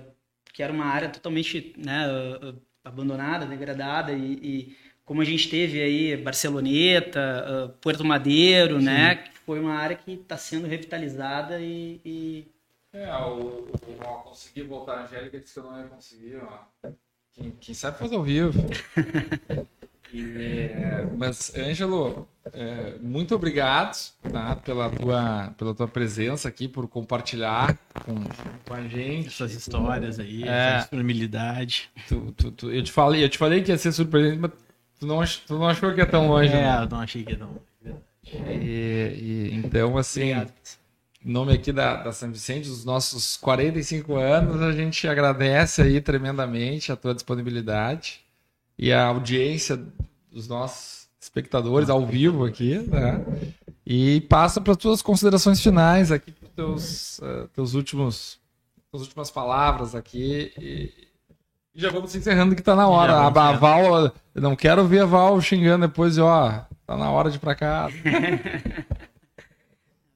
[0.53, 2.55] que era uma área totalmente né, ah, ah,
[2.85, 9.17] abandonada, degradada e, e como a gente teve aí Barceloneta, ah, Puerto Madeiro, né?
[9.17, 12.47] Que foi uma área que está sendo revitalizada e, e
[12.93, 16.89] É, o, o, ó, consegui voltar a Angélica, disse que eu não ia conseguir, ó.
[17.33, 18.53] Quem, quem sabe faz ao vivo.
[20.15, 23.95] É, mas, Ângelo, é, muito obrigado
[24.33, 28.15] tá, pela, tua, pela tua presença aqui, por compartilhar com,
[28.67, 29.29] com a gente.
[29.29, 30.47] Essas histórias aí, É.
[30.47, 31.91] essa disponibilidade.
[32.09, 34.51] Tu- tu- tu- eu, te falei, eu te falei que ia ser surpreendente, mas
[34.99, 36.49] tu não, tu não achou que ia tão longe.
[36.53, 36.83] É, né?
[36.83, 37.57] eu não achei que não.
[38.25, 38.31] E,
[39.51, 40.53] e, então, assim, obrigado.
[41.25, 46.01] em nome aqui da, da São Vicente, dos nossos 45 anos, a gente agradece aí
[46.01, 48.21] tremendamente a tua disponibilidade
[48.79, 49.83] e a audiência
[50.31, 53.25] dos nossos espectadores ao vivo aqui, né?
[53.85, 58.39] E passa para as tuas considerações finais aqui, para teus, eh, teus últimos,
[58.91, 60.53] tuas últimas palavras aqui.
[60.59, 60.93] E,
[61.75, 63.15] e já vamos encerrando que tá na hora.
[63.15, 67.31] A, a Val, eu não quero ver a Val xingando depois, ó, tá na hora
[67.31, 67.95] de ir para casa.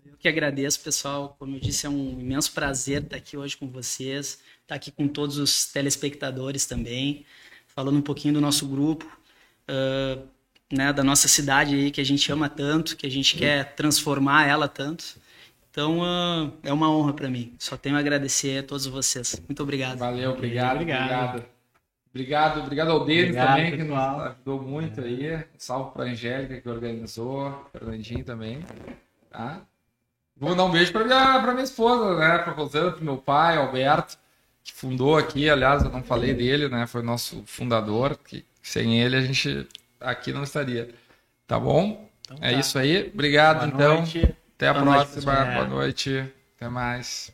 [0.04, 1.34] Eu que agradeço, pessoal.
[1.38, 5.08] Como eu disse, é um imenso prazer estar aqui hoje com vocês, estar aqui com
[5.08, 7.26] todos os telespectadores também,
[7.74, 9.06] falando um pouquinho do nosso grupo,
[9.68, 10.18] ah,
[10.72, 14.46] né, da nossa cidade aí que a gente ama tanto, que a gente quer transformar
[14.46, 15.04] ela tanto.
[15.70, 17.54] Então, ah, é uma honra para mim.
[17.58, 19.40] Só tenho a agradecer a todos vocês.
[19.48, 19.98] Muito obrigado.
[19.98, 21.02] Valeu, obrigado, Obrigado.
[21.02, 21.52] obrigado.
[22.14, 25.34] Obrigado, obrigado ao Denis Obrigado, também, que nos ajudou muito aí.
[25.34, 28.62] Um salve pra Angélica, que organizou, Fernandinho também.
[29.30, 29.62] Tá?
[30.36, 32.36] Vou mandar um beijo pra minha, pra minha esposa, né?
[32.38, 34.18] Pra Rosana, pro meu pai, Alberto,
[34.64, 35.48] que fundou aqui.
[35.48, 36.86] Aliás, eu não falei dele, né?
[36.86, 39.66] Foi nosso fundador, que sem ele a gente
[40.00, 40.90] aqui não estaria.
[41.46, 42.08] Tá bom?
[42.40, 42.58] é tá.
[42.58, 43.10] isso aí.
[43.12, 43.96] Obrigado, Boa então.
[43.98, 44.36] noite.
[44.56, 45.32] Até a Boa noite, próxima.
[45.32, 45.54] pessoal.
[45.54, 46.32] Boa noite.
[46.56, 47.32] Até mais.